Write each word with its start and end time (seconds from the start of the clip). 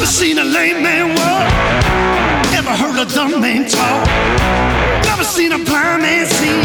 Never 0.00 0.12
seen 0.12 0.38
a 0.38 0.44
lame 0.44 0.82
man 0.82 1.08
walk. 1.14 1.52
Never 2.52 2.70
heard 2.70 3.06
a 3.06 3.14
dumb 3.14 3.38
man 3.38 3.68
talk. 3.68 4.06
Never 5.04 5.22
seen 5.24 5.52
a 5.52 5.58
blind 5.58 6.00
man 6.00 6.24
see. 6.24 6.62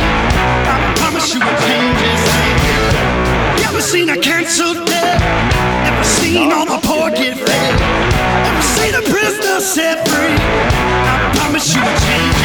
I 0.72 0.94
promise 0.96 1.34
you 1.34 1.42
will 1.42 1.60
change 1.68 2.00
his 2.00 2.24
name. 2.32 3.60
Never 3.60 3.82
seen 3.82 4.08
a 4.08 4.18
cancer 4.18 4.74
dead. 4.86 5.20
Never 5.84 6.04
seen 6.06 6.54
all 6.54 6.66
the 6.66 6.80
poor 6.88 7.12
get 7.12 7.36
fed. 7.38 7.76
Never 8.48 8.62
seen 8.62 8.96
a 8.96 9.02
prisoner 9.02 9.60
set 9.60 10.08
free. 10.08 10.40
I 11.12 11.34
promise 11.36 11.76
you 11.76 11.82
will 11.82 12.00
change 12.08 12.45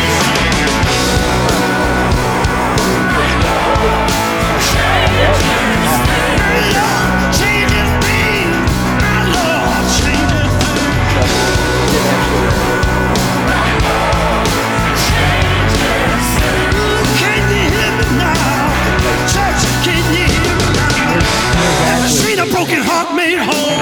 Never 21.90 22.08
seen 22.08 22.38
a 22.38 22.46
broken 22.46 22.80
heart 22.82 23.14
made 23.14 23.38
whole? 23.38 23.80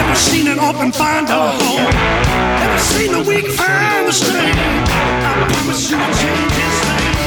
Ever 0.00 0.14
seen 0.14 0.46
an 0.48 0.58
open 0.58 0.92
find 0.92 1.28
a 1.28 1.52
home. 1.58 1.92
Never 2.60 2.78
seen 2.78 3.14
a 3.14 3.22
weak 3.22 3.46
find 3.48 4.08
the 4.08 4.12
strength. 4.12 4.58
I 4.58 5.46
promise 5.48 5.90
you 5.90 5.98
will 5.98 6.14
change 6.14 6.52
his 6.52 6.88
name. 6.88 7.23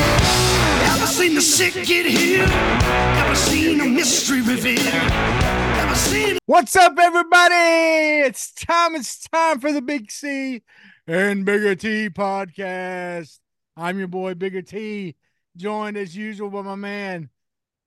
Never 1.37 1.45
seen 1.45 1.71
the 1.71 1.71
sick 1.71 1.87
get 1.87 2.05
healed. 2.07 2.49
Never 2.49 3.35
seen 3.35 3.79
a 3.81 3.85
mystery 3.85 4.41
revealed. 4.41 4.83
Never 4.85 5.93
seen 5.93 6.39
What's 6.47 6.75
up, 6.75 6.97
everybody? 6.99 8.25
It's 8.25 8.51
time. 8.53 8.95
It's 8.95 9.19
time 9.29 9.59
for 9.59 9.71
the 9.71 9.83
Big 9.83 10.09
C 10.09 10.63
and 11.05 11.45
Bigger 11.45 11.75
T 11.75 12.09
podcast. 12.09 13.37
I'm 13.75 13.99
your 13.99 14.07
boy 14.07 14.33
Bigger 14.33 14.63
T, 14.63 15.15
joined 15.55 15.95
as 15.95 16.17
usual 16.17 16.49
by 16.49 16.63
my 16.63 16.73
man 16.73 17.29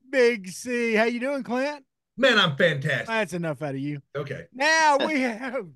Big 0.08 0.46
C. 0.46 0.94
How 0.94 1.06
you 1.06 1.18
doing, 1.18 1.42
Clint? 1.42 1.84
Man, 2.16 2.38
I'm 2.38 2.54
fantastic. 2.54 3.08
That's 3.08 3.32
enough 3.32 3.62
out 3.62 3.74
of 3.74 3.80
you. 3.80 4.00
Okay. 4.14 4.44
Now 4.52 4.98
we 5.04 5.22
have 5.22 5.66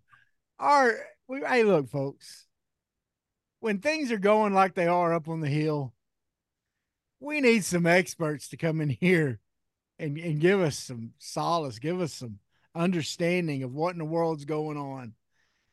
our. 0.61 0.95
We, 1.27 1.41
hey, 1.41 1.65
look, 1.65 1.91
folks. 1.91 2.47
When 3.59 3.81
things 3.81 4.13
are 4.13 4.19
going 4.19 4.55
like 4.55 4.77
they 4.77 4.87
are 4.87 5.13
up 5.13 5.29
on 5.29 5.41
the 5.41 5.49
hill, 5.49 5.93
we 7.25 7.41
need 7.41 7.65
some 7.65 7.87
experts 7.87 8.49
to 8.51 8.57
come 8.57 8.81
in 8.81 8.89
here 8.91 9.41
and, 9.99 10.19
and 10.19 10.41
give 10.41 10.61
us 10.61 10.79
some 10.79 11.13
solace, 11.19 11.79
give 11.79 12.01
us 12.01 12.13
some 12.13 12.39
understanding 12.75 13.63
of 13.63 13.73
what 13.73 13.93
in 13.93 13.99
the 13.99 14.05
world's 14.05 14.45
going 14.45 14.77
on. 14.77 15.15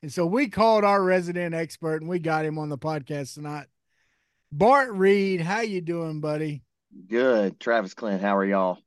And 0.02 0.11
so 0.11 0.25
we 0.25 0.47
called 0.47 0.83
our 0.83 1.02
resident 1.03 1.53
expert 1.53 2.02
and 2.02 2.09
we 2.09 2.19
got 2.19 2.45
him 2.45 2.57
on 2.57 2.69
the 2.69 2.77
podcast 2.77 3.35
tonight. 3.35 3.67
Bart 4.52 4.91
Reid, 4.94 5.41
how 5.41 5.61
you 5.61 5.81
doing, 5.81 6.19
buddy? 6.22 6.63
Good, 7.07 7.59
Travis 7.59 7.94
Clint. 7.94 8.22
How 8.22 8.35
are 8.38 8.45
y'all? 8.45 8.79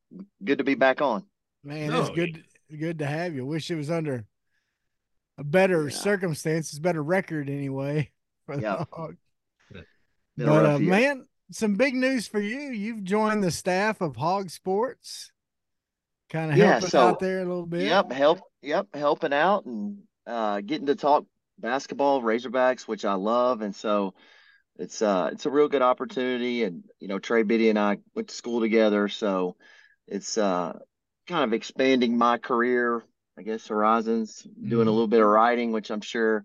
Good 0.45 0.59
to 0.59 0.65
be 0.65 0.75
back 0.75 1.01
on. 1.01 1.25
Man, 1.63 1.93
it's 1.93 2.11
Oh, 2.11 2.15
good 2.15 2.45
good 2.79 2.99
to 2.99 3.07
have 3.07 3.35
you. 3.35 3.47
Wish 3.47 3.71
it 3.71 3.77
was 3.77 3.91
under 3.91 4.25
a 5.39 5.45
better 5.45 5.85
Yeah. 5.85 5.91
circumstances, 5.97 6.79
better 6.79 7.03
record 7.03 7.49
anyway. 7.49 8.11
For 8.47 8.57
the 8.57 8.63
Yep. 8.63 8.89
Hawks. 8.93 9.15
Been 9.73 9.85
But 10.47 10.67
uh, 10.67 10.79
man, 10.79 11.25
some 11.51 11.75
big 11.75 11.95
news 11.95 12.27
for 12.27 12.41
you. 12.41 12.71
You've 12.71 13.05
joined 13.05 13.43
the 13.45 13.51
staff 13.51 14.01
of 14.01 14.17
Hog 14.17 14.51
Sports. 14.51 15.31
Kind 16.31 16.53
of 16.53 16.57
Yeah, 16.59 16.73
helping 16.73 16.89
so- 16.89 17.01
out 17.01 17.21
there 17.21 17.41
a 17.41 17.45
little 17.45 17.67
bit. 17.67 17.83
Yep, 17.83 18.13
help. 18.13 18.41
Yep, 18.63 18.95
helping 18.95 19.33
out 19.33 19.67
and 19.67 19.99
uh, 20.27 20.61
getting 20.63 20.87
to 20.87 20.95
talk 20.97 21.27
basketball, 21.59 22.23
Razorbacks, 22.23 22.89
which 22.89 23.05
I 23.05 23.15
love, 23.15 23.61
and 23.61 23.75
so 23.77 24.15
it's 24.77 25.03
uh 25.03 25.29
it's 25.33 25.47
a 25.47 25.51
real 25.51 25.69
good 25.69 25.83
opportunity. 25.83 26.65
And 26.65 26.83
you 26.99 27.07
know, 27.09 27.19
Trey 27.19 27.43
Biddy 27.45 27.69
and 27.69 27.79
I 27.79 27.99
went 28.15 28.29
to 28.29 28.35
school 28.35 28.61
together, 28.61 29.09
so 29.09 29.57
it's 30.09 30.37
uh 30.39 30.79
kind 31.29 31.45
of 31.45 31.53
expanding 31.53 32.17
my 32.19 32.39
career, 32.39 33.05
I 33.39 33.43
guess, 33.43 33.69
horizons. 33.69 34.41
Doing 34.43 34.89
a 34.89 34.91
Mhm. 34.91 34.95
little 34.95 35.07
bit 35.07 35.21
of 35.21 35.27
writing, 35.27 35.71
which 35.73 35.91
I'm 35.91 36.01
sure 36.01 36.45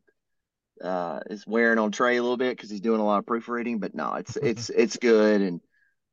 uh 0.83 1.19
is 1.29 1.45
wearing 1.47 1.79
on 1.79 1.91
Trey 1.91 2.17
a 2.17 2.21
little 2.21 2.37
bit 2.37 2.55
because 2.55 2.69
he's 2.69 2.81
doing 2.81 2.99
a 3.01 3.05
lot 3.05 3.19
of 3.19 3.25
proofreading. 3.25 3.79
But 3.79 3.95
no, 3.95 4.15
it's 4.15 4.35
it's 4.41 4.69
it's 4.69 4.97
good, 4.97 5.41
and 5.41 5.61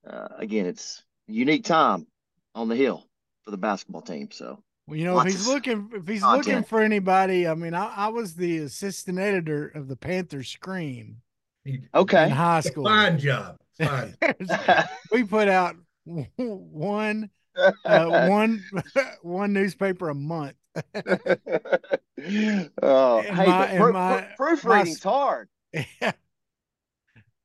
uh, 0.09 0.29
again, 0.39 0.67
it's 0.67 1.03
unique 1.27 1.65
time 1.65 2.07
on 2.55 2.69
the 2.69 2.77
hill 2.77 3.05
for 3.45 3.51
the 3.51 3.57
basketball 3.59 4.03
team. 4.03 4.31
So. 4.31 4.63
Well, 4.87 4.97
you 4.97 5.05
know, 5.05 5.19
if 5.19 5.27
he's 5.27 5.47
looking, 5.49 5.91
if 5.95 6.07
he's 6.07 6.23
looking 6.23 6.63
for 6.63 6.81
anybody, 6.81 7.49
I 7.49 7.55
mean, 7.55 7.75
I, 7.75 7.87
I 7.87 8.09
was 8.09 8.35
the 8.37 8.59
assistant 8.59 9.19
editor 9.19 9.67
of 9.67 9.89
the 9.89 9.97
Panther 9.97 10.45
Scream 10.45 11.23
in 11.65 11.89
Okay. 11.93 12.29
high 12.29 12.59
It's 12.59 12.69
school. 12.69 12.85
fine 12.85 13.19
job. 13.19 13.59
Fine. 13.79 14.17
we 15.13 15.25
put 15.25 15.49
out 15.49 15.75
one, 16.37 17.31
uh, 17.85 18.07
one, 18.07 18.65
one 19.23 19.53
newspaper 19.53 20.09
a 20.09 20.15
month. 20.15 20.55
oh, 22.83 23.19
And 23.21 23.37
hey, 23.37 23.47
my- 23.47 23.59
but 23.59 23.71
and 23.71 23.93
my- 23.93 24.21
proo- 24.23 24.37
proofreading's 24.37 25.03
hard. 25.03 25.49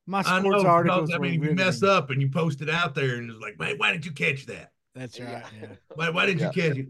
My 0.08 0.20
I 0.20 0.40
sports 0.40 0.64
know. 0.64 0.70
articles. 0.70 1.10
Because, 1.10 1.16
I 1.16 1.22
mean, 1.22 1.42
if 1.44 1.50
you 1.50 1.56
mess 1.56 1.84
up 1.84 2.10
and 2.10 2.22
you 2.22 2.28
post 2.30 2.62
it 2.62 2.70
out 2.70 2.96
there 2.96 3.16
and 3.18 3.30
it's 3.30 3.40
like, 3.40 3.58
man, 3.60 3.76
why 3.78 3.92
didn't 3.92 4.06
you 4.06 4.12
catch 4.12 4.46
that? 4.48 4.72
That's 4.96 5.20
right. 5.20 5.30
Yeah. 5.30 5.44
Yeah. 5.62 5.68
Why, 5.96 6.10
why 6.10 6.26
didn't 6.26 6.42
you 6.42 6.50
catch 6.50 6.78
it? 6.78 6.88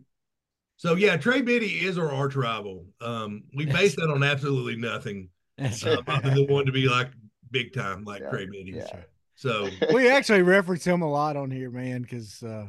So 0.77 0.95
yeah, 0.95 1.17
Trey 1.17 1.41
Biddy 1.41 1.85
is 1.85 1.99
our 1.99 2.11
arch 2.11 2.35
rival. 2.35 2.85
Um, 2.99 3.43
we 3.53 3.65
base 3.67 3.95
that 3.97 4.09
on 4.09 4.23
absolutely 4.23 4.75
nothing 4.77 5.29
That's 5.57 5.85
uh, 5.85 6.01
right. 6.07 6.17
other 6.17 6.31
than 6.33 6.47
wanting 6.49 6.67
to 6.67 6.71
be 6.71 6.87
like 6.87 7.09
big 7.51 7.73
time, 7.73 8.03
like 8.05 8.21
Yeah, 8.21 8.29
Trey 8.31 8.45
Biddy. 8.47 8.71
yeah. 8.77 8.87
So 9.35 9.69
we 9.93 10.09
actually 10.09 10.41
reference 10.41 10.83
him 10.85 11.03
a 11.03 11.09
lot 11.11 11.35
on 11.35 11.51
here, 11.51 11.69
man, 11.69 12.01
because 12.01 12.41
uh, 12.41 12.67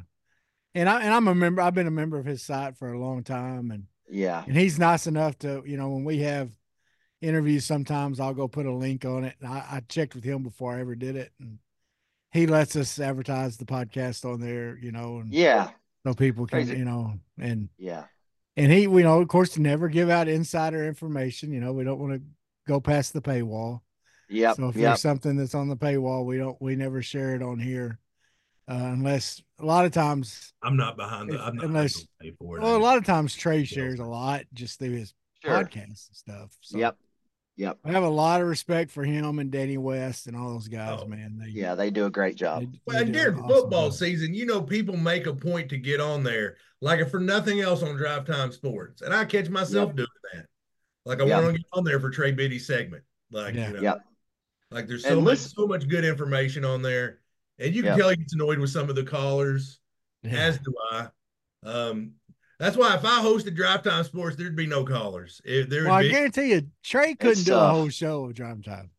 and 0.75 0.89
I 0.89 1.03
and 1.03 1.13
I'm 1.15 1.29
a 1.29 1.35
member. 1.35 1.61
I've 1.63 1.75
been 1.75 1.87
a 1.87 1.91
member 1.91 2.19
of 2.19 2.25
his 2.27 2.43
site 2.43 2.77
for 2.77 2.93
a 2.93 2.99
long 2.99 3.23
time, 3.25 3.71
and 3.71 3.85
Yeah. 4.09 4.45
and 4.47 4.57
he's 4.57 4.79
nice 4.79 5.07
enough 5.07 5.39
to 5.41 5.63
you 5.67 5.77
know 5.77 5.91
when 5.91 6.05
we 6.05 6.19
have 6.19 6.51
interviews, 7.21 7.65
sometimes 7.65 8.19
I'll 8.21 8.35
go 8.35 8.49
put 8.49 8.67
a 8.67 8.73
link 8.75 9.05
on 9.05 9.25
it. 9.25 9.37
And 9.41 9.49
I, 9.49 9.65
I 9.71 9.81
checked 9.89 10.15
with 10.15 10.25
him 10.25 10.43
before 10.43 10.75
I 10.75 10.81
ever 10.81 10.95
did 10.97 11.17
it, 11.17 11.33
and 11.41 11.59
he 12.33 12.47
lets 12.47 12.75
us 12.77 12.99
advertise 12.99 13.57
the 13.57 13.65
podcast 13.65 14.25
on 14.25 14.41
there, 14.41 14.77
you 14.79 14.91
know, 14.93 15.19
and 15.19 15.33
Yeah. 15.33 15.71
so 16.05 16.15
people 16.15 16.47
can 16.47 16.65
Crazy. 16.65 16.79
you 16.79 16.85
know 16.85 17.15
and 17.39 17.69
Yeah. 17.79 18.05
and 18.57 18.73
he 18.73 18.87
we 18.87 19.03
know 19.03 19.21
of 19.21 19.29
course 19.29 19.57
never 19.59 19.89
give 19.89 20.11
out 20.11 20.29
insider 20.29 20.87
information. 20.87 21.53
You 21.53 21.61
know, 21.61 21.73
we 21.73 21.85
don't 21.85 22.01
want 22.01 22.15
to 22.15 22.23
go 22.67 22.81
past 22.81 23.13
the 23.13 23.21
paywall. 23.23 23.81
Yeah. 24.29 24.55
So 24.55 24.69
if 24.69 24.77
yep. 24.77 24.83
there's 24.83 25.03
something 25.03 25.37
that's 25.37 25.55
on 25.55 25.69
the 25.69 25.77
paywall, 25.77 26.25
we 26.25 26.39
don't 26.39 26.61
we 26.61 26.75
never 26.75 27.03
share 27.03 27.35
it 27.35 27.43
on 27.43 27.59
here, 27.59 27.99
Uh, 28.73 28.87
unless 28.93 29.43
a 29.59 29.67
lot 29.67 29.85
of 29.85 29.93
times, 29.93 30.55
I'm 30.63 30.77
not 30.79 30.97
behind 30.97 31.29
the. 31.31 31.35
If- 31.35 31.41
I'm 31.43 31.57
not 31.57 31.65
unless- 31.67 32.07
pay 32.21 32.31
for 32.39 32.57
it. 32.57 32.63
well, 32.63 32.71
I 32.73 32.75
a 32.77 32.79
just- 32.79 32.83
lot 32.85 32.99
of 32.99 33.05
times 33.05 33.35
Trey 33.35 33.65
shares 33.65 33.99
a 34.01 34.05
lot 34.05 34.45
just 34.55 34.79
through 34.79 34.93
his 34.93 35.13
Sure. 35.45 35.53
podcasts 35.65 36.09
and 36.09 36.17
stuff. 36.17 36.57
So 36.63 36.79
Yep. 36.79 36.97
Yep. 37.57 37.79
I 37.85 37.91
have 37.93 38.03
a 38.05 38.09
lot 38.09 38.41
of 38.41 38.47
respect 38.49 38.91
for 38.91 39.05
him 39.05 39.39
and 39.41 39.51
Danny 39.51 39.77
West 39.77 40.27
and 40.27 40.35
all 40.37 40.55
those 40.55 40.69
guys, 40.69 41.01
Oh, 41.03 41.07
man. 41.07 41.37
They, 41.39 41.49
Yeah, 41.51 41.75
they 41.75 41.91
do 41.91 42.07
a 42.07 42.11
great 42.11 42.37
job. 42.37 42.61
they- 42.63 42.81
Well, 42.87 42.97
they 42.97 43.05
and 43.05 43.13
do 43.13 43.19
an 43.19 43.25
during 43.27 43.39
awesome 43.41 43.49
football 43.63 43.89
job. 43.91 43.99
season, 43.99 44.33
you 44.35 44.47
know, 44.47 44.63
people 44.63 44.97
make 44.97 45.27
a 45.27 45.35
point 45.35 45.69
to 45.71 45.77
get 45.77 46.01
on 46.01 46.23
there, 46.23 46.57
like 46.81 47.01
if 47.01 47.11
for 47.11 47.21
nothing 47.21 47.61
else 47.61 47.83
on 47.83 47.95
Drive 47.97 48.25
Time 48.25 48.53
Sports, 48.53 49.03
and 49.03 49.13
I 49.13 49.27
catch 49.27 49.51
myself 49.51 49.95
doing 49.95 50.09
that. 50.33 50.47
Like 51.05 51.21
I 51.21 51.27
Yep. 51.27 51.43
want 51.43 51.57
to 51.57 51.63
get 51.63 51.69
on 51.75 51.85
there 51.85 52.01
for 52.01 52.09
Trey 52.11 52.33
Biddy's 52.33 52.67
segment. 52.67 53.05
Like 53.31 53.55
Yeah. 53.55 53.69
you 53.69 53.75
know, 53.75 53.83
Yep. 53.83 54.05
like 54.71 54.87
there's 54.87 55.05
And 55.05 55.13
so 55.15 55.21
much, 55.21 55.27
listen- 55.33 55.51
so 55.51 55.67
much 55.67 55.89
good 55.89 56.05
information 56.07 56.65
on 56.65 56.81
there, 56.81 57.19
and 57.63 57.75
you 57.75 57.83
can 57.83 57.91
Yep. 57.93 57.99
tell 57.99 58.11
he 58.11 58.17
gets 58.17 58.33
annoyed 58.35 58.59
with 58.59 58.71
some 58.71 58.89
of 58.91 58.97
the 58.97 59.05
callers, 59.05 59.79
Yeah. 60.23 60.33
as 60.33 60.59
do 60.59 60.75
I. 60.91 61.09
Um, 61.65 62.15
that's 62.59 62.77
why 62.77 62.95
if 62.95 63.05
I 63.05 63.21
hosted 63.23 63.55
Drive 63.57 63.83
Time 63.83 64.05
Sports, 64.05 64.37
there'd 64.37 64.55
be 64.57 64.67
no 64.67 64.85
callers. 64.85 65.41
If 65.45 65.69
there 65.69 65.83
would 65.83 65.89
Well, 65.89 65.99
I 65.99 66.03
be, 66.03 66.11
guarantee 66.11 66.51
you, 66.53 66.71
Trey 66.83 67.15
couldn't 67.15 67.45
do 67.45 67.55
a 67.55 67.69
whole 67.69 67.89
show 67.89 68.25
of 68.25 68.35
drive 68.35 68.63
time. 68.63 68.91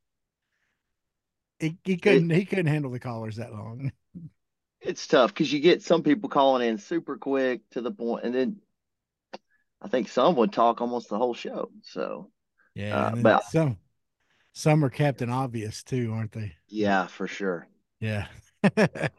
He, 1.59 1.77
he 1.83 1.97
couldn't 1.97 2.29
he 2.29 2.45
couldn't 2.45 2.65
handle 2.67 2.91
the 2.91 2.99
callers 2.99 3.38
that 3.38 3.53
long. 3.53 3.91
It's 4.81 5.07
tough 5.07 5.33
because 5.33 5.51
you 5.53 5.61
get 5.61 5.81
some 5.81 6.03
people 6.03 6.27
calling 6.29 6.67
in 6.67 6.77
super 6.77 7.15
quick 7.17 7.61
to 7.71 7.79
the 7.81 7.91
point, 7.91 8.25
and 8.25 8.35
then 8.35 8.61
I 9.81 9.88
think 9.88 10.09
some 10.09 10.35
would 10.35 10.51
talk 10.51 10.81
almost 10.81 11.07
the 11.09 11.17
whole 11.17 11.33
show. 11.33 11.71
So 11.83 12.31
Yeah, 12.75 12.97
Uh, 12.97 13.15
but- 13.15 13.43
some 13.45 13.77
some 14.51 14.83
are 14.83 14.89
Captain 14.89 15.29
Obvious 15.29 15.83
too, 15.83 16.11
aren't 16.13 16.33
they? 16.33 16.55
yeah, 16.67 17.07
for 17.07 17.27
sure. 17.27 17.67
Yeah. 18.01 18.27
Now 18.63 19.10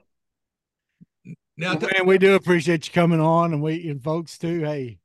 Well, 1.76 1.79
man, 1.81 2.06
we 2.06 2.19
do 2.19 2.35
appreciate 2.35 2.87
you 2.87 2.93
coming 2.93 3.20
on, 3.20 3.52
and 3.52 3.62
we 3.62 3.88
and 3.88 4.02
folks 4.02 4.38
too. 4.38 4.61
Hey, 4.61 4.99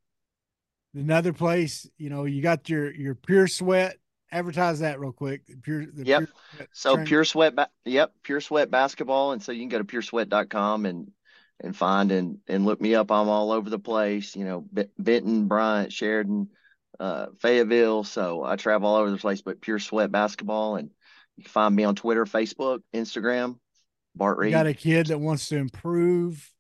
another 0.94 1.34
place, 1.34 1.88
you 1.98 2.10
know, 2.10 2.26
you 2.26 2.42
got 2.42 2.70
your 2.70 2.94
your 2.94 3.16
pure 3.16 3.48
sweat. 3.48 3.98
Advertise 4.32 4.80
that 4.82 5.00
real 5.00 5.12
quick. 5.12 5.42
Pure. 5.64 5.88
The 5.88 6.06
Yep. 6.06 6.20
Pure 6.56 6.68
So 6.72 6.96
train- 6.96 7.08
pure 7.08 7.26
sweat, 7.26 7.56
ba- 7.56 7.70
yep, 7.86 8.14
pure 8.24 8.42
sweat 8.42 8.70
basketball, 8.70 9.32
and 9.32 9.42
so 9.42 9.52
you 9.52 9.62
can 9.62 9.70
go 9.70 9.80
to 9.80 9.84
puresweat.com 9.84 10.86
and 10.86 11.12
and 11.62 11.76
find 11.76 12.12
and 12.12 12.38
and 12.48 12.66
look 12.66 12.80
me 12.80 12.96
up. 12.96 13.12
I'm 13.12 13.28
all 13.28 13.52
over 13.52 13.70
the 13.70 13.80
place. 13.80 14.36
You 14.36 14.46
know, 14.46 14.62
B- 14.72 14.86
Benton, 15.00 15.48
Bryant, 15.48 15.92
Sheridan, 15.92 16.50
uh, 17.00 17.28
Fayetteville. 17.40 18.04
So 18.04 18.44
I 18.44 18.56
travel 18.56 18.88
all 18.90 18.98
over 18.98 19.10
the 19.12 19.18
place, 19.18 19.42
but 19.42 19.62
Pure 19.62 19.80
Sweat 19.80 20.12
Basketball. 20.12 20.76
And 20.76 20.92
you 21.36 21.44
can 21.44 21.52
find 21.52 21.76
me 21.76 21.84
on 21.84 21.96
Twitter, 21.96 22.26
Facebook, 22.26 22.80
Instagram, 22.94 23.58
Bart 24.20 24.44
You 24.46 24.52
got 24.52 24.68
a 24.68 24.74
kid 24.74 25.08
that 25.08 25.18
wants 25.20 25.50
to 25.50 25.58
improve. 25.58 26.54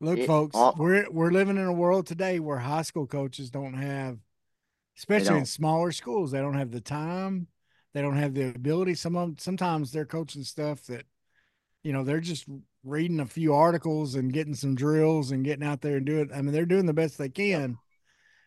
Look, 0.00 0.18
It- 0.18 0.26
folks, 0.26 0.56
all- 0.56 0.74
we're 0.76 1.08
we're 1.10 1.30
living 1.30 1.56
in 1.56 1.64
a 1.66 1.72
world 1.72 2.06
today 2.08 2.40
where 2.40 2.58
high 2.58 2.82
school 2.82 3.06
coaches 3.06 3.50
don't 3.50 3.74
have, 3.74 4.18
especially 4.98 5.28
in 5.28 5.34
don't. 5.34 5.46
smaller 5.46 5.92
schools, 5.92 6.32
they 6.32 6.40
don't 6.40 6.58
have 6.58 6.72
the 6.72 6.80
time, 6.80 7.46
they 7.94 8.02
don't 8.02 8.16
have 8.16 8.34
the 8.34 8.48
ability. 8.54 8.94
Some 8.94 9.14
of 9.14 9.28
them, 9.28 9.36
sometimes 9.38 9.92
they're 9.92 10.04
coaching 10.06 10.42
stuff 10.42 10.82
that, 10.86 11.04
you 11.84 11.92
know, 11.92 12.02
they're 12.02 12.18
just 12.20 12.46
reading 12.82 13.20
a 13.20 13.26
few 13.26 13.54
articles 13.54 14.16
and 14.16 14.32
getting 14.32 14.54
some 14.54 14.74
drills 14.74 15.30
and 15.30 15.44
getting 15.44 15.64
out 15.64 15.82
there 15.82 15.98
and 15.98 16.06
doing. 16.06 16.32
I 16.34 16.42
mean, 16.42 16.52
they're 16.52 16.66
doing 16.66 16.86
the 16.86 16.92
best 16.92 17.16
they 17.18 17.28
can. 17.28 17.78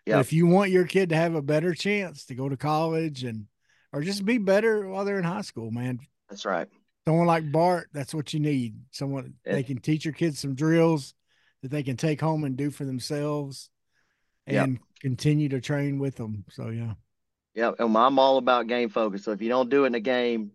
Yep. 0.08 0.20
if 0.20 0.34
you 0.34 0.46
want 0.46 0.70
your 0.70 0.86
kid 0.86 1.10
to 1.10 1.16
have 1.16 1.34
a 1.34 1.42
better 1.42 1.74
chance 1.74 2.26
to 2.26 2.36
go 2.36 2.48
to 2.48 2.56
college 2.58 3.24
and 3.24 3.48
or 3.92 4.02
just 4.02 4.24
be 4.24 4.38
better 4.38 4.88
while 4.88 5.04
they're 5.06 5.18
in 5.18 5.24
high 5.24 5.42
school, 5.42 5.72
man, 5.72 6.00
That's 6.30 6.46
right. 6.46 6.68
Someone 7.06 7.28
like 7.28 7.52
Bart, 7.52 7.90
that's 7.94 8.14
what 8.14 8.34
you 8.34 8.40
need. 8.40 8.76
Someone 8.92 9.36
Yeah. 9.46 9.54
they 9.54 9.64
can 9.64 9.80
teach 9.80 10.06
your 10.06 10.14
kids 10.14 10.40
some 10.40 10.56
drills 10.56 11.14
that 11.62 11.70
they 11.72 11.84
can 11.84 11.98
take 11.98 12.20
home 12.20 12.44
and 12.44 12.58
do 12.58 12.72
for 12.72 12.86
themselves 12.86 13.70
Yep. 14.48 14.64
and 14.64 14.80
continue 15.02 15.50
to 15.50 15.62
train 15.62 16.00
with 16.00 16.16
them. 16.16 16.46
So 16.52 16.70
yeah. 16.70 16.94
Yeah, 17.54 17.72
and 17.80 17.96
I'm 17.98 18.20
all 18.20 18.38
about 18.38 18.68
game 18.68 18.90
focus. 18.90 19.24
So 19.24 19.32
if 19.32 19.42
you 19.42 19.50
don't 19.50 19.70
do 19.70 19.86
it 19.86 19.88
in 19.88 19.96
a 19.96 20.00
game, 20.00 20.52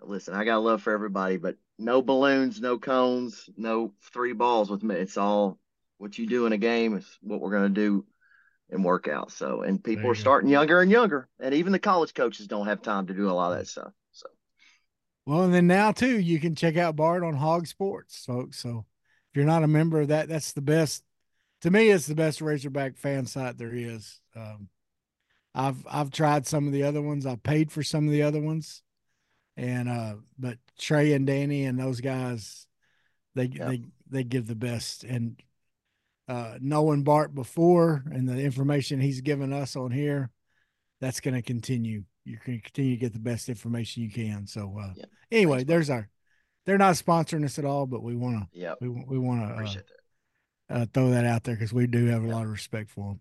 listen, 0.00 0.34
I 0.34 0.44
got 0.44 0.58
love 0.62 0.82
for 0.82 0.92
everybody, 0.92 1.36
but 1.36 1.56
no 1.78 2.00
balloons, 2.00 2.60
no 2.60 2.78
cones, 2.78 3.48
no 3.56 3.92
three 4.12 4.32
balls 4.32 4.70
with 4.70 4.82
me. 4.82 4.94
It's 4.94 5.16
all 5.18 5.58
what 5.98 6.18
you 6.18 6.26
do 6.26 6.46
in 6.46 6.52
a 6.52 6.58
game 6.58 6.96
is 6.96 7.18
what 7.20 7.40
we're 7.40 7.50
going 7.50 7.74
to 7.74 7.80
do 7.80 8.06
in 8.70 8.82
workouts. 8.82 9.32
So, 9.32 9.62
and 9.62 9.82
people 9.82 10.06
are 10.10 10.14
go. 10.14 10.20
starting 10.20 10.50
younger 10.50 10.80
and 10.80 10.90
younger, 10.90 11.28
and 11.40 11.54
even 11.54 11.72
the 11.72 11.78
college 11.78 12.14
coaches 12.14 12.46
don't 12.46 12.66
have 12.66 12.80
time 12.82 13.06
to 13.08 13.14
do 13.14 13.28
a 13.30 13.32
lot 13.32 13.52
of 13.52 13.58
that 13.58 13.66
stuff. 13.66 13.92
Well, 15.26 15.42
and 15.42 15.52
then 15.52 15.66
now 15.66 15.92
too, 15.92 16.20
you 16.20 16.38
can 16.38 16.54
check 16.54 16.76
out 16.76 16.96
Bart 16.96 17.24
on 17.24 17.34
Hog 17.34 17.66
Sports, 17.66 18.24
folks. 18.24 18.58
So 18.60 18.86
if 19.30 19.36
you're 19.36 19.44
not 19.44 19.64
a 19.64 19.68
member 19.68 20.00
of 20.00 20.08
that, 20.08 20.28
that's 20.28 20.52
the 20.52 20.62
best. 20.62 21.02
To 21.62 21.70
me, 21.70 21.88
it's 21.88 22.06
the 22.06 22.14
best 22.14 22.40
Razorback 22.40 22.96
fan 22.96 23.26
site 23.26 23.58
there 23.58 23.74
is. 23.74 24.20
Um, 24.36 24.68
I've 25.54 25.84
I've 25.90 26.10
tried 26.10 26.46
some 26.46 26.66
of 26.66 26.72
the 26.72 26.84
other 26.84 27.02
ones. 27.02 27.26
I 27.26 27.36
paid 27.36 27.72
for 27.72 27.82
some 27.82 28.06
of 28.06 28.12
the 28.12 28.22
other 28.22 28.40
ones, 28.40 28.82
and 29.56 29.88
uh, 29.88 30.14
but 30.38 30.58
Trey 30.78 31.12
and 31.14 31.26
Danny 31.26 31.64
and 31.64 31.78
those 31.78 32.00
guys, 32.00 32.66
they 33.34 33.46
Yeah. 33.46 33.68
they 33.68 33.82
they 34.08 34.22
give 34.24 34.46
the 34.46 34.54
best. 34.54 35.02
And 35.02 35.42
uh, 36.28 36.58
knowing 36.60 37.02
Bart 37.02 37.34
before 37.34 38.04
and 38.12 38.28
the 38.28 38.38
information 38.38 39.00
he's 39.00 39.22
given 39.22 39.52
us 39.52 39.76
on 39.76 39.90
here, 39.90 40.30
that's 41.00 41.20
going 41.20 41.34
to 41.34 41.42
continue. 41.42 42.04
You're 42.26 42.40
going 42.44 42.58
to 42.58 42.64
continue 42.64 42.96
to 42.96 43.00
get 43.00 43.12
the 43.12 43.20
best 43.20 43.48
information 43.48 44.02
you 44.02 44.10
can. 44.10 44.46
So 44.46 44.76
uh, 44.80 44.92
Yeah. 44.96 45.04
anyway, 45.30 45.58
Thanks, 45.58 45.68
there's 45.68 45.90
our. 45.90 46.08
They're 46.64 46.76
not 46.78 46.96
sponsoring 46.96 47.44
us 47.44 47.60
at 47.60 47.64
all, 47.64 47.86
but 47.86 48.02
we 48.02 48.16
want 48.16 48.40
to 48.40 48.58
yeah, 48.58 48.74
we 48.80 48.88
we 48.88 49.18
want 49.18 49.40
to 49.42 49.54
uh, 50.74 50.80
uh, 50.80 50.86
throw 50.92 51.10
that 51.10 51.24
out 51.24 51.44
there 51.44 51.54
because 51.54 51.72
we 51.72 51.86
do 51.86 52.06
have 52.06 52.24
a 52.24 52.26
Yeah. 52.26 52.34
lot 52.34 52.42
of 52.44 52.50
respect 52.50 52.90
for 52.90 53.10
them. 53.12 53.20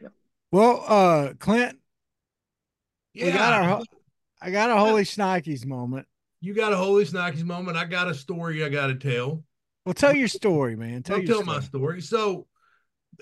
Yep. 0.00 0.12
Well, 0.50 0.84
uh, 0.88 1.34
Clint, 1.38 1.78
Yeah, 3.14 3.26
we 3.26 3.32
got 3.32 3.52
our. 3.52 3.84
I 4.40 4.50
got 4.50 4.70
a 4.70 4.76
holy 4.76 5.04
shnikes 5.04 5.64
moment. 5.64 6.08
you 6.40 6.54
got 6.54 6.72
a 6.72 6.76
holy 6.76 7.04
snackies 7.04 7.44
moment. 7.44 7.76
I 7.76 7.84
got 7.84 8.08
a 8.08 8.14
story 8.14 8.64
I 8.64 8.68
got 8.68 8.88
to 8.88 8.96
tell. 8.96 9.44
Well, 9.86 9.94
tell 9.94 10.12
your 10.14 10.26
story, 10.26 10.74
man. 10.74 11.04
Tell 11.04 11.18
I'll 11.18 11.22
your 11.22 11.36
tell 11.36 11.44
my 11.44 11.60
story. 11.60 12.00
story. 12.00 12.00
So 12.02 12.48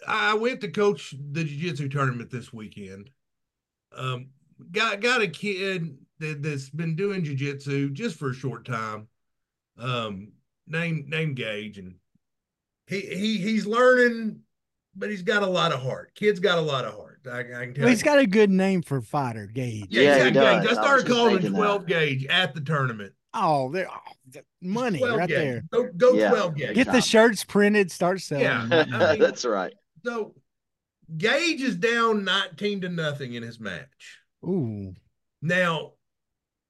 I 0.07 0.33
went 0.35 0.63
to 0.63 0.69
coach 0.69 1.15
the 1.33 1.45
jiu-jitsu 1.45 1.91
tournament 1.91 2.31
this 2.31 2.51
weekend. 2.51 3.11
Um, 3.95 4.29
got 4.73 5.01
got 5.01 5.23
a 5.23 5.29
kid 5.29 5.97
that, 6.19 6.43
that's 6.43 6.69
been 6.71 6.97
doing 6.97 7.25
jiu-jitsu 7.25 7.91
just 7.91 8.17
for 8.19 8.31
a 8.31 8.35
short 8.35 8.65
time. 8.67 9.09
Um, 9.79 10.33
name 10.67 11.07
name 11.09 11.35
Gage, 11.35 11.79
and 11.79 11.95
he 12.87 13.01
he 13.01 13.39
he's 13.39 13.67
learning, 13.67 14.41
but 14.95 15.11
he's 15.11 15.23
got 15.23 15.43
a 15.43 15.47
lot 15.47 15.73
of 15.73 15.81
heart. 15.83 16.13
Kid's 16.15 16.41
got 16.41 16.59
a 16.59 16.63
lot 16.63 16.85
of 16.85 16.95
heart. 16.95 17.21
I, 17.31 17.41
I 17.41 17.43
can 17.45 17.75
tell. 17.75 17.83
Well, 17.83 17.89
he's 17.91 18.01
you. 18.01 18.05
got 18.05 18.19
a 18.19 18.27
good 18.27 18.51
name 18.51 18.83
for 18.83 19.01
fighter, 19.01 19.47
Gage. 19.47 19.87
yeah, 19.91 20.03
Yeah, 20.03 20.23
he 20.23 20.29
exactly. 20.29 20.33
does. 20.41 20.67
Gage. 20.67 20.69
I 20.69 20.71
I 20.71 20.75
started 20.75 20.95
was 20.95 21.03
just 21.05 21.15
calling 21.15 21.31
him 21.33 21.37
thinking 21.43 21.53
that. 21.53 21.59
twelve 21.59 21.87
gauge 21.87 22.27
at 22.27 22.55
the 22.55 22.61
tournament. 22.61 23.13
Oh, 23.33 23.71
there, 23.71 23.87
oh, 23.89 24.41
money 24.61 24.99
12 24.99 25.17
right 25.19 25.29
gauge. 25.29 25.39
there. 25.39 25.63
Go 25.71 25.89
go 25.97 26.13
Yeah. 26.15 26.31
twelve 26.31 26.57
gauge. 26.57 26.75
Get 26.75 26.91
the 26.91 27.01
shirts 27.01 27.45
printed, 27.45 27.91
start 27.93 28.21
selling. 28.21 28.45
Yeah. 28.45 28.67
I 28.71 28.87
mean- 29.13 29.19
That's 29.21 29.45
right. 29.45 29.73
So 30.05 30.35
Gage 31.17 31.61
is 31.61 31.77
down 31.77 32.25
19 32.25 32.81
to 32.83 32.89
nothing 32.89 33.35
in 33.35 33.43
his 33.43 33.59
match. 33.61 34.19
Ooh, 34.45 34.95
Now, 35.43 35.93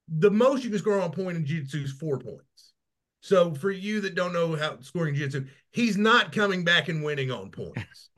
the 0.07 0.31
most 0.31 0.63
you 0.63 0.69
can 0.69 0.79
score 0.79 0.99
on 0.99 1.09
a 1.09 1.13
point 1.13 1.37
in 1.37 1.45
jiu-jitsu 1.45 1.83
is 1.83 1.91
four 1.91 2.19
points. 2.19 2.73
So 3.21 3.53
for 3.53 3.71
you 3.71 4.01
that 4.01 4.15
don't 4.15 4.33
know 4.33 4.55
how 4.55 4.79
scoring 4.81 5.15
jiu-jitsu, 5.15 5.47
he's 5.71 5.95
not 5.97 6.31
coming 6.31 6.63
back 6.63 6.89
and 6.89 7.03
winning 7.03 7.31
on 7.31 7.51
points. 7.51 8.09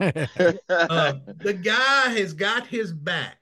Uh, 0.68 1.14
the 1.38 1.54
guy 1.54 2.10
has 2.10 2.32
got 2.32 2.66
his 2.66 2.92
back. 2.92 3.38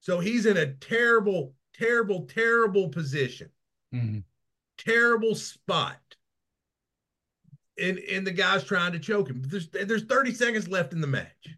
So 0.00 0.18
he's 0.20 0.46
in 0.46 0.56
a 0.56 0.74
terrible, 0.74 1.54
terrible, 1.74 2.26
terrible 2.26 2.88
position. 2.88 3.50
Mhm. 3.94 4.24
terrible 4.78 5.34
spot. 5.34 6.00
And 7.78 7.98
and 7.98 8.26
the 8.26 8.32
guy's 8.32 8.64
trying 8.64 8.92
to 8.92 8.98
choke 8.98 9.28
him. 9.28 9.42
There's 9.42 9.68
there's 9.70 10.04
30 10.04 10.34
seconds 10.34 10.68
left 10.68 10.92
in 10.92 11.00
the 11.00 11.06
match. 11.06 11.48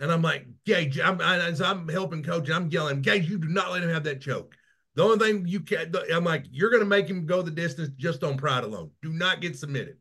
And 0.00 0.10
I'm 0.10 0.22
like, 0.22 0.46
Gage, 0.64 0.98
I'm 0.98 1.20
I, 1.20 1.36
as 1.36 1.60
I'm 1.60 1.86
helping 1.88 2.22
coach, 2.22 2.48
and 2.48 2.56
I'm 2.56 2.70
yelling, 2.70 3.02
Gage, 3.02 3.28
you 3.28 3.38
do 3.38 3.48
not 3.48 3.70
let 3.70 3.82
him 3.82 3.90
have 3.90 4.04
that 4.04 4.22
choke. 4.22 4.54
The 4.94 5.04
only 5.04 5.18
thing 5.18 5.46
you 5.46 5.60
can 5.60 5.94
I'm 6.12 6.24
like, 6.24 6.46
you're 6.50 6.70
gonna 6.70 6.86
make 6.86 7.08
him 7.08 7.26
go 7.26 7.42
the 7.42 7.50
distance 7.50 7.90
just 7.96 8.24
on 8.24 8.38
pride 8.38 8.64
alone. 8.64 8.90
Do 9.02 9.12
not 9.12 9.40
get 9.40 9.56
submitted. 9.56 9.98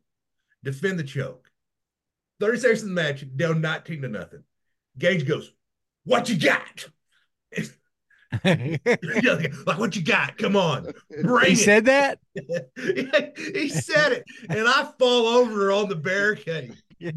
Defend 0.64 0.98
the 0.98 1.04
choke. 1.04 1.50
30 2.40 2.60
seconds 2.60 2.82
in 2.84 2.88
the 2.90 2.94
match, 2.94 3.26
down 3.36 3.62
19 3.62 4.02
to 4.02 4.08
nothing. 4.08 4.44
Gage 4.98 5.28
goes, 5.28 5.52
What 6.06 6.30
you 6.30 6.40
got? 6.40 6.88
like, 8.44 9.80
what 9.80 9.96
you 9.96 10.04
got? 10.04 10.38
Come 10.38 10.56
on. 10.56 10.94
Bring 11.24 11.48
he 11.48 11.52
it. 11.54 11.58
said 11.58 11.86
that. 11.86 12.20
he 12.36 13.70
said 13.70 14.14
it, 14.14 14.24
and 14.50 14.68
I 14.68 14.92
fall 14.98 15.28
over 15.28 15.72
on 15.72 15.90
the 15.90 15.96
barricade. 15.96 16.78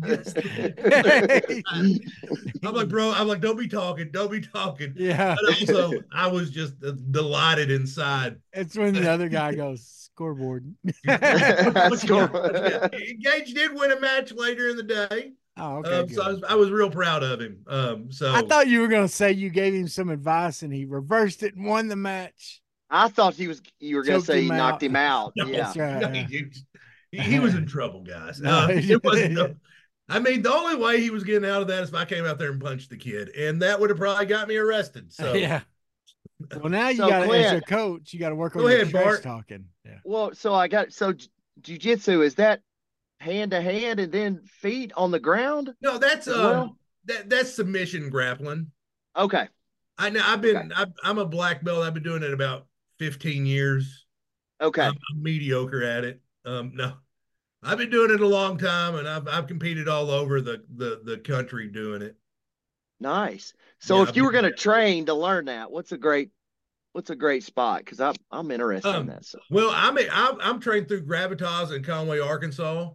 I'm 2.62 2.74
like, 2.74 2.88
bro, 2.88 3.12
I'm 3.12 3.26
like, 3.28 3.40
don't 3.40 3.58
be 3.58 3.68
talking, 3.68 4.10
don't 4.12 4.30
be 4.30 4.40
talking. 4.40 4.94
yeah, 4.96 5.36
But 5.40 5.60
also, 5.70 5.92
I 6.12 6.26
was 6.28 6.50
just 6.50 6.74
delighted 7.10 7.70
inside. 7.70 8.36
it's 8.52 8.76
when 8.76 8.94
the 8.94 9.10
other 9.10 9.28
guy 9.28 9.54
goes 9.54 9.86
scoreboard. 10.12 10.72
What 10.82 10.94
you 11.04 11.18
got? 11.18 11.90
What 11.90 12.02
you 12.02 12.08
got? 12.08 12.92
Gage 12.92 13.54
did 13.54 13.74
win 13.74 13.92
a 13.92 14.00
match 14.00 14.32
later 14.32 14.68
in 14.68 14.76
the 14.76 14.82
day, 15.08 15.32
Oh, 15.56 15.76
okay. 15.78 15.98
um, 16.00 16.08
so 16.08 16.22
I 16.22 16.28
was, 16.28 16.42
I 16.50 16.54
was 16.54 16.70
real 16.70 16.90
proud 16.90 17.22
of 17.22 17.40
him. 17.40 17.58
Um, 17.66 18.10
so 18.12 18.32
I 18.32 18.42
thought 18.42 18.68
you 18.68 18.80
were 18.80 18.88
going 18.88 19.06
to 19.06 19.12
say 19.12 19.32
you 19.32 19.50
gave 19.50 19.74
him 19.74 19.88
some 19.88 20.08
advice 20.10 20.62
and 20.62 20.72
he 20.72 20.84
reversed 20.84 21.42
it 21.42 21.54
and 21.56 21.66
won 21.66 21.88
the 21.88 21.96
match. 21.96 22.60
I 22.88 23.08
thought 23.08 23.34
he 23.34 23.48
was. 23.48 23.62
You 23.80 23.96
were 23.96 24.02
going 24.04 24.20
to 24.20 24.26
say 24.26 24.38
him 24.38 24.44
he 24.44 24.48
knocked 24.50 24.82
out. 24.82 24.86
him 24.86 24.96
out. 24.96 25.32
No, 25.36 25.46
Yeah. 25.46 25.56
That's 25.62 25.76
right. 25.76 26.00
No, 26.00 26.08
yeah. 26.08 26.26
he, 26.26 26.36
he- 26.36 26.62
he 27.14 27.38
was 27.38 27.54
in 27.54 27.66
trouble, 27.66 28.00
guys. 28.02 28.40
No, 28.40 28.60
Uh, 28.60 28.68
it 28.70 29.04
was 29.04 29.28
no, 29.28 29.54
I 30.12 30.18
mean, 30.18 30.42
the 30.42 30.52
only 30.52 30.76
way 30.76 31.00
he 31.00 31.10
was 31.10 31.24
getting 31.24 31.48
out 31.48 31.62
of 31.62 31.68
that 31.68 31.82
is 31.82 31.88
if 31.88 31.94
I 31.94 32.04
came 32.04 32.24
out 32.24 32.38
there 32.38 32.50
and 32.50 32.60
punched 32.60 32.90
the 32.90 32.96
kid, 32.96 33.30
and 33.30 33.60
that 33.62 33.78
would 33.80 33.90
have 33.90 33.98
probably 33.98 34.26
got 34.26 34.48
me 34.48 34.56
arrested. 34.56 35.12
So 35.12 35.32
yeah. 35.34 35.60
Well, 36.56 36.70
now 36.70 36.88
you 36.88 36.96
So, 36.96 37.08
got 37.08 37.18
to, 37.20 37.24
as 37.24 37.28
Clint- 37.28 37.52
your 37.52 37.60
coach, 37.62 38.12
you 38.12 38.18
got 38.20 38.30
to 38.30 38.34
work 38.34 38.56
on 38.56 38.62
Go 38.62 38.68
your 38.68 38.78
ahead, 38.82 38.90
trash 38.90 39.04
Bart. 39.04 39.22
talking. 39.22 39.64
Yeah. 39.84 39.98
Well, 40.04 40.34
so 40.34 40.52
I 40.54 40.68
got 40.68 40.92
so 40.92 41.12
j- 41.12 41.28
jujitsu 41.60 42.24
is 42.24 42.34
that 42.36 42.60
hand 43.20 43.52
to 43.52 43.60
hand 43.60 44.00
and 44.00 44.10
then 44.12 44.40
feet 44.44 44.92
on 44.96 45.10
the 45.12 45.20
ground? 45.20 45.72
no, 45.80 45.98
that's 45.98 46.26
as 46.26 46.34
um, 46.36 46.42
well? 46.42 46.78
that 47.06 47.30
that's 47.30 47.54
submission 47.54 48.10
grappling. 48.10 48.70
Okay. 49.16 49.46
I 49.98 50.10
know 50.10 50.22
I've 50.24 50.40
been 50.40 50.56
Okay. 50.56 50.70
I, 50.74 50.86
I'm 51.04 51.18
a 51.18 51.24
black 51.26 51.62
belt. 51.62 51.84
I've 51.84 51.94
been 51.94 52.02
doing 52.02 52.22
it 52.22 52.32
about 52.32 52.66
15 52.98 53.46
years. 53.46 54.06
Okay. 54.60 54.82
I'm, 54.82 54.94
I'm 55.12 55.22
mediocre 55.22 55.82
at 55.84 56.04
it. 56.04 56.20
Um, 56.44 56.72
no, 56.74 56.94
I've 57.62 57.78
been 57.78 57.90
doing 57.90 58.10
it 58.12 58.20
a 58.20 58.26
long 58.26 58.58
time, 58.58 58.94
and 58.96 59.08
I've 59.08 59.26
I've 59.28 59.46
competed 59.46 59.88
all 59.88 60.10
over 60.10 60.40
the 60.40 60.64
the 60.76 61.00
the 61.04 61.18
country 61.18 61.68
doing 61.68 62.02
it. 62.02 62.16
nice. 63.00 63.52
So 63.80 64.02
Yeah, 64.02 64.02
if 64.02 64.16
you 64.16 64.24
were 64.24 64.32
going 64.32 64.44
to 64.44 64.52
train 64.52 65.06
to 65.06 65.14
learn 65.14 65.46
that, 65.46 65.70
what's 65.70 65.92
a 65.92 65.98
great 65.98 66.30
what's 66.92 67.10
a 67.10 67.16
great 67.16 67.44
spot? 67.44 67.80
Because 67.80 68.00
I'm 68.00 68.16
I'm 68.30 68.50
interested 68.50 68.96
Um, 68.96 69.00
in 69.00 69.06
that. 69.08 69.24
So 69.26 69.40
Well, 69.48 69.70
I'm 69.72 69.96
I'm, 70.10 70.40
I'm 70.40 70.60
trained 70.60 70.88
through 70.88 71.06
Gravitas 71.06 71.74
in 71.74 71.82
Conway, 71.84 72.18
Arkansas. 72.20 72.90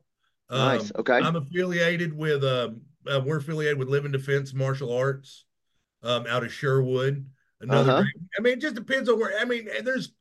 Um, 0.50 0.92
nice. 0.92 0.92
Okay. 0.98 1.26
I'm 1.26 1.36
affiliated 1.36 2.14
with 2.14 2.44
um 2.44 2.82
uh, 3.10 3.22
we're 3.26 3.38
affiliated 3.38 3.78
with 3.80 3.88
Living 3.88 4.12
Defense 4.12 4.54
Martial 4.54 4.92
Arts 4.96 5.46
um 6.04 6.28
out 6.28 6.44
of 6.44 6.54
Sherwood. 6.54 7.30
Another, 7.60 7.92
Uh-huh. 7.92 8.04
I 8.38 8.42
mean, 8.42 8.54
it 8.54 8.62
just 8.62 8.76
depends 8.76 9.10
on 9.10 9.20
where. 9.20 9.38
I 9.40 9.46
mean, 9.46 9.68
there's. 9.84 10.12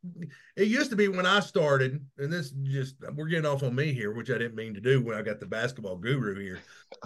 It 0.56 0.68
used 0.68 0.88
to 0.90 0.96
be 0.96 1.08
when 1.08 1.26
I 1.26 1.40
started, 1.40 2.02
and 2.16 2.32
this 2.32 2.50
just 2.62 2.96
we're 3.14 3.26
getting 3.28 3.44
off 3.44 3.62
on 3.62 3.74
me 3.74 3.92
here, 3.92 4.12
which 4.14 4.30
I 4.30 4.38
didn't 4.38 4.54
mean 4.54 4.72
to 4.74 4.80
do 4.80 5.02
when 5.02 5.18
I 5.18 5.22
got 5.22 5.38
the 5.40 5.46
basketball 5.46 5.96
guru 5.96 6.40
here. 6.40 6.60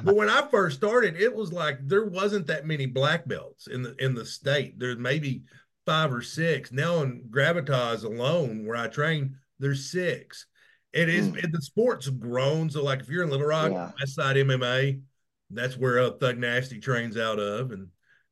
But 0.04 0.14
when 0.14 0.30
I 0.30 0.46
first 0.48 0.76
started, 0.76 1.16
it 1.20 1.34
was 1.34 1.52
like 1.52 1.78
there 1.88 2.04
wasn't 2.06 2.46
that 2.46 2.64
many 2.64 2.86
black 2.86 3.26
belts 3.26 3.66
in 3.66 3.82
the 3.82 3.96
in 3.98 4.14
the 4.14 4.24
state. 4.24 4.78
There's 4.78 4.98
maybe 4.98 5.42
five 5.84 6.12
or 6.12 6.22
six 6.22 6.70
now. 6.70 7.02
In 7.02 7.24
Gravitas 7.28 8.04
alone, 8.04 8.64
where 8.66 8.76
I 8.76 8.86
train, 8.86 9.36
there's 9.58 9.90
six. 9.90 10.46
It 10.92 11.08
is 11.08 11.28
Mm. 11.28 11.50
the 11.52 11.60
sport's 11.62 12.08
grown. 12.08 12.70
So, 12.70 12.84
like 12.84 13.00
if 13.00 13.08
you're 13.08 13.24
in 13.24 13.30
Little 13.30 13.46
Rock, 13.46 13.72
Yeah. 13.72 13.90
West 13.98 14.14
Side 14.14 14.36
MMA, 14.36 15.00
that's 15.50 15.76
where 15.76 15.98
uh, 15.98 16.10
Thug 16.12 16.38
Nasty 16.38 16.78
trains 16.78 17.16
out 17.16 17.40
of, 17.40 17.72
and 17.72 17.88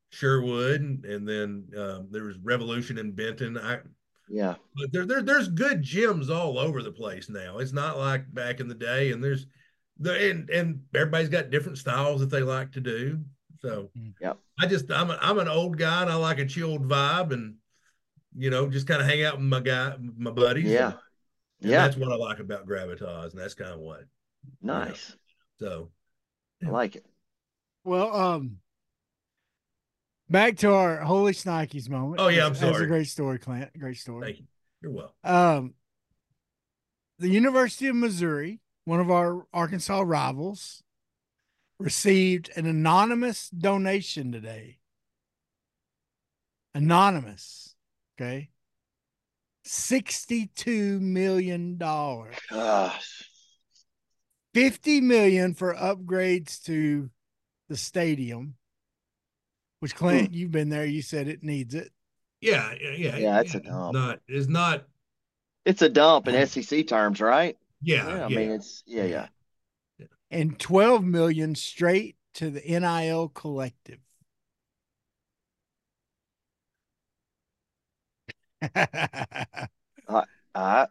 Sherwood, 0.09 0.81
and, 0.81 1.05
and 1.05 1.27
then 1.27 1.67
um, 1.77 2.07
there 2.11 2.23
was 2.23 2.37
Revolution 2.43 2.97
in 2.97 3.11
Benton. 3.11 3.57
I, 3.57 3.79
Yeah. 4.27 4.55
but 4.75 4.91
there, 4.91 5.05
there, 5.05 5.21
there's 5.21 5.47
good 5.47 5.81
gyms 5.81 6.29
all 6.29 6.57
over 6.59 6.81
the 6.81 6.91
place 6.91 7.29
now. 7.29 7.59
It's 7.59 7.73
not 7.73 7.97
like 7.97 8.31
back 8.33 8.59
in 8.59 8.67
the 8.67 8.75
day, 8.75 9.11
and 9.11 9.23
there's 9.23 9.45
the 9.99 10.29
and 10.31 10.49
and 10.49 10.81
everybody's 10.95 11.29
got 11.29 11.49
different 11.49 11.77
styles 11.77 12.21
that 12.21 12.29
they 12.29 12.41
like 12.41 12.71
to 12.73 12.79
do. 12.81 13.19
So, 13.61 13.89
yeah, 14.21 14.33
I 14.59 14.65
just 14.67 14.89
I'm 14.91 15.11
a, 15.11 15.17
I'm 15.21 15.37
an 15.39 15.47
old 15.49 15.77
guy, 15.77 16.01
and 16.01 16.09
I 16.09 16.15
like 16.15 16.39
a 16.39 16.45
chilled 16.45 16.87
vibe, 16.87 17.31
and 17.33 17.55
you 18.37 18.49
know, 18.49 18.69
just 18.69 18.87
kind 18.87 19.01
of 19.01 19.07
hang 19.07 19.23
out 19.23 19.35
with 19.37 19.45
my 19.45 19.59
guy, 19.59 19.95
my 20.17 20.31
buddies. 20.31 20.65
Yeah. 20.65 20.85
and- 20.91 20.97
and 21.61 21.71
Yeah. 21.71 21.83
that's 21.85 21.97
what 21.97 22.09
I 22.09 22.15
like 22.15 22.39
about 22.39 22.65
Gravitas, 22.65 23.31
and 23.33 23.41
that's 23.41 23.53
kind 23.53 23.71
of 23.71 23.79
what. 23.79 24.05
Nice. 24.61 25.13
So, 25.59 25.91
I 26.65 26.69
like 26.69 26.95
it. 26.95 27.05
Well, 27.83 28.15
um, 28.15 28.59
back 30.29 30.57
to 30.57 30.73
our 30.73 30.97
holy 30.97 31.33
Snikes 31.33 31.89
moment. 31.89 32.19
Oh, 32.19 32.27
yeah, 32.27 32.45
I'm 32.45 32.55
sorry. 32.55 32.67
that's 32.67 32.77
sorry. 32.77 32.85
a 32.85 32.87
great 32.87 33.07
story, 33.07 33.39
Clint. 33.39 33.69
Great 33.77 33.97
story. 33.97 34.25
thank 34.25 34.39
you. 34.39 34.45
You're 34.81 34.91
welcome. 34.91 35.13
Um, 35.23 35.73
the 37.17 37.29
University 37.29 37.87
of 37.87 37.95
Missouri, 37.95 38.61
one 38.85 38.99
of 38.99 39.11
our 39.11 39.45
Arkansas 39.53 40.01
rivals, 40.05 40.83
received 41.79 42.49
an 42.55 42.65
anonymous 42.65 43.49
donation 43.49 44.31
today. 44.31 44.79
Anonymous. 46.73 47.75
Okay. 48.19 48.49
$62 49.65 50.99
million. 50.99 51.77
Gosh. 51.77 53.29
50 54.53 55.01
million 55.01 55.53
for 55.53 55.75
upgrades 55.75 56.63
to 56.63 57.09
the 57.67 57.77
stadium, 57.77 58.55
which 59.79 59.95
Clint, 59.95 60.29
hmm. 60.29 60.33
you've 60.33 60.51
been 60.51 60.69
there. 60.69 60.85
You 60.85 61.01
said 61.01 61.27
it 61.27 61.43
needs 61.43 61.73
it. 61.73 61.91
Yeah, 62.41 62.73
yeah, 62.79 62.91
yeah. 62.91 63.17
Yeah, 63.17 63.41
it's 63.41 63.55
a 63.55 63.59
dump. 63.59 63.93
Not 63.93 64.19
it's 64.27 64.47
not. 64.47 64.83
It's 65.65 65.81
a 65.81 65.89
dump 65.89 66.27
in 66.27 66.47
SEC 66.47 66.87
terms, 66.87 67.19
right? 67.19 67.57
Yeah, 67.81 68.07
I 68.07 68.27
yeah. 68.27 68.37
mean, 68.37 68.51
it's 68.51 68.83
yeah, 68.85 69.03
yeah. 69.03 69.27
and 70.31 70.57
12 70.59 71.03
million 71.03 71.55
straight 71.55 72.15
to 72.35 72.49
the 72.49 72.61
NIL 72.61 73.29
collective. 73.29 73.99
I 80.55 80.87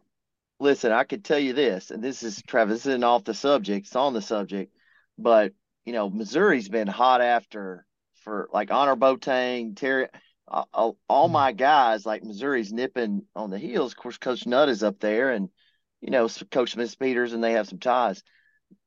listen, 0.61 0.93
I 0.93 1.05
could 1.05 1.25
tell 1.25 1.39
you 1.39 1.53
this, 1.53 1.91
and 1.91 2.03
this 2.03 2.23
is 2.23 2.43
Travis, 2.47 2.79
this 2.79 2.87
isn't 2.87 3.05
off 3.05 3.25
the 3.25 3.35
subject, 3.35 3.87
it's 3.87 3.97
on 3.97 4.15
the 4.15 4.23
subject, 4.23 4.73
but 5.19 5.53
you 5.85 5.93
know, 5.93 6.11
Missouri's 6.11 6.69
been 6.69 6.89
hot 6.89 7.21
after 7.21 7.87
for 8.29 8.49
like 8.53 8.69
Annor 8.69 8.95
Boateng, 8.95 9.75
Terry, 9.75 10.07
uh, 10.47 10.65
uh, 10.75 10.91
all 11.09 11.29
my 11.29 11.53
guys, 11.53 12.05
like 12.05 12.23
Missouri's 12.23 12.73
nipping 12.73 13.23
on 13.35 13.49
the 13.49 13.59
heels. 13.59 13.93
Of 13.93 13.97
course, 13.97 14.19
Coach 14.19 14.47
Nutt 14.47 14.69
is 14.69 14.83
up 14.83 15.01
there, 15.01 15.31
and 15.31 15.49
you 16.03 16.11
know, 16.11 16.29
Coach 16.51 16.73
Smithpeters, 16.73 17.33
and 17.33 17.43
they 17.43 17.53
have 17.53 17.69
some 17.69 17.79
ties. 17.79 18.23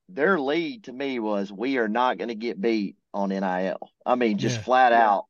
Their 0.09 0.39
lead 0.39 0.83
to 0.83 0.93
me 0.93 1.17
was 1.19 1.51
we 1.51 1.79
are 1.79 1.87
not 1.87 2.19
going 2.19 2.27
to 2.27 2.35
get 2.35 2.61
beat 2.61 2.97
on 3.15 3.29
NIL. 3.29 3.91
I 4.05 4.13
mean, 4.13 4.37
just 4.37 4.57
Yeah. 4.57 4.63
flat 4.63 4.93
out. 4.93 5.25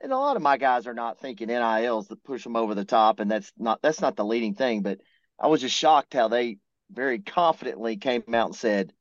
And 0.00 0.12
a 0.12 0.18
lot 0.18 0.36
of 0.36 0.42
my 0.42 0.58
guys 0.58 0.86
are 0.86 0.94
not 0.94 1.18
thinking 1.18 1.48
NILs 1.48 2.06
that 2.08 2.22
push 2.22 2.44
them 2.44 2.54
over 2.54 2.74
the 2.74 2.84
top, 2.84 3.18
and 3.18 3.28
that's 3.28 3.52
not 3.58 3.82
that's 3.82 4.00
not 4.00 4.14
the 4.14 4.24
leading 4.24 4.54
thing. 4.54 4.82
But 4.82 5.00
I 5.40 5.48
was 5.48 5.60
just 5.60 5.74
shocked 5.74 6.14
how 6.14 6.28
they 6.28 6.58
very 6.92 7.18
confidently 7.18 7.96
came 7.96 8.22
out 8.32 8.46
and 8.46 8.56
said, 8.56 8.92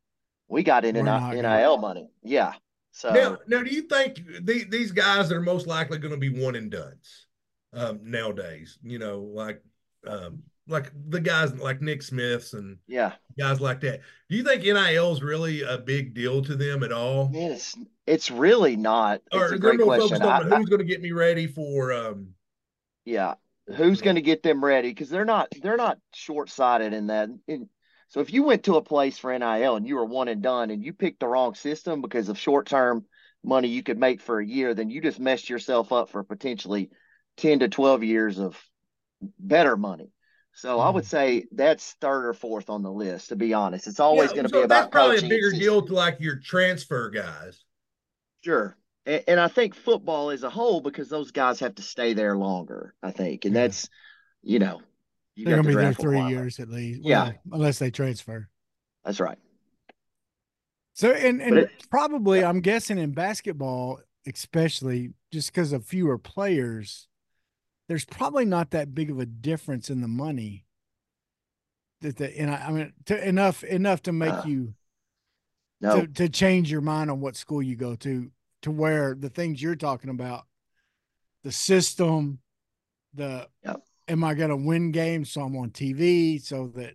"We 0.47 0.63
got 0.63 0.85
in 0.85 0.95
We're 0.95 1.03
NIL, 1.03 1.77
money." 1.77 2.09
Yeah. 2.23 2.53
So 2.95 3.11
Now, 3.11 3.37
now, 3.45 3.61
do 3.61 3.69
you 3.69 3.81
think 3.81 4.21
the, 4.43 4.63
these 4.63 4.93
guys 4.93 5.27
that 5.27 5.35
are 5.35 5.41
most 5.41 5.67
likely 5.67 5.97
going 5.97 6.13
to 6.13 6.17
be 6.17 6.29
one 6.29 6.55
and 6.55 6.71
duns 6.71 7.27
um, 7.73 7.99
nowadays? 8.01 8.79
You 8.83 8.99
know, 8.99 9.19
like 9.19 9.61
um, 10.07 10.43
like 10.65 10.93
the 11.09 11.19
guys 11.19 11.53
like 11.55 11.81
Nick 11.81 12.01
Smiths 12.01 12.53
and 12.53 12.77
yeah, 12.87 13.11
guys 13.37 13.59
like 13.59 13.81
that. 13.81 13.99
Do 14.29 14.37
you 14.37 14.45
think 14.45 14.63
NIL 14.63 15.11
is 15.11 15.21
really 15.21 15.61
a 15.61 15.77
big 15.77 16.13
deal 16.13 16.41
to 16.43 16.55
them 16.55 16.83
at 16.83 16.93
all? 16.93 17.31
it's 17.33 17.75
it's 18.07 18.31
really 18.31 18.77
not. 18.77 19.21
It's 19.29 19.51
or 19.51 19.55
a 19.55 19.59
great 19.59 19.81
question. 19.81 20.07
focused 20.07 20.21
on 20.21 20.53
I- 20.53 20.55
I- 20.55 20.57
who's 20.57 20.69
going 20.69 20.79
to 20.79 20.85
get 20.85 21.01
me 21.01 21.11
ready 21.11 21.47
for? 21.47 21.91
Um, 21.91 22.29
yeah, 23.03 23.33
who's 23.75 23.99
going 23.99 24.15
to 24.15 24.21
get 24.21 24.41
them 24.41 24.63
ready? 24.63 24.91
Because 24.91 25.09
they're 25.09 25.25
not 25.25 25.49
they're 25.61 25.75
not 25.75 25.97
short 26.13 26.49
sighted 26.49 26.93
in 26.93 27.07
that. 27.07 27.27
In, 27.45 27.67
so 28.07 28.19
if 28.19 28.31
you 28.31 28.43
went 28.43 28.63
to 28.63 28.75
a 28.75 28.81
place 28.81 29.17
for 29.17 29.37
NIL 29.37 29.75
and 29.75 29.87
you 29.87 29.95
were 29.95 30.05
one 30.05 30.27
and 30.27 30.41
done, 30.41 30.69
and 30.69 30.83
you 30.83 30.93
picked 30.93 31.19
the 31.19 31.27
wrong 31.27 31.55
system 31.55 32.01
because 32.01 32.29
of 32.29 32.37
short 32.39 32.67
term 32.67 33.05
money 33.43 33.67
you 33.67 33.83
could 33.83 33.97
make 33.97 34.21
for 34.21 34.39
a 34.39 34.45
year, 34.45 34.73
then 34.73 34.89
you 34.89 35.01
just 35.01 35.19
messed 35.19 35.49
yourself 35.49 35.91
up 35.91 36.09
for 36.09 36.23
potentially 36.23 36.89
ten 37.37 37.59
to 37.59 37.67
twelve 37.67 38.03
years 38.03 38.39
of 38.39 38.61
better 39.39 39.77
money. 39.77 40.11
So 40.53 40.79
I 40.79 40.89
would 40.89 41.03
mm-hmm. 41.03 41.09
say 41.09 41.45
that's 41.51 41.95
third 41.99 42.27
or 42.27 42.33
fourth 42.33 42.69
on 42.69 42.81
the 42.81 42.91
list. 42.91 43.29
To 43.29 43.35
be 43.35 43.53
honest, 43.53 43.87
it's 43.87 43.99
always 43.99 44.29
yeah, 44.29 44.35
going 44.35 44.45
to 44.45 44.49
so 44.49 44.59
be 44.61 44.63
about 44.63 44.83
that's 44.83 44.91
probably 44.91 45.17
a 45.17 45.19
coaching 45.19 45.29
bigger 45.29 45.51
deal 45.51 45.85
to 45.85 45.93
like 45.93 46.19
your 46.19 46.39
transfer 46.39 47.09
guys. 47.09 47.61
Sure. 48.41 48.77
And, 49.05 49.23
and 49.27 49.39
I 49.39 49.49
think 49.49 49.75
football 49.75 50.29
as 50.29 50.43
a 50.43 50.49
whole, 50.49 50.79
because 50.79 51.09
those 51.09 51.31
guys 51.31 51.59
have 51.59 51.75
to 51.75 51.81
stay 51.81 52.13
there 52.13 52.37
longer, 52.37 52.93
I 53.03 53.11
think. 53.11 53.43
And 53.43 53.53
Yeah. 53.53 53.61
that's, 53.63 53.89
you 54.43 54.59
know, 54.59 54.81
you 55.35 55.45
They're 55.45 55.57
gonna 55.57 55.67
be 55.67 55.75
there 55.75 55.93
three 55.93 56.21
years 56.27 56.59
at 56.59 56.69
least. 56.69 57.01
Yeah. 57.03 57.23
Well, 57.45 57.59
unless 57.59 57.79
they 57.79 57.91
transfer. 57.91 58.49
That's 59.03 59.19
right. 59.19 59.37
So 60.93 61.11
and 61.11 61.41
and 61.41 61.57
it- 61.57 61.89
probably 61.89 62.43
I'm 62.43 62.61
guessing 62.61 62.97
in 62.97 63.11
basketball, 63.11 63.99
especially 64.25 65.13
just 65.31 65.51
because 65.53 65.73
of 65.73 65.85
fewer 65.85 66.17
players, 66.17 67.07
there's 67.87 68.05
probably 68.05 68.45
not 68.45 68.71
that 68.71 68.95
big 68.95 69.11
of 69.11 69.19
a 69.19 69.25
difference 69.25 69.89
in 69.89 70.01
the 70.01 70.07
money. 70.07 70.65
That 72.01 72.17
the 72.17 72.37
and 72.39 72.49
I, 72.49 72.55
I 72.67 72.71
mean 72.71 72.93
to, 73.05 73.27
enough 73.27 73.63
enough 73.63 74.03
to 74.03 74.11
make 74.11 74.33
Uh, 74.33 74.43
you 74.45 74.73
No, 75.81 76.01
to, 76.01 76.07
to 76.07 76.29
change 76.29 76.71
your 76.71 76.81
mind 76.81 77.11
on 77.11 77.19
what 77.19 77.35
school 77.35 77.61
you 77.61 77.75
go 77.75 77.95
to 77.95 78.31
to 78.61 78.71
where 78.71 79.15
the 79.15 79.29
things 79.29 79.61
you're 79.61 79.75
talking 79.75 80.09
about 80.09 80.45
the 81.43 81.51
system 81.51 82.39
the 83.13 83.47
Yep. 83.63 83.81
Am 84.07 84.23
i 84.23 84.33
going 84.33 84.49
to 84.49 84.55
win 84.55 84.91
games 84.91 85.31
so 85.31 85.41
i'm 85.41 85.55
on 85.57 85.69
tv 85.69 86.41
so 86.41 86.67
that 86.75 86.93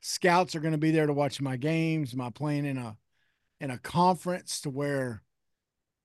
scouts 0.00 0.54
are 0.54 0.60
going 0.60 0.72
to 0.72 0.78
be 0.78 0.90
there 0.90 1.06
to 1.06 1.12
watch 1.12 1.40
my 1.40 1.56
games 1.56 2.12
am 2.12 2.20
i 2.20 2.30
playing 2.30 2.64
in 2.64 2.76
a 2.78 2.96
in 3.60 3.70
a 3.70 3.78
conference 3.78 4.60
to 4.60 4.70
where 4.70 5.22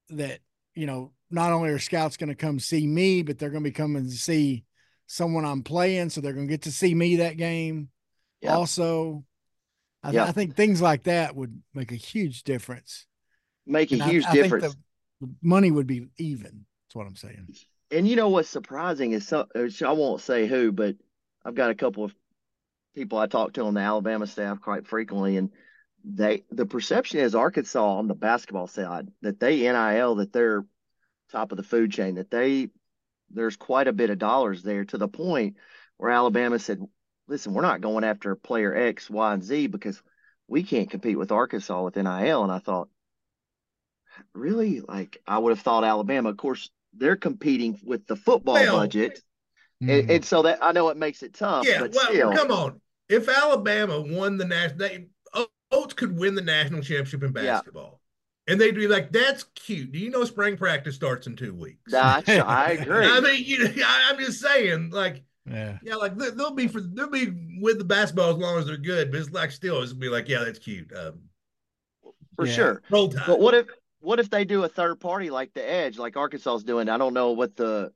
that 0.10 0.40
you 0.76 0.86
know 0.86 1.12
not 1.32 1.52
only 1.52 1.70
are 1.70 1.80
scouts 1.80 2.18
going 2.18 2.30
to 2.30 2.36
come 2.36 2.60
see 2.60 2.86
me 2.88 3.22
but 3.24 3.38
they're 3.38 3.50
going 3.50 3.64
to 3.64 3.70
be 3.70 3.74
coming 3.74 4.06
to 4.06 4.12
see 4.12 4.64
someone 5.08 5.46
i'm 5.46 5.64
playing 5.64 6.10
so 6.10 6.22
they're 6.22 6.34
going 6.34 6.48
to 6.48 6.54
get 6.54 6.64
to 6.64 6.72
see 6.72 6.94
me 6.94 7.18
that 7.18 7.38
game 7.38 7.90
Yep. 8.42 8.54
also 8.54 9.24
I, 10.04 10.12
Yep. 10.12 10.28
I 10.30 10.32
think 10.32 10.56
things 10.56 10.82
like 10.82 11.04
that 11.04 11.36
would 11.36 11.62
make 11.74 11.92
a 11.92 11.96
huge 11.96 12.44
difference 12.44 13.06
make 13.66 13.92
a 13.92 13.96
and 13.96 14.04
huge 14.04 14.26
I 14.26 14.32
think 14.32 14.44
difference. 14.44 14.76
the 15.22 15.30
money 15.42 15.72
would 15.72 15.88
be 15.88 16.08
even. 16.18 16.66
That's 16.86 16.96
what 16.96 17.08
I'm 17.08 17.16
saying. 17.16 17.48
And 17.92 18.08
you 18.08 18.16
know 18.16 18.30
what's 18.30 18.50
surprising 18.50 19.14
is 19.14 19.32
which 19.56 19.82
uh, 19.82 19.90
I 19.90 19.94
won't 19.94 20.22
say 20.22 20.48
who, 20.48 20.72
but 20.72 20.96
I've 21.46 21.56
got 21.56 21.72
a 21.72 21.76
couple 21.76 22.04
of 22.04 22.14
people 22.96 23.18
I 23.18 23.28
talk 23.28 23.54
to 23.54 23.64
on 23.64 23.74
the 23.74 23.82
Alabama 23.82 24.28
staff 24.28 24.60
quite 24.62 24.88
frequently, 24.88 25.38
and 25.38 25.52
they 26.04 26.44
the 26.52 26.66
perception 26.66 27.20
is 27.20 27.36
Arkansas 27.36 27.98
on 27.98 28.08
the 28.08 28.16
basketball 28.16 28.68
side 28.68 29.08
that 29.22 29.40
they 29.40 29.60
NIL 29.62 30.16
that 30.16 30.34
they're 30.34 30.66
top 31.32 31.52
of 31.52 31.58
the 31.58 31.64
food 31.64 31.92
chain 31.92 32.16
that 32.16 32.32
they 32.32 32.70
there's 33.30 33.58
quite 33.58 33.88
a 33.88 33.94
bit 33.94 34.10
of 34.10 34.18
dollars 34.18 34.64
there 34.64 34.86
to 34.86 34.98
the 34.98 35.08
point 35.08 35.58
where 35.98 36.12
Alabama 36.12 36.60
said, 36.60 36.82
"Listen, 37.28 37.54
we're 37.54 37.62
not 37.62 37.82
going 37.82 38.04
after 38.04 38.36
player 38.36 38.74
X, 38.76 39.10
Y, 39.10 39.34
and 39.34 39.44
Z 39.44 39.68
because 39.68 40.02
we 40.48 40.64
can't 40.64 40.90
compete 40.90 41.18
with 41.18 41.32
Arkansas 41.32 41.84
with 41.84 41.96
NIL." 41.96 42.44
And 42.44 42.52
I 42.52 42.60
thought, 42.60 42.90
really, 44.34 44.82
like 44.82 45.18
I 45.28 45.38
would 45.38 45.52
have 45.52 45.60
thought 45.60 45.84
Alabama. 45.84 46.30
Of 46.30 46.38
course, 46.38 46.70
they're 46.98 47.16
competing 47.16 47.80
with 47.84 48.06
the 48.08 48.16
football 48.16 48.56
Well, 48.56 48.78
budget, 48.78 49.22
Mm-hmm. 49.84 49.90
and, 49.92 50.12
and 50.12 50.26
so 50.26 50.42
that 50.42 50.58
I 50.62 50.72
know 50.72 50.90
it 50.90 50.98
makes 50.98 51.22
it 51.22 51.36
tough. 51.36 51.64
Yeah, 51.68 51.82
but 51.82 51.94
well, 51.94 52.06
still, 52.10 52.34
come 52.34 52.50
on. 52.52 52.82
If 53.10 53.30
Alabama 53.30 54.02
won 54.02 54.38
the 54.38 54.46
national, 54.46 54.80
they, 54.80 55.06
Oats 55.72 55.94
could 55.94 56.18
win 56.18 56.34
the 56.34 56.42
national 56.42 56.82
championship 56.82 57.22
in 57.24 57.28
Yeah. 57.36 57.54
basketball. 57.58 58.02
And 58.48 58.60
they'd 58.60 58.74
be 58.74 58.88
like, 58.88 59.12
"That's 59.12 59.44
cute. 59.56 59.92
Do 59.92 60.00
you 60.00 60.10
know 60.10 60.24
spring 60.24 60.58
practice 60.58 60.96
starts 60.96 61.28
in 61.28 61.36
two 61.36 61.54
weeks?" 61.54 61.92
Gotcha. 61.92 62.44
I 62.44 62.70
agree. 62.82 63.06
I 63.06 63.20
mean, 63.20 63.44
you 63.44 63.60
know, 63.66 63.74
I, 63.86 64.10
I'm 64.10 64.18
just 64.20 64.40
saying, 64.42 64.90
like, 64.92 65.24
Yeah. 65.46 65.78
yeah, 65.84 65.96
like 65.96 66.18
they- 66.18 66.32
they'll 66.32 66.56
be 66.56 66.68
for 66.68 66.82
they'll 66.82 67.10
be 67.12 67.60
with 67.62 67.78
the 67.78 67.84
basketball 67.84 68.32
as 68.32 68.38
long 68.38 68.58
as 68.58 68.66
they're 68.66 68.78
good, 68.78 69.12
but 69.12 69.20
it's 69.20 69.32
like 69.32 69.52
still, 69.52 69.82
it's 69.84 69.94
be 69.94 70.10
like, 70.10 70.28
yeah, 70.30 70.44
that's 70.46 70.58
cute. 70.60 70.92
Um, 70.98 71.20
for 72.36 72.46
Yeah. 72.48 72.54
sure. 72.54 72.82
roll 72.90 73.10
tide. 73.10 73.24
But 73.28 73.40
what 73.42 73.54
if 73.54 73.68
what 74.00 74.20
if 74.20 74.30
they 74.30 74.46
do 74.46 74.64
a 74.64 74.70
third 74.70 75.00
party 75.00 75.30
like 75.30 75.54
the 75.54 75.68
Edge, 75.68 75.98
like 75.98 76.18
Arkansas 76.18 76.56
is 76.56 76.64
doing? 76.64 76.90
I 76.90 76.98
don't 76.98 77.14
know 77.14 77.32
what 77.32 77.56
the 77.56 77.92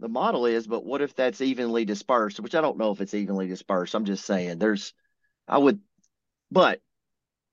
the 0.00 0.08
model 0.08 0.46
is, 0.46 0.66
but 0.66 0.84
what 0.84 1.02
if 1.02 1.14
that's 1.14 1.40
evenly 1.40 1.84
dispersed? 1.84 2.40
Which 2.40 2.54
I 2.54 2.60
don't 2.60 2.78
know 2.78 2.92
if 2.92 3.00
it's 3.00 3.14
evenly 3.14 3.48
dispersed. 3.48 3.94
I'm 3.94 4.04
just 4.04 4.24
saying 4.24 4.58
there's 4.58 4.92
I 5.46 5.58
would 5.58 5.80
but 6.50 6.80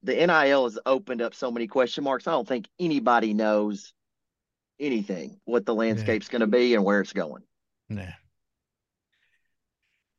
the 0.03 0.13
NIL 0.13 0.65
has 0.65 0.77
opened 0.85 1.21
up 1.21 1.33
so 1.33 1.49
many 1.51 1.67
question 1.67 2.03
marks. 2.03 2.27
I 2.27 2.31
don't 2.31 2.47
think 2.47 2.67
anybody 2.79 3.33
knows 3.33 3.93
anything 4.79 5.39
what 5.45 5.65
the 5.65 5.73
landscape's 5.73 6.27
going 6.27 6.41
to 6.41 6.47
be 6.47 6.75
and 6.75 6.83
where 6.83 7.01
it's 7.01 7.13
going. 7.13 7.43
Yeah. 7.89 8.13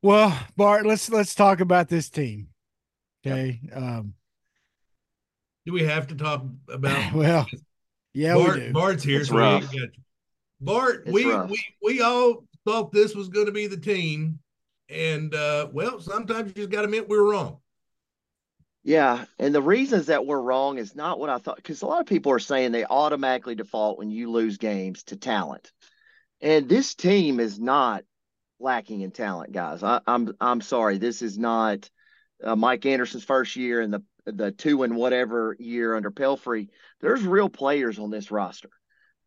Well, 0.01 0.37
Bart, 0.55 0.85
let's 0.85 1.09
let's 1.09 1.35
talk 1.35 1.59
about 1.59 1.89
this 1.89 2.09
team. 2.09 2.49
Okay. 3.25 3.61
Um 3.73 4.13
Do 5.67 5.73
we 5.73 5.83
have 5.83 6.07
to 6.07 6.15
talk 6.15 6.45
about? 6.69 7.13
well, 7.13 7.45
yeah, 8.13 8.35
Bart, 8.35 8.55
we 8.55 8.61
do. 8.61 8.71
Bart's 8.71 9.03
here, 9.03 9.19
It's 9.19 9.29
so 9.29 9.35
rough. 9.37 9.63
got. 9.63 9.89
Bart, 10.61 11.03
It's 11.05 11.11
we, 11.11 11.29
rough. 11.29 11.49
we 11.49 11.59
we 11.83 12.01
all 12.01 12.45
thought 12.63 12.93
this 12.93 13.13
was 13.13 13.27
going 13.27 13.47
to 13.47 13.51
be 13.51 13.67
the 13.67 13.75
team, 13.75 14.39
and 14.87 15.35
uh, 15.35 15.67
well, 15.73 15.99
sometimes 15.99 16.47
you 16.47 16.53
just 16.53 16.69
got 16.69 16.79
to 16.79 16.85
admit 16.85 17.09
we 17.09 17.17
were 17.17 17.29
wrong. 17.29 17.57
Yeah, 18.85 19.25
and 19.39 19.53
the 19.53 19.61
reasons 19.61 20.05
that 20.05 20.25
we're 20.25 20.39
wrong 20.39 20.77
is 20.77 20.95
not 20.95 21.19
what 21.19 21.29
I 21.29 21.37
thought 21.37 21.57
because 21.57 21.81
a 21.81 21.85
lot 21.85 21.99
of 21.99 22.07
people 22.07 22.31
are 22.31 22.39
saying 22.39 22.71
they 22.71 22.85
automatically 22.85 23.55
default 23.55 23.97
when 23.97 24.09
you 24.09 24.31
lose 24.31 24.57
games 24.57 25.03
to 25.03 25.17
talent, 25.17 25.73
and 26.39 26.69
this 26.69 26.95
team 26.95 27.41
is 27.41 27.59
not 27.59 28.05
lacking 28.57 29.01
in 29.01 29.11
talent, 29.11 29.51
guys. 29.51 29.83
I, 29.83 29.99
I'm 30.07 30.33
I'm 30.39 30.61
sorry, 30.61 30.97
this 30.97 31.21
is 31.21 31.37
not 31.37 31.89
uh, 32.41 32.55
Mike 32.55 32.85
Anderson's 32.85 33.25
first 33.25 33.57
year 33.57 33.81
and 33.81 33.93
the 33.93 34.01
the 34.35 34.51
two 34.51 34.83
and 34.83 34.95
whatever 34.95 35.55
year 35.59 35.95
under 35.95 36.11
Pelfrey. 36.11 36.69
There's 37.01 37.23
real 37.23 37.49
players 37.49 37.99
on 37.99 38.09
this 38.09 38.31
roster, 38.31 38.69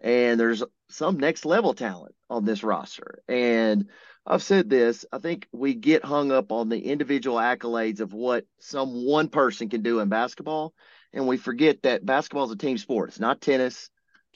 and 0.01 0.39
there's 0.39 0.63
some 0.89 1.19
next 1.19 1.45
level 1.45 1.75
talent 1.75 2.15
on 2.29 2.45
this 2.45 2.63
roster, 2.63 3.23
and 3.29 3.89
I've 4.27 4.43
said 4.43 4.69
this. 4.69 5.05
I 5.13 5.19
think 5.19 5.49
we 5.53 5.75
get 5.75 6.05
hung 6.05 6.31
up 6.31 6.53
on 6.53 6.69
the 6.69 6.79
individual 6.79 7.39
accolades 7.39 8.01
of 8.01 8.13
what 8.13 8.45
some 8.59 9.05
one 9.07 9.29
person 9.29 9.69
can 9.69 9.83
do 9.83 10.01
in 10.01 10.09
basketball, 10.09 10.75
and 11.13 11.27
we 11.27 11.37
forget 11.37 11.83
that 11.83 12.05
basketball 12.05 12.45
is 12.45 12.53
a 12.53 12.57
team 12.57 12.79
sport. 12.79 13.09
It's 13.09 13.21
not 13.21 13.41
tennis. 13.41 13.91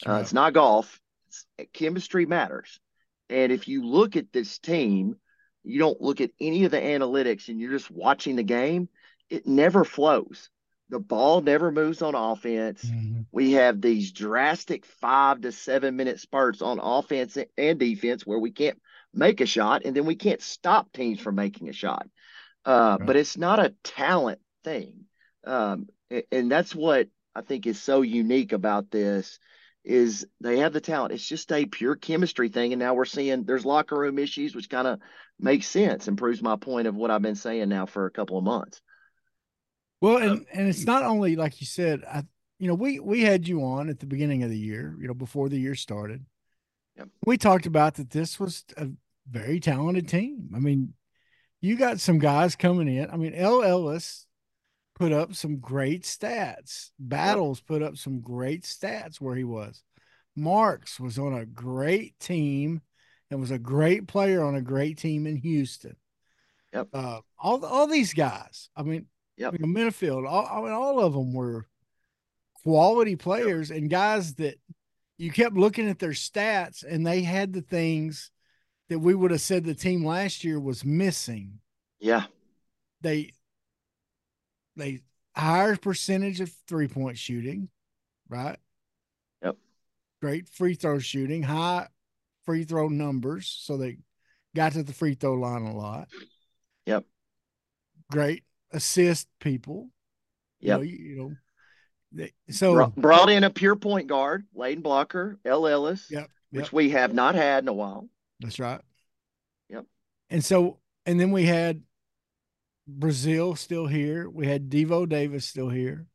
Uh, 0.06 0.14
it's 0.14 0.32
not 0.32 0.54
golf. 0.54 1.00
It's, 1.28 1.46
chemistry 1.72 2.26
matters. 2.26 2.80
And 3.28 3.52
if 3.52 3.68
you 3.68 3.84
look 3.84 4.16
at 4.16 4.32
this 4.32 4.58
team, 4.58 5.16
you 5.62 5.78
don't 5.78 6.00
look 6.00 6.20
at 6.20 6.30
any 6.40 6.64
of 6.64 6.70
the 6.70 6.80
analytics 6.80 7.48
and 7.48 7.58
you're 7.60 7.70
just 7.70 7.90
watching 7.90 8.36
the 8.36 8.42
game, 8.42 8.88
it 9.30 9.46
never 9.46 9.84
flows. 9.84 10.50
The 10.90 11.00
ball 11.00 11.40
never 11.40 11.72
moves 11.72 12.02
on 12.02 12.14
offense. 12.14 12.84
Mhm. 12.84 13.26
We 13.32 13.52
have 13.52 13.80
these 13.80 14.12
drastic 14.12 14.84
five 14.84 15.40
to 15.40 15.52
seven 15.52 15.96
minute 15.96 16.20
spurts 16.20 16.62
on 16.62 16.78
offense 16.78 17.38
and 17.56 17.78
defense 17.78 18.26
where 18.26 18.38
we 18.38 18.50
can't 18.52 18.80
make 19.12 19.40
a 19.40 19.46
shot 19.46 19.82
and 19.84 19.96
then 19.96 20.04
we 20.04 20.16
can't 20.16 20.42
stop 20.42 20.92
teams 20.92 21.20
from 21.20 21.36
making 21.36 21.68
a 21.68 21.72
shot. 21.72 22.06
Uh, 22.64 22.96
Right. 22.98 23.06
But 23.06 23.16
it's 23.16 23.36
not 23.36 23.60
a 23.60 23.74
talent 23.82 24.40
thing. 24.62 25.06
Um, 25.44 25.88
and 26.30 26.50
that's 26.50 26.74
what 26.74 27.08
I 27.34 27.42
think 27.42 27.66
is 27.66 27.80
so 27.80 28.02
unique 28.02 28.52
about 28.52 28.90
this 28.90 29.38
is 29.84 30.26
they 30.40 30.58
have 30.58 30.72
the 30.72 30.80
talent. 30.80 31.12
It's 31.12 31.28
just 31.28 31.52
a 31.52 31.66
pure 31.66 31.96
chemistry 31.96 32.48
thing. 32.48 32.72
And 32.72 32.80
now 32.80 32.94
we're 32.94 33.04
seeing 33.04 33.44
there's 33.44 33.66
locker 33.66 33.98
room 33.98 34.18
issues, 34.18 34.54
which 34.54 34.70
kind 34.70 34.86
of 34.88 35.00
makes 35.38 35.66
sense 35.66 36.08
and 36.08 36.16
proves 36.16 36.40
my 36.40 36.56
point 36.56 36.86
of 36.86 36.94
what 36.94 37.10
I've 37.10 37.22
been 37.22 37.34
saying 37.34 37.68
now 37.68 37.86
for 37.86 38.06
a 38.06 38.10
couple 38.10 38.38
of 38.38 38.44
months. 38.44 38.80
Well, 40.00 40.16
Uh, 40.16 40.20
and 40.20 40.46
and 40.52 40.68
it's 40.68 40.84
not 40.84 41.02
only 41.02 41.36
like 41.36 41.60
you 41.60 41.66
said. 41.66 42.04
I, 42.04 42.24
you 42.58 42.68
know, 42.68 42.74
we 42.74 43.00
we 43.00 43.22
had 43.22 43.48
you 43.48 43.64
on 43.64 43.88
at 43.88 43.98
the 43.98 44.06
beginning 44.06 44.42
of 44.42 44.50
the 44.50 44.58
year. 44.58 44.96
You 45.00 45.08
know, 45.08 45.14
before 45.14 45.48
the 45.48 45.58
year 45.58 45.74
started. 45.74 46.24
Yep. 46.96 47.08
We 47.26 47.36
talked 47.36 47.66
about 47.66 47.94
that. 47.94 48.10
This 48.10 48.38
was 48.38 48.64
a 48.76 48.88
very 49.28 49.58
talented 49.58 50.08
team. 50.08 50.50
I 50.54 50.60
mean, 50.60 50.94
you 51.60 51.76
got 51.76 51.98
some 51.98 52.18
guys 52.18 52.54
coming 52.54 52.88
in. 52.88 53.10
I 53.10 53.16
mean, 53.16 53.34
El 53.34 53.62
Ellis 53.62 54.26
put 54.94 55.12
up 55.12 55.34
some 55.34 55.58
great 55.58 56.04
stats. 56.04 56.90
Battles 56.98 57.60
put 57.60 57.82
up 57.82 57.96
some 57.96 58.20
great 58.20 58.62
stats 58.62 59.20
where 59.20 59.34
he 59.34 59.44
was. 59.44 59.82
Marks 60.36 61.00
was 61.00 61.18
on 61.18 61.34
a 61.34 61.46
great 61.46 62.18
team 62.20 62.80
and 63.30 63.40
was 63.40 63.50
a 63.50 63.58
great 63.58 64.06
player 64.06 64.44
on 64.44 64.54
a 64.54 64.62
great 64.62 64.98
team 64.98 65.26
in 65.26 65.36
Houston. 65.36 65.96
Yep. 66.72 66.88
Uh, 66.92 67.20
all 67.38 67.64
all 67.64 67.86
these 67.86 68.14
guys. 68.14 68.68
I 68.76 68.82
mean, 68.82 69.06
Yep. 69.36 69.54
you 69.54 69.58
know, 69.66 69.80
Menifield. 69.80 70.28
All 70.28 70.46
I 70.46 70.60
mean, 70.62 70.72
all 70.72 71.00
of 71.00 71.12
them 71.12 71.32
were 71.32 71.66
quality 72.62 73.16
players 73.16 73.70
and 73.70 73.90
guys 73.90 74.34
that 74.34 74.56
you 75.18 75.30
kept 75.30 75.54
looking 75.54 75.88
at 75.88 75.98
their 75.98 76.10
stats 76.10 76.82
and 76.82 77.06
they 77.06 77.22
had 77.22 77.52
the 77.52 77.60
things 77.60 78.30
that 78.88 78.98
we 78.98 79.14
would 79.14 79.30
have 79.30 79.40
said 79.40 79.64
the 79.64 79.74
team 79.74 80.04
last 80.04 80.44
year 80.44 80.58
was 80.58 80.84
missing. 80.84 81.60
Yeah. 82.00 82.24
They 83.00 83.32
they 84.76 85.00
higher 85.36 85.76
percentage 85.76 86.40
of 86.40 86.52
three 86.68 86.88
point 86.88 87.18
shooting, 87.18 87.68
right? 88.28 88.58
Yep. 89.42 89.56
Great 90.20 90.48
free 90.48 90.74
throw 90.74 90.98
shooting, 90.98 91.42
high 91.42 91.88
free 92.44 92.64
throw 92.64 92.88
numbers, 92.88 93.54
so 93.60 93.76
they 93.76 93.98
got 94.54 94.72
to 94.72 94.82
the 94.82 94.92
free 94.92 95.14
throw 95.14 95.34
line 95.34 95.62
a 95.62 95.76
lot. 95.76 96.08
Yep. 96.86 97.04
Great 98.10 98.44
assist 98.74 99.28
people. 99.40 99.88
You 100.60 100.70
know, 100.70 100.80
you, 100.80 100.96
you 100.96 101.16
know. 101.16 102.26
So 102.50 102.74
Brought, 102.74 102.96
brought 102.96 103.30
in 103.30 103.44
a 103.44 103.50
pure 103.50 103.76
point 103.76 104.06
guard, 104.06 104.46
Layden 104.56 104.82
Blocker, 104.82 105.38
El 105.44 105.66
Ellis, 105.66 106.06
Yep, 106.10 106.28
which 106.50 106.72
we 106.72 106.90
have 106.90 107.12
not 107.12 107.34
had 107.34 107.64
in 107.64 107.68
a 107.68 107.72
while. 107.72 108.08
That's 108.40 108.58
right. 108.58 108.80
Yep. 109.68 109.84
And 110.30 110.44
so, 110.44 110.78
and 111.06 111.18
then 111.18 111.32
we 111.32 111.44
had 111.44 111.82
Brazile 112.88 113.58
still 113.58 113.86
here. 113.86 114.28
We 114.28 114.46
had 114.46 114.70
Devo 114.70 115.08
Davis 115.08 115.46
still 115.46 115.68
here. 115.68 116.06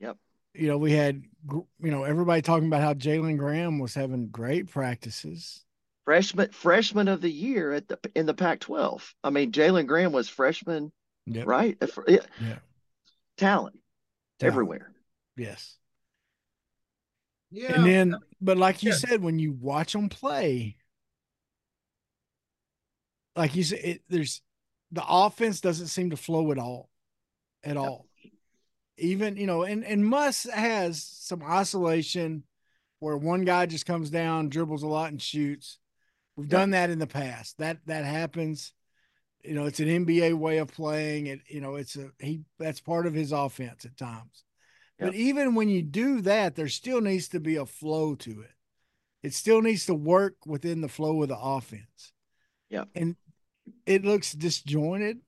Yep. 0.00 0.16
You 0.54 0.68
know, 0.68 0.78
we 0.78 0.92
had, 0.92 1.22
you 1.50 1.66
know, 1.90 2.04
everybody 2.04 2.40
talking 2.42 2.66
about 2.66 2.82
how 2.82 2.94
Jalen 2.94 3.36
Graham 3.36 3.78
was 3.78 3.94
having 3.94 4.28
great 4.28 4.70
practices. 4.70 5.64
Freshman 6.04 6.50
freshman 6.52 7.08
of 7.08 7.20
the 7.20 7.30
year 7.30 7.72
at 7.74 7.86
the 7.86 7.98
in 8.14 8.24
the 8.24 8.32
Pac-12. 8.32 9.02
I 9.22 9.28
mean, 9.28 9.52
Jalen 9.52 9.86
Graham 9.86 10.12
was 10.12 10.28
freshman, 10.28 10.90
Yep. 11.34 11.46
right? 11.46 11.76
Yeah, 12.06 12.18
Yeah. 12.40 12.58
Talent 13.36 13.76
Talent. 14.38 14.52
everywhere. 14.54 14.92
Yes. 15.36 15.76
Yeah, 17.50 17.74
And 17.74 17.86
then, 17.86 18.16
but 18.40 18.58
like 18.58 18.82
you 18.82 18.90
Yeah. 18.90 18.96
said, 18.96 19.22
when 19.22 19.38
you 19.38 19.52
watch 19.52 19.92
them 19.92 20.08
play, 20.08 20.76
like 23.36 23.54
you 23.54 23.62
said, 23.62 23.78
it, 23.82 24.02
there's 24.08 24.42
the 24.92 25.04
offense 25.06 25.60
doesn't 25.60 25.86
seem 25.88 26.10
to 26.10 26.16
flow 26.16 26.50
at 26.52 26.58
all, 26.58 26.90
at 27.62 27.76
all. 27.76 28.06
Even 28.96 29.36
you 29.36 29.46
know, 29.46 29.62
and 29.62 29.84
and 29.84 30.04
Muss 30.04 30.42
has 30.44 31.02
some 31.04 31.42
isolation 31.42 32.42
where 32.98 33.16
one 33.16 33.44
guy 33.44 33.66
just 33.66 33.86
comes 33.86 34.10
down, 34.10 34.48
dribbles 34.48 34.82
a 34.82 34.88
lot, 34.88 35.10
and 35.10 35.22
shoots. 35.22 35.78
We've 36.36 36.48
Yep. 36.48 36.60
done 36.60 36.70
that 36.70 36.90
in 36.90 36.98
the 36.98 37.06
past. 37.06 37.58
That 37.58 37.78
that 37.86 38.04
happens. 38.04 38.72
You 39.44 39.54
know, 39.54 39.66
it's 39.66 39.80
an 39.80 39.86
NBA 39.86 40.34
way 40.34 40.58
of 40.58 40.68
playing. 40.68 41.26
It 41.26 41.40
you 41.48 41.60
know, 41.60 41.76
it's 41.76 41.96
a 41.96 42.10
he 42.18 42.40
that's 42.58 42.80
part 42.80 43.06
of 43.06 43.14
his 43.14 43.32
offense 43.32 43.84
at 43.84 43.96
times. 43.96 44.44
But 44.98 45.14
even 45.14 45.54
when 45.54 45.68
you 45.68 45.82
do 45.82 46.20
that, 46.22 46.56
there 46.56 46.68
still 46.68 47.00
needs 47.00 47.28
to 47.28 47.38
be 47.38 47.54
a 47.56 47.66
flow 47.66 48.16
to 48.16 48.40
it. 48.40 48.50
It 49.22 49.32
still 49.32 49.62
needs 49.62 49.86
to 49.86 49.94
work 49.94 50.34
within 50.44 50.80
the 50.80 50.88
flow 50.88 51.22
of 51.22 51.28
the 51.28 51.38
offense. 51.38 52.12
Yeah. 52.68 52.84
And 52.94 53.16
it 53.86 54.04
looks 54.04 54.32
disjointed. 54.32 55.18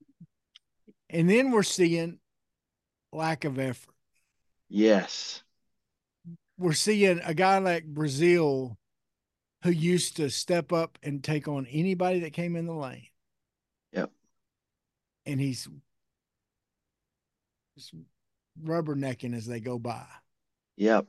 And 1.09 1.31
then 1.31 1.51
we're 1.51 1.63
seeing 1.63 2.19
lack 3.13 3.45
of 3.45 3.59
effort. 3.59 3.95
Yes. 4.69 5.43
We're 6.59 6.73
seeing 6.73 7.21
a 7.25 7.35
guy 7.35 7.59
like 7.59 7.93
Brazile 7.93 8.77
who 9.63 9.71
used 9.71 10.17
to 10.17 10.31
step 10.31 10.73
up 10.73 10.99
and 11.03 11.23
take 11.23 11.49
on 11.49 11.67
anybody 11.67 12.21
that 12.21 12.33
came 12.33 12.57
in 12.57 12.67
the 12.67 12.75
lane. 12.75 13.07
And 15.27 15.41
he's 15.41 15.69
just 17.77 17.95
rubbernecking 18.63 19.35
as 19.35 19.47
they 19.47 19.61
go 19.61 19.79
by. 19.79 20.05
Yep. 20.77 21.07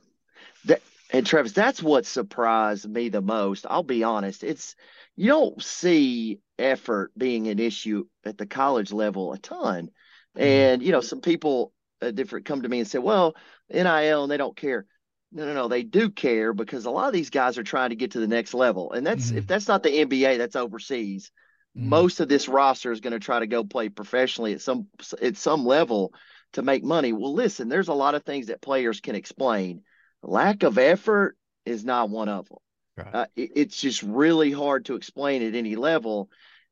That 0.66 0.82
and 1.12 1.26
Travis, 1.26 1.52
that's 1.52 1.82
what 1.82 2.06
surprised 2.06 2.88
me 2.88 3.08
the 3.08 3.20
most. 3.20 3.66
I'll 3.68 3.82
be 3.82 4.02
honest. 4.02 4.44
It's 4.44 4.76
you 5.16 5.28
don't 5.28 5.62
see 5.62 6.40
effort 6.58 7.12
being 7.16 7.48
an 7.48 7.58
issue 7.58 8.06
at 8.24 8.38
the 8.38 8.46
college 8.46 8.92
level 8.92 9.32
a 9.32 9.38
ton. 9.38 9.90
And 10.36 10.82
you 10.82 10.92
know, 10.92 11.00
some 11.00 11.20
people 11.20 11.72
uh, 12.00 12.10
different 12.10 12.46
come 12.46 12.62
to 12.62 12.68
me 12.68 12.78
and 12.78 12.88
say, 12.88 12.98
"Well, 12.98 13.34
NIL 13.70 14.22
and 14.22 14.32
they 14.32 14.36
don't 14.38 14.56
care." 14.56 14.86
no, 15.34 15.46
no, 15.46 15.54
no. 15.54 15.68
They 15.68 15.82
do 15.82 16.10
care 16.10 16.52
because 16.52 16.84
a 16.84 16.90
lot 16.90 17.06
of 17.06 17.14
these 17.14 17.30
guys 17.30 17.56
are 17.56 17.62
trying 17.62 17.90
to 17.90 17.96
get 17.96 18.10
to 18.12 18.20
the 18.20 18.26
next 18.26 18.52
level. 18.54 18.92
And 18.92 19.06
that's 19.06 19.30
if 19.30 19.44
Mhm. 19.44 19.46
that's 19.46 19.68
not 19.68 19.82
the 19.82 19.90
NBA, 20.00 20.36
that's 20.36 20.56
overseas. 20.56 21.30
Mhm. 21.76 21.84
Most 21.84 22.20
of 22.20 22.28
this 22.28 22.48
roster 22.48 22.92
is 22.92 23.00
going 23.00 23.12
to 23.12 23.18
try 23.18 23.38
to 23.38 23.46
go 23.46 23.64
play 23.64 23.88
professionally 23.88 24.52
at 24.52 24.60
some 24.60 24.88
at 25.20 25.36
some 25.36 25.64
level 25.64 26.12
to 26.52 26.62
make 26.62 26.84
money. 26.84 27.12
Well, 27.12 27.32
listen, 27.32 27.68
there's 27.68 27.88
a 27.88 27.94
lot 27.94 28.14
of 28.14 28.24
things 28.24 28.48
that 28.48 28.60
players 28.60 29.00
can 29.00 29.14
explain. 29.14 29.82
Lack 30.22 30.62
of 30.64 30.76
effort 30.78 31.36
is 31.64 31.84
not 31.84 32.10
one 32.10 32.28
of 32.28 32.48
them. 32.48 32.58
Right. 32.96 33.14
Uh, 33.14 33.26
it- 33.36 33.52
it's 33.56 33.80
just 33.80 34.02
really 34.02 34.50
hard 34.52 34.84
to 34.86 34.96
explain 34.96 35.42
at 35.42 35.54
any 35.54 35.76
level. 35.76 36.28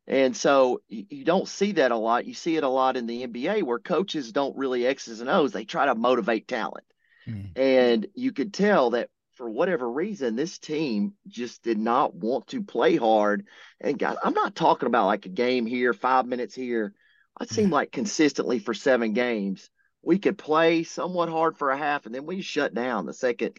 And 0.06 0.36
so 0.36 0.82
you, 0.88 1.06
you 1.08 1.24
don't 1.24 1.48
see 1.48 1.72
that 1.72 1.92
a 1.92 1.96
lot. 1.96 2.26
You 2.26 2.34
see 2.34 2.56
it 2.56 2.64
a 2.64 2.68
lot 2.68 2.96
in 2.96 3.06
the 3.06 3.22
NBA 3.22 3.62
where 3.62 3.78
coaches 3.78 4.32
don't 4.32 4.56
really 4.56 4.86
X's 4.86 5.20
and 5.20 5.30
O's. 5.30 5.52
They 5.52 5.64
try 5.64 5.86
to 5.86 5.94
motivate 5.94 6.46
talent. 6.46 6.84
Mhm. 7.26 7.56
And 7.56 8.06
you 8.14 8.32
could 8.32 8.52
tell 8.52 8.90
that 8.90 9.08
for 9.40 9.48
whatever 9.48 9.90
reason, 9.90 10.36
this 10.36 10.58
team 10.58 11.14
just 11.26 11.62
did 11.62 11.78
not 11.78 12.14
want 12.14 12.48
to 12.48 12.62
play 12.62 12.96
hard. 12.96 13.46
And 13.80 13.98
guys, 13.98 14.18
I'm 14.22 14.34
not 14.34 14.54
talking 14.54 14.86
about 14.86 15.06
like 15.06 15.24
a 15.24 15.30
game 15.30 15.64
here, 15.64 15.94
five 15.94 16.26
minutes 16.26 16.54
here. 16.54 16.92
It 17.40 17.48
seemed 17.48 17.72
like 17.72 17.90
consistently 17.90 18.58
for 18.58 18.74
seven 18.74 19.14
games, 19.14 19.70
we 20.02 20.18
could 20.18 20.36
play 20.36 20.82
somewhat 20.82 21.30
hard 21.30 21.56
for 21.56 21.70
a 21.70 21.78
half, 21.78 22.04
and 22.04 22.14
then 22.14 22.26
we 22.26 22.42
shut 22.42 22.74
down 22.74 23.06
the 23.06 23.14
second. 23.14 23.58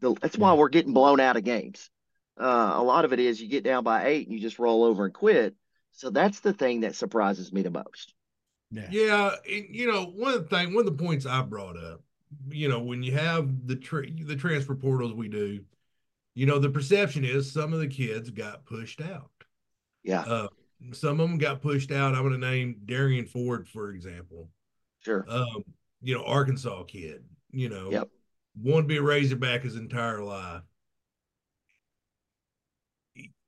The, 0.00 0.14
that's 0.20 0.36
why 0.36 0.52
we're 0.52 0.68
getting 0.68 0.92
blown 0.92 1.18
out 1.18 1.38
of 1.38 1.44
games. 1.44 1.88
Uh, 2.38 2.72
a 2.74 2.82
lot 2.82 3.06
of 3.06 3.14
it 3.14 3.18
is 3.18 3.40
you 3.40 3.48
get 3.48 3.64
down 3.64 3.84
by 3.84 4.08
eight 4.08 4.26
and 4.26 4.34
you 4.34 4.42
just 4.42 4.58
roll 4.58 4.84
over 4.84 5.06
and 5.06 5.14
quit. 5.14 5.54
So 5.92 6.10
that's 6.10 6.40
the 6.40 6.52
thing 6.52 6.80
that 6.80 6.94
surprises 6.94 7.50
me 7.54 7.62
the 7.62 7.70
most. 7.70 8.12
Yeah. 8.70 8.88
Yeah, 8.90 9.30
and, 9.50 9.66
you 9.70 9.90
know, 9.90 10.04
one 10.04 10.34
of 10.34 10.42
the 10.42 10.54
thing, 10.54 10.74
one 10.74 10.86
of 10.86 10.94
the 10.98 11.02
points 11.02 11.24
I 11.24 11.40
brought 11.40 11.78
up, 11.78 12.02
you 12.50 12.68
know, 12.68 12.80
when 12.80 13.02
you 13.02 13.12
have 13.12 13.66
the 13.66 13.76
tra- 13.76 14.10
the 14.10 14.36
transfer 14.36 14.74
portals 14.74 15.12
we 15.14 15.28
do, 15.28 15.64
you 16.34 16.46
know, 16.46 16.58
the 16.58 16.70
perception 16.70 17.24
is 17.24 17.50
some 17.52 17.72
of 17.72 17.80
the 17.80 17.88
kids 17.88 18.30
got 18.30 18.64
pushed 18.64 19.00
out. 19.00 19.30
Yeah, 20.02 20.22
Uh, 20.22 20.48
some 20.92 21.20
of 21.20 21.28
them 21.28 21.38
got 21.38 21.62
pushed 21.62 21.92
out. 21.92 22.14
I'm 22.14 22.22
going 22.22 22.32
to 22.32 22.38
name 22.38 22.80
Derrian 22.84 23.28
Ford, 23.28 23.68
for 23.68 23.90
example. 23.90 24.50
sure. 25.00 25.24
Um, 25.28 25.62
you 26.00 26.14
know, 26.14 26.24
Arkansas 26.24 26.84
kid. 26.84 27.24
You 27.50 27.68
know, 27.68 27.90
Yep. 27.90 28.08
wanted 28.60 28.82
to 28.82 28.88
be 28.88 28.96
a 28.96 29.02
Razorback 29.02 29.62
his 29.62 29.76
entire 29.76 30.22
life. 30.22 30.62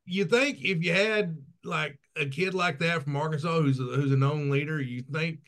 You 0.06 0.26
think 0.26 0.62
if 0.62 0.84
you 0.84 0.92
had 0.92 1.38
like 1.64 1.98
a 2.16 2.26
kid 2.26 2.54
like 2.54 2.78
that 2.80 3.02
from 3.02 3.16
Arkansas 3.16 3.60
who's 3.62 3.80
a, 3.80 3.84
who's 3.84 4.12
a 4.12 4.16
known 4.16 4.50
leader, 4.50 4.80
you 4.80 5.02
think 5.02 5.38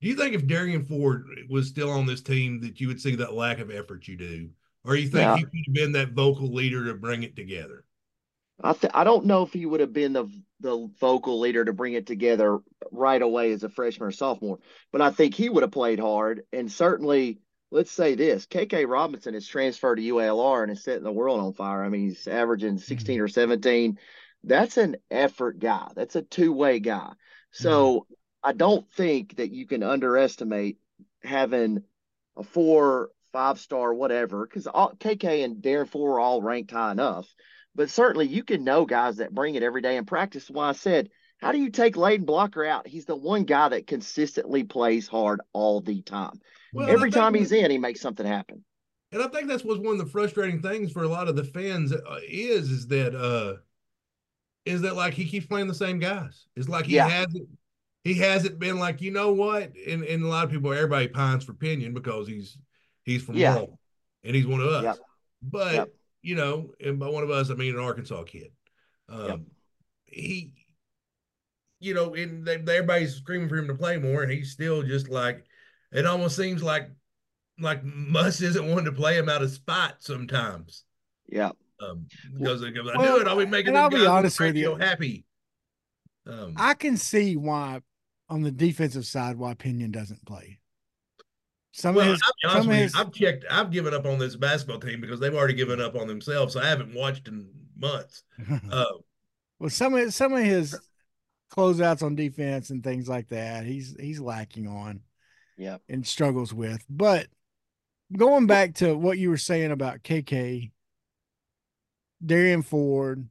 do 0.00 0.08
you 0.08 0.14
think 0.14 0.34
if 0.34 0.46
Derrian 0.46 0.86
Ford 0.86 1.26
was 1.48 1.68
still 1.68 1.90
on 1.90 2.06
this 2.06 2.20
team 2.20 2.60
that 2.60 2.80
you 2.80 2.88
would 2.88 3.00
see 3.00 3.16
that 3.16 3.34
lack 3.34 3.58
of 3.58 3.70
effort 3.70 4.06
you 4.06 4.16
do? 4.16 4.50
Or 4.84 4.94
you 4.94 5.08
think 5.08 5.22
Yeah. 5.22 5.36
he 5.36 5.42
could 5.42 5.64
have 5.66 5.74
been 5.74 5.92
that 5.92 6.12
vocal 6.12 6.52
leader 6.52 6.84
to 6.86 6.94
bring 6.94 7.24
it 7.24 7.34
together? 7.36 7.84
I 8.62 8.72
th- 8.72 8.92
I 8.94 9.04
don't 9.04 9.26
know 9.26 9.42
if 9.42 9.52
he 9.52 9.66
would 9.66 9.80
have 9.80 9.92
been 9.92 10.12
the 10.12 10.28
the 10.60 10.90
vocal 11.00 11.38
leader 11.38 11.64
to 11.64 11.72
bring 11.72 11.92
it 11.94 12.06
together 12.06 12.58
right 12.90 13.22
away 13.22 13.52
as 13.52 13.62
a 13.62 13.68
freshman 13.68 14.08
or 14.08 14.12
sophomore, 14.12 14.58
but 14.90 15.00
I 15.00 15.10
think 15.10 15.34
he 15.34 15.48
would 15.48 15.62
have 15.62 15.70
played 15.70 16.00
hard. 16.00 16.42
And 16.52 16.70
certainly, 16.70 17.38
let's 17.70 17.92
say 17.92 18.14
this: 18.16 18.46
KK 18.46 18.88
Robinson 18.88 19.34
has 19.34 19.46
transferred 19.46 19.96
to 19.96 20.02
UALR 20.02 20.64
and 20.64 20.72
is 20.72 20.82
setting 20.82 21.04
the 21.04 21.12
world 21.12 21.40
on 21.40 21.52
fire. 21.52 21.84
I 21.84 21.88
mean, 21.88 22.08
he's 22.08 22.26
averaging 22.26 22.74
mm-hmm. 22.74 22.78
16 22.78 23.20
or 23.20 23.28
17. 23.28 23.98
That's 24.42 24.76
an 24.76 24.96
effort 25.10 25.58
guy. 25.58 25.88
That's 25.94 26.16
a 26.16 26.22
two 26.22 26.52
way 26.52 26.80
guy. 26.80 27.12
So 27.52 28.06
I 28.42 28.52
don't 28.52 28.88
think 28.92 29.36
that 29.36 29.52
you 29.52 29.66
can 29.66 29.82
underestimate 29.82 30.78
having 31.22 31.82
a 32.36 32.42
four, 32.42 33.10
five 33.32 33.58
star, 33.58 33.92
whatever, 33.92 34.46
because 34.46 34.66
KK 34.66 35.44
and 35.44 35.62
Derrian 35.62 35.88
Ford 35.88 36.12
are 36.12 36.20
all 36.20 36.42
ranked 36.42 36.70
high 36.70 36.92
enough. 36.92 37.26
But 37.74 37.90
certainly 37.90 38.26
you 38.26 38.42
can 38.42 38.64
know 38.64 38.86
guys 38.86 39.16
that 39.16 39.34
bring 39.34 39.54
it 39.54 39.62
every 39.62 39.82
day 39.82 39.96
in 39.96 40.04
practice. 40.04 40.50
Why 40.50 40.70
I 40.70 40.72
said, 40.72 41.10
how 41.38 41.52
do 41.52 41.58
you 41.58 41.70
take 41.70 41.94
Layden 41.94 42.26
Blocker 42.26 42.64
out? 42.64 42.86
He's 42.86 43.04
the 43.04 43.14
one 43.16 43.44
guy 43.44 43.68
that 43.68 43.86
consistently 43.86 44.64
plays 44.64 45.06
hard 45.06 45.40
all 45.52 45.80
the 45.80 46.02
time. 46.02 46.40
Well, 46.72 46.88
every 46.90 47.10
time 47.10 47.34
he's 47.34 47.52
in, 47.52 47.70
he 47.70 47.78
makes 47.78 48.00
something 48.00 48.26
happen. 48.26 48.64
And 49.12 49.22
I 49.22 49.28
think 49.28 49.48
that's 49.48 49.64
what's 49.64 49.80
one 49.80 49.98
of 49.98 50.04
the 50.04 50.10
frustrating 50.10 50.60
things 50.60 50.92
for 50.92 51.02
a 51.02 51.08
lot 51.08 51.28
of 51.28 51.36
the 51.36 51.44
fans 51.44 51.92
uh, 51.92 52.20
is 52.28 52.70
is 52.70 52.86
that 52.88 53.14
uh 53.14 53.56
is 54.66 54.82
that 54.82 54.96
like 54.96 55.14
he 55.14 55.24
keeps 55.24 55.46
playing 55.46 55.66
the 55.68 55.74
same 55.74 55.98
guys. 55.98 56.46
It's 56.56 56.68
like 56.68 56.84
he 56.84 56.96
Yeah. 56.96 57.08
hasn't 57.08 57.48
he 58.08 58.14
hasn't 58.14 58.58
been 58.58 58.78
like, 58.78 59.00
you 59.00 59.10
know 59.10 59.32
what? 59.32 59.72
And 59.86 60.02
and 60.04 60.22
a 60.22 60.28
lot 60.28 60.44
of 60.44 60.50
people 60.50 60.72
everybody 60.72 61.08
pines 61.08 61.44
for 61.44 61.52
Pinion 61.52 61.94
because 61.94 62.26
he's 62.26 62.56
he's 63.04 63.22
from 63.22 63.36
Yeah. 63.36 63.54
Laurel 63.54 63.78
and 64.24 64.34
he's 64.34 64.46
one 64.46 64.60
of 64.60 64.68
us. 64.68 64.84
Yep. 64.84 64.98
But 65.42 65.74
Yep. 65.74 65.88
you 66.22 66.34
know, 66.34 66.72
and 66.80 66.98
by 66.98 67.08
one 67.08 67.22
of 67.22 67.30
us 67.30 67.50
I 67.50 67.54
mean 67.54 67.74
an 67.74 67.80
Arkansas 67.80 68.24
kid. 68.24 68.50
Um 69.08 69.28
Yep. 69.28 69.40
he 70.06 70.52
you 71.80 71.94
know, 71.94 72.14
and 72.14 72.44
they, 72.44 72.54
everybody's 72.54 73.14
screaming 73.14 73.48
for 73.48 73.56
him 73.56 73.68
to 73.68 73.74
play 73.74 73.98
more, 73.98 74.22
and 74.22 74.32
he's 74.32 74.50
still 74.50 74.82
just 74.82 75.08
like 75.08 75.44
it 75.92 76.06
almost 76.06 76.36
seems 76.36 76.62
like 76.62 76.90
like 77.60 77.84
Muss 77.84 78.40
isn't 78.40 78.68
wanting 78.68 78.86
to 78.86 78.92
play 78.92 79.16
him 79.16 79.28
out 79.28 79.42
of 79.42 79.50
spot 79.50 79.96
sometimes. 80.00 80.84
Yeah. 81.28 81.52
Um, 81.80 82.06
because 82.36 82.62
if 82.62 82.74
I 82.74 82.98
Well, 82.98 83.16
do 83.16 83.22
it, 83.22 83.28
I'll 83.28 83.38
be 83.38 83.46
making 83.46 83.68
and 83.68 83.78
I'll 83.78 83.90
be 83.90 83.98
the 83.98 84.08
honest 84.08 84.40
with 84.40 84.56
you. 84.56 84.74
happy. 84.74 85.24
Um, 86.26 86.54
I 86.56 86.74
can 86.74 86.96
see 86.96 87.36
why 87.36 87.80
on 88.28 88.42
the 88.42 88.50
defensive 88.50 89.06
side 89.06 89.36
why 89.36 89.54
Pinion 89.54 89.90
doesn't 89.90 90.24
play. 90.26 90.58
Some 91.72 91.94
well, 91.94 92.06
of 92.06 92.12
his, 92.12 92.22
I'll 92.24 92.32
be 92.42 92.48
honest 92.48 92.56
some 92.56 92.60
of 92.60 92.66
with 92.68 92.76
you, 92.76 92.82
his, 92.82 92.94
I've 92.94 93.12
checked, 93.12 93.44
I've 93.50 93.70
given 93.70 93.94
up 93.94 94.04
on 94.06 94.18
this 94.18 94.36
basketball 94.36 94.80
team 94.80 95.00
because 95.00 95.20
they've 95.20 95.34
already 95.34 95.54
given 95.54 95.80
up 95.80 95.94
on 95.94 96.06
themselves. 96.08 96.54
So 96.54 96.60
I 96.60 96.66
haven't 96.66 96.94
watched 96.94 97.28
in 97.28 97.48
months. 97.76 98.22
Uh, 98.72 98.84
well, 99.58 99.70
some 99.70 99.94
of 99.94 100.14
some 100.14 100.32
of 100.32 100.44
his 100.44 100.78
closeouts 101.52 102.02
on 102.02 102.14
defense 102.14 102.70
and 102.70 102.82
things 102.84 103.08
like 103.08 103.28
that, 103.28 103.64
he's 103.64 103.96
he's 103.98 104.20
lacking 104.20 104.68
on 104.68 105.00
Yeah. 105.56 105.78
and 105.88 106.06
struggles 106.06 106.54
with. 106.54 106.84
But 106.88 107.26
going 108.16 108.46
back 108.46 108.74
to 108.76 108.94
what 108.96 109.18
you 109.18 109.30
were 109.30 109.36
saying 109.36 109.70
about 109.72 110.02
KK, 110.02 110.70
Derrian 112.24 112.62
Ford, 112.64 113.28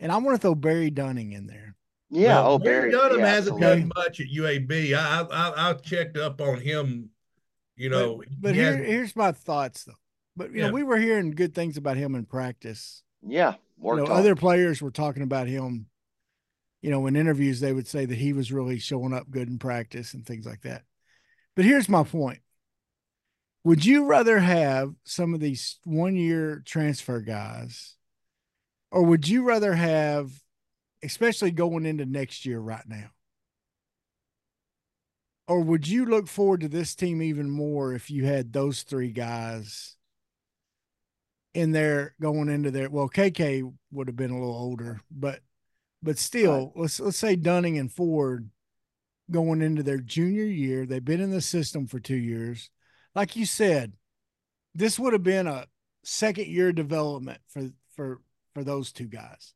and 0.00 0.10
I 0.12 0.16
want 0.18 0.36
to 0.36 0.40
throw 0.40 0.54
Barry 0.54 0.90
Dunning 0.90 1.32
in 1.32 1.46
there. 1.46 1.74
Yeah. 2.14 2.42
well, 2.42 2.52
oh, 2.52 2.58
Barry. 2.58 2.90
Dunning 2.92 3.20
yeah, 3.20 3.26
hasn't 3.26 3.54
absolutely. 3.56 3.80
done 3.80 3.92
much 3.96 4.20
at 4.20 4.26
UAB. 4.28 4.94
I, 4.94 5.22
I 5.22 5.70
I 5.70 5.72
checked 5.74 6.16
up 6.18 6.40
on 6.40 6.60
him. 6.60 7.08
You 7.74 7.88
know, 7.88 8.16
but, 8.18 8.28
but 8.38 8.54
he 8.54 8.60
here, 8.60 8.76
has- 8.76 8.86
here's 8.86 9.16
my 9.16 9.32
thoughts 9.32 9.84
though. 9.84 9.94
But 10.36 10.52
you 10.52 10.60
Yeah. 10.60 10.66
know, 10.68 10.72
we 10.74 10.82
were 10.82 10.98
hearing 10.98 11.30
good 11.32 11.54
things 11.54 11.76
about 11.76 11.96
him 11.96 12.14
in 12.14 12.26
practice. 12.26 13.02
Yeah. 13.26 13.54
You 13.82 13.96
know, 13.96 14.04
other 14.04 14.36
players 14.36 14.80
were 14.80 14.90
talking 14.92 15.22
about 15.22 15.48
him. 15.48 15.86
You 16.82 16.90
know, 16.90 17.06
in 17.06 17.16
interviews, 17.16 17.60
they 17.60 17.72
would 17.72 17.86
say 17.88 18.04
that 18.04 18.18
he 18.18 18.32
was 18.32 18.52
really 18.52 18.78
showing 18.78 19.12
up 19.14 19.30
good 19.30 19.48
in 19.48 19.58
practice 19.58 20.14
and 20.14 20.26
things 20.26 20.44
like 20.46 20.62
that. 20.62 20.82
But 21.56 21.64
here's 21.64 21.88
my 21.88 22.02
point: 22.04 22.40
Would 23.64 23.84
you 23.84 24.04
rather 24.06 24.38
have 24.38 24.92
some 25.04 25.32
of 25.34 25.40
these 25.40 25.78
one-year 25.84 26.62
transfer 26.66 27.20
guys, 27.20 27.96
or 28.90 29.02
would 29.04 29.26
you 29.28 29.44
rather 29.44 29.74
have, 29.74 30.30
especially 31.02 31.50
going 31.50 31.86
into 31.86 32.06
next 32.06 32.46
year 32.46 32.58
right 32.58 32.86
now? 32.86 33.10
Or 35.48 35.60
would 35.60 35.88
you 35.88 36.06
look 36.06 36.28
forward 36.28 36.60
to 36.60 36.68
this 36.68 36.94
team 36.94 37.20
even 37.20 37.50
more 37.50 37.94
if 37.94 38.10
you 38.10 38.24
had 38.24 38.52
those 38.52 38.82
three 38.82 39.10
guys 39.10 39.96
in 41.52 41.72
there 41.72 42.14
going 42.20 42.48
into 42.48 42.70
there? 42.70 42.88
Well, 42.88 43.08
KK 43.08 43.70
would 43.90 44.06
have 44.06 44.16
been 44.16 44.30
a 44.30 44.38
little 44.38 44.54
older, 44.54 45.00
but 45.10 45.40
but 46.02 46.18
still, 46.18 46.72
let's 46.74 46.98
let's 47.00 47.18
say 47.18 47.36
Dunning 47.36 47.78
and 47.78 47.92
Ford 47.92 48.50
going 49.30 49.62
into 49.62 49.82
their 49.82 49.98
junior 49.98 50.44
year. 50.44 50.86
They've 50.86 51.04
been 51.04 51.20
in 51.20 51.30
the 51.30 51.40
system 51.40 51.86
for 51.86 52.00
two 52.00 52.16
years. 52.16 52.70
Like 53.14 53.36
you 53.36 53.46
said, 53.46 53.92
this 54.74 54.98
would 54.98 55.12
have 55.12 55.22
been 55.22 55.46
a 55.46 55.66
second 56.04 56.46
year 56.46 56.72
development 56.72 57.40
for 57.48 57.70
for 57.94 58.20
for 58.54 58.64
those 58.64 58.92
two 58.92 59.06
guys. 59.06 59.54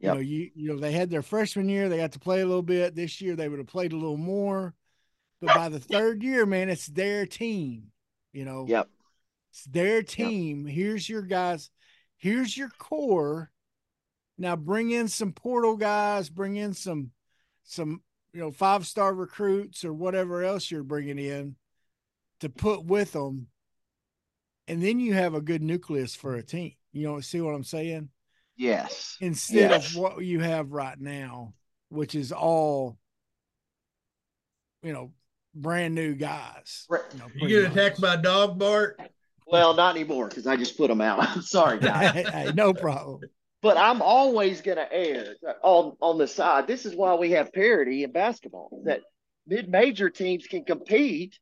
Yep. 0.00 0.14
You 0.14 0.14
know, 0.14 0.20
you 0.20 0.50
you 0.54 0.68
know, 0.72 0.78
they 0.78 0.92
had 0.92 1.10
their 1.10 1.22
freshman 1.22 1.68
year, 1.68 1.88
they 1.88 1.96
got 1.96 2.12
to 2.12 2.20
play 2.20 2.40
a 2.40 2.46
little 2.46 2.62
bit. 2.62 2.94
This 2.94 3.20
year 3.20 3.34
they 3.36 3.48
would 3.48 3.58
have 3.58 3.66
played 3.68 3.92
a 3.92 3.96
little 3.96 4.16
more. 4.16 4.74
But 5.40 5.54
by 5.54 5.68
the 5.68 5.80
third 5.80 6.22
year, 6.22 6.46
man, 6.46 6.68
it's 6.68 6.86
their 6.86 7.26
team. 7.26 7.92
You 8.32 8.44
know, 8.44 8.66
Yep. 8.68 8.88
it's 9.50 9.64
their 9.64 10.02
team. 10.02 10.66
Here's 10.66 11.08
your 11.08 11.22
guys. 11.22 11.70
Here's 12.16 12.56
your 12.56 12.70
core. 12.78 13.50
Now 14.36 14.56
bring 14.56 14.90
in 14.90 15.08
some 15.08 15.32
portal 15.32 15.76
guys. 15.76 16.28
Bring 16.30 16.56
in 16.56 16.74
some, 16.74 17.10
some 17.64 18.02
you 18.32 18.40
know 18.40 18.50
five 18.52 18.86
star 18.86 19.12
recruits 19.14 19.84
or 19.84 19.92
whatever 19.92 20.44
else 20.44 20.70
you're 20.70 20.82
bringing 20.84 21.18
in 21.18 21.56
to 22.40 22.48
put 22.48 22.84
with 22.84 23.12
them, 23.12 23.48
and 24.68 24.80
then 24.82 25.00
you 25.00 25.14
have 25.14 25.34
a 25.34 25.40
good 25.40 25.62
nucleus 25.62 26.14
for 26.14 26.34
a 26.36 26.42
team. 26.42 26.74
You 26.92 27.08
know, 27.08 27.20
see 27.20 27.40
what 27.40 27.54
I'm 27.54 27.64
saying? 27.64 28.10
Yes. 28.58 29.16
Instead 29.20 29.70
Yes. 29.70 29.90
of 29.94 29.96
what 29.96 30.24
you 30.24 30.40
have 30.40 30.70
right 30.72 31.00
now, 31.00 31.54
which 31.88 32.14
is 32.14 32.32
all, 32.32 32.98
you 34.82 34.92
know, 34.92 35.12
brand 35.54 35.94
new 35.94 36.14
guys. 36.14 36.84
Right. 36.90 37.00
You, 37.12 37.18
know, 37.20 37.26
you 37.26 37.38
pretty 37.40 37.48
get 37.54 37.62
much. 37.62 37.72
attacked 37.72 38.00
by 38.00 38.16
dog, 38.16 38.58
Bart. 38.58 39.00
Well, 39.46 39.74
not 39.74 39.96
anymore 39.96 40.28
because 40.28 40.46
I 40.46 40.56
just 40.56 40.76
put 40.76 40.88
them 40.88 41.00
out. 41.00 41.18
I'm 41.36 41.42
sorry, 41.42 41.78
guys. 41.80 42.12
hey, 42.28 42.52
no 42.54 42.74
problem. 42.74 43.20
but 43.62 43.76
I'm 43.78 44.02
always 44.02 44.60
going 44.60 44.76
to 44.76 44.92
err 44.92 45.36
on 45.62 45.96
on 46.00 46.18
the 46.18 46.26
side. 46.28 46.66
This 46.66 46.84
is 46.84 46.94
why 46.94 47.14
we 47.14 47.30
have 47.32 47.52
parity 47.52 48.04
in 48.04 48.12
basketball 48.12 48.82
that 48.84 49.00
mid-major 49.46 50.10
teams 50.10 50.46
can 50.46 50.64
compete 50.64 51.38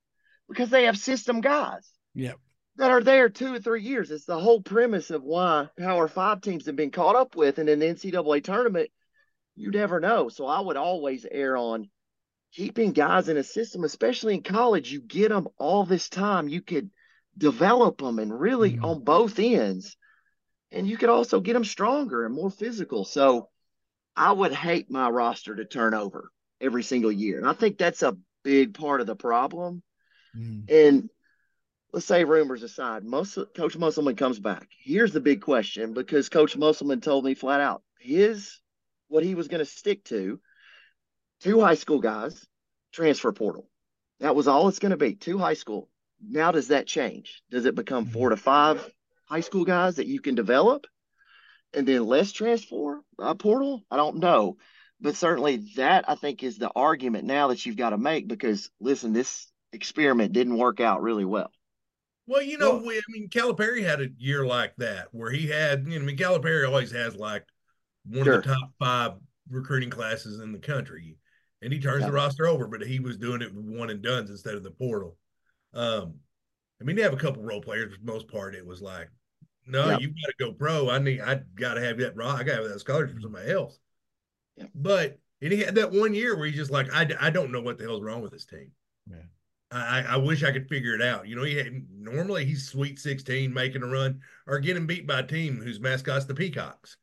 because 0.49 0.71
they 0.71 0.85
have 0.85 0.97
system 0.99 1.41
guys. 1.41 1.89
Yep. 2.15 2.37
That 2.77 2.91
are 2.91 3.03
there 3.03 3.29
two 3.29 3.55
or 3.55 3.59
three 3.59 3.83
years. 3.83 4.11
It's 4.11 4.27
the 4.27 4.39
whole 4.39 4.61
premise 4.61 5.11
of 5.11 5.23
why 5.23 5.69
Power 5.79 6.09
Five 6.09 6.43
teams 6.43 6.67
have 6.67 6.77
been 6.77 6.91
caught 6.91 7.17
up 7.17 7.35
with, 7.35 7.59
and 7.59 7.69
in 7.69 7.79
the 7.79 7.87
NCAA 7.87 8.45
tournament, 8.45 8.91
you 9.55 9.71
never 9.71 10.01
know. 10.01 10.29
So 10.29 10.47
I 10.47 10.61
would 10.61 10.77
always 10.77 11.27
err 11.31 11.57
on 11.57 11.89
keeping 12.53 12.93
guys 12.93 13.29
in 13.29 13.37
a 13.37 13.43
system, 13.43 13.85
especially 13.85 14.35
in 14.35 14.43
college. 14.43 14.93
You 14.93 15.01
get 15.01 15.31
them 15.31 15.49
all 15.59 15.85
this 15.85 16.09
time. 16.09 16.49
You 16.49 16.61
could 16.61 16.91
develop 17.37 17.99
them 17.99 18.19
and 18.19 18.39
really 18.39 18.73
mm-hmm. 18.73 18.85
on 18.85 19.05
both 19.05 19.39
ends 19.39 19.97
and 20.73 20.87
you 20.87 20.97
could 20.97 21.09
also 21.09 21.41
get 21.41 21.53
them 21.53 21.65
stronger 21.65 22.25
and 22.25 22.35
more 22.35 22.51
physical. 22.51 23.05
So 23.05 23.49
I 24.15 24.33
would 24.33 24.53
hate 24.53 24.91
my 24.91 25.09
roster 25.09 25.55
to 25.55 25.65
turn 25.65 25.95
over 25.95 26.31
every 26.61 26.83
single 26.83 27.13
year. 27.13 27.39
And 27.39 27.49
I 27.49 27.53
think 27.53 27.79
that's 27.79 28.03
a 28.03 28.17
big 28.43 28.75
part 28.75 29.01
of 29.01 29.07
the 29.07 29.17
problem. 29.17 29.83
Mm. 30.37 30.71
And 30.71 31.11
let's 31.93 32.07
say 32.07 32.25
rumors 32.25 32.63
aside, 32.63 33.05
most 33.05 33.39
Coach 33.55 33.77
Musselman 33.77 34.17
comes 34.17 34.39
back. 34.39 34.69
Here's 34.79 35.13
the 35.13 35.21
big 35.21 35.41
question 35.41 35.93
because 35.95 36.29
Coach 36.29 36.57
Musselman 36.57 37.01
told 37.01 37.25
me 37.25 37.35
flat 37.35 37.61
out 37.61 37.83
his 37.99 38.61
what 39.09 39.25
he 39.25 39.35
was 39.35 39.49
going 39.49 39.61
to 39.61 39.71
stick 39.71 40.05
to 40.05 40.41
two 41.41 41.61
high 41.61 41.75
school 41.75 42.01
guys, 42.01 42.45
transfer 42.93 43.33
portal. 43.33 43.69
That 44.21 44.35
was 44.35 44.49
all 44.49 44.69
it's 44.69 44.79
going 44.79 44.91
to 44.91 44.97
be, 44.97 45.15
two 45.15 45.39
high 45.39 45.55
school. 45.55 45.89
Now 46.21 46.51
does 46.51 46.69
that 46.69 46.87
change? 46.87 47.43
Does 47.51 47.67
it 47.67 47.75
become 47.75 48.07
four 48.07 48.31
to 48.31 48.37
five? 48.37 48.91
high 49.27 49.41
school 49.41 49.65
guys 49.65 49.97
that 49.97 50.07
you 50.07 50.21
can 50.21 50.35
develop 50.35 50.87
and 51.75 51.87
then 51.87 52.07
less 52.07 52.33
transfer 52.33 53.03
uh, 53.19 53.35
portal? 53.35 53.83
I 53.91 53.97
don't 53.97 54.19
know. 54.19 54.57
But 55.01 55.17
certainly 55.17 55.73
that 55.77 56.09
I 56.09 56.15
think 56.15 56.43
is 56.43 56.57
the 56.57 56.71
argument 56.75 57.25
now 57.25 57.49
that 57.49 57.67
you've 57.67 57.77
got 57.77 57.91
to 57.91 57.99
make 57.99 58.27
because 58.29 58.71
listen, 58.81 59.13
this 59.13 59.47
experiment 59.73 60.33
didn't 60.33 60.57
work 60.57 60.81
out 60.81 61.03
really 61.03 61.25
well. 61.25 61.51
Well, 62.27 62.43
you 62.43 62.59
know, 62.59 62.77
well, 62.77 62.87
we, 62.87 62.99
I 62.99 63.03
mean, 63.09 63.29
Calipari 63.29 63.85
had 63.85 64.01
a 64.01 64.09
year 64.19 64.45
like 64.45 64.75
that 64.79 65.09
where 65.13 65.31
he 65.31 65.47
had, 65.47 65.87
you 65.87 65.99
know, 65.99 66.03
I 66.03 66.07
mean, 66.07 66.17
Calipari 66.17 66.67
always 66.67 66.91
has 66.91 67.15
like 67.15 67.45
one 68.05 68.25
sure. 68.25 68.39
of 68.39 68.45
the 68.45 68.49
top 68.49 68.71
five 68.79 69.13
recruiting 69.49 69.91
classes 69.91 70.41
in 70.41 70.53
the 70.53 70.59
country, 70.59 71.19
and 71.63 71.73
he 71.73 71.79
turns 71.79 72.01
yeah. 72.01 72.09
the 72.09 72.13
roster 72.13 72.47
over, 72.49 72.67
but 72.67 72.83
he 72.83 72.99
was 72.99 73.17
doing 73.17 73.43
it 73.43 73.55
with 73.55 73.65
one 73.65 73.91
and 73.91 74.03
duns 74.03 74.31
instead 74.31 74.55
of 74.55 74.65
the 74.65 74.73
portal. 74.73 75.17
Um, 75.73 76.15
I 76.81 76.85
mean, 76.85 76.97
they 76.97 77.03
have 77.03 77.13
a 77.13 77.19
couple 77.19 77.43
role 77.43 77.61
players. 77.61 77.93
For 77.93 78.01
the 78.05 78.13
most 78.13 78.29
part, 78.29 78.55
it 78.55 78.67
was 78.67 78.83
like, 78.83 79.09
no, 79.67 79.91
yep. 79.91 80.01
you 80.01 80.09
got 80.09 80.15
to 80.27 80.35
go 80.39 80.53
pro. 80.53 80.91
I 80.91 80.99
need, 80.99 81.21
I 81.21 81.41
got 81.55 81.75
to 81.75 81.81
have 81.81 81.99
that. 81.99 82.15
I 82.21 82.43
got 82.43 82.57
to 82.57 82.63
have 82.63 82.69
that 82.69 82.81
scholarship 82.81 83.17
for 83.17 83.23
somebody 83.23 83.51
else. 83.51 83.79
Yep. 84.57 84.71
But 84.75 85.19
and 85.41 85.53
he 85.53 85.61
had 85.61 85.75
that 85.77 85.93
one 85.93 86.15
year 86.15 86.37
where 86.37 86.47
he's 86.47 86.57
just 86.57 86.71
like, 86.71 86.93
I, 86.93 87.09
I 87.21 87.31
don't 87.31 87.53
know 87.53 87.61
what 87.61 87.79
the 87.79 87.85
hell's 87.85 88.03
wrong 88.03 88.23
with 88.23 88.33
this 88.33 88.47
team. 88.47 88.73
Yeah. 89.09 89.17
I, 89.71 90.05
I 90.11 90.17
wish 90.17 90.45
I 90.45 90.53
could 90.53 90.69
figure 90.69 90.95
it 90.95 91.03
out. 91.03 91.27
You 91.27 91.37
know, 91.37 91.43
he 91.43 91.57
had, 91.57 91.85
normally 91.91 92.45
he's 92.45 92.69
Sweet 92.69 92.99
16 92.99 93.53
making 93.53 93.83
a 93.83 93.87
run 93.87 94.21
or 94.47 94.61
getting 94.61 94.87
beat 94.87 95.07
by 95.07 95.21
a 95.21 95.27
team 95.27 95.57
whose 95.57 95.81
mascot's 95.81 96.25
the 96.25 96.35
Peacocks, 96.35 96.97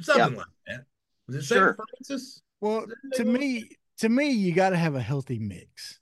something 0.00 0.30
yep. 0.30 0.38
like 0.38 0.46
that. 0.66 0.84
Was 1.26 1.36
it 1.36 1.44
sure. 1.44 1.76
St. 1.76 1.88
Francis? 2.08 2.42
Well, 2.60 2.86
to 3.14 3.24
me, 3.24 3.70
to 3.98 4.08
me, 4.08 4.30
you 4.30 4.54
got 4.54 4.70
to 4.70 4.76
have 4.76 4.94
a 4.94 5.00
healthy 5.00 5.38
mix. 5.38 6.00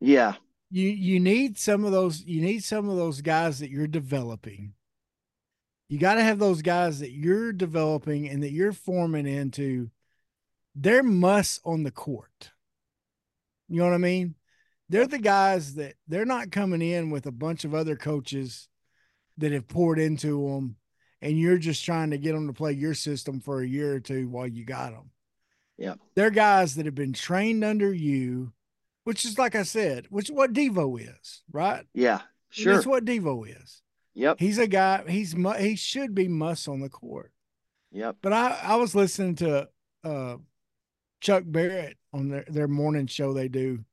Yeah, 0.00 0.34
you 0.70 0.88
you 0.88 1.20
need 1.20 1.58
some 1.58 1.84
of 1.84 1.92
those 1.92 2.22
you 2.24 2.40
need 2.40 2.64
some 2.64 2.88
of 2.88 2.96
those 2.96 3.20
guys 3.20 3.60
that 3.60 3.70
you're 3.70 3.86
developing 3.86 4.72
you 5.88 5.98
got 5.98 6.14
to 6.14 6.22
have 6.22 6.38
those 6.38 6.62
guys 6.62 6.98
that 6.98 7.12
you're 7.12 7.52
developing 7.52 8.28
and 8.28 8.42
that 8.42 8.50
you're 8.50 8.72
forming 8.72 9.26
into 9.26 9.88
they're 10.74 11.02
muss 11.02 11.60
on 11.64 11.82
the 11.82 11.90
court 11.90 12.50
you 13.68 13.78
know 13.78 13.84
what 13.84 13.94
i 13.94 13.98
mean 13.98 14.34
they're 14.88 15.06
the 15.06 15.18
guys 15.18 15.74
that 15.74 15.94
they're 16.06 16.24
not 16.24 16.52
coming 16.52 16.82
in 16.82 17.10
with 17.10 17.26
a 17.26 17.32
bunch 17.32 17.64
of 17.64 17.74
other 17.74 17.96
coaches 17.96 18.68
that 19.38 19.52
have 19.52 19.68
poured 19.68 19.98
into 19.98 20.48
them 20.48 20.76
and 21.22 21.38
you're 21.38 21.58
just 21.58 21.84
trying 21.84 22.10
to 22.10 22.18
get 22.18 22.32
them 22.32 22.46
to 22.46 22.52
play 22.52 22.72
your 22.72 22.94
system 22.94 23.40
for 23.40 23.60
a 23.60 23.68
year 23.68 23.94
or 23.94 24.00
two 24.00 24.28
while 24.28 24.46
you 24.46 24.64
got 24.64 24.92
them 24.92 25.10
yeah 25.76 25.94
they're 26.14 26.30
guys 26.30 26.74
that 26.74 26.86
have 26.86 26.94
been 26.94 27.12
trained 27.12 27.64
under 27.64 27.92
you 27.92 28.52
which 29.06 29.24
is 29.24 29.38
like 29.38 29.54
I 29.54 29.62
said, 29.62 30.06
which 30.10 30.30
is 30.30 30.34
what 30.34 30.52
Devo 30.52 31.00
is, 31.00 31.44
right? 31.52 31.84
Yeah, 31.94 32.22
sure. 32.50 32.74
That's 32.74 32.86
what 32.86 33.04
Devo 33.04 33.48
is. 33.48 33.80
Yep. 34.14 34.40
He's 34.40 34.58
a 34.58 34.66
guy. 34.66 35.04
He's 35.06 35.32
he 35.60 35.76
should 35.76 36.12
be 36.12 36.26
muss 36.26 36.66
on 36.66 36.80
the 36.80 36.88
court. 36.88 37.30
Yep. 37.92 38.16
But 38.20 38.32
I 38.32 38.58
I 38.64 38.76
was 38.76 38.96
listening 38.96 39.36
to 39.36 39.68
uh, 40.02 40.36
Chuck 41.20 41.44
Barrett 41.46 41.96
on 42.12 42.30
their 42.30 42.46
their 42.48 42.66
morning 42.66 43.06
show 43.06 43.32
they 43.32 43.46
do. 43.46 43.84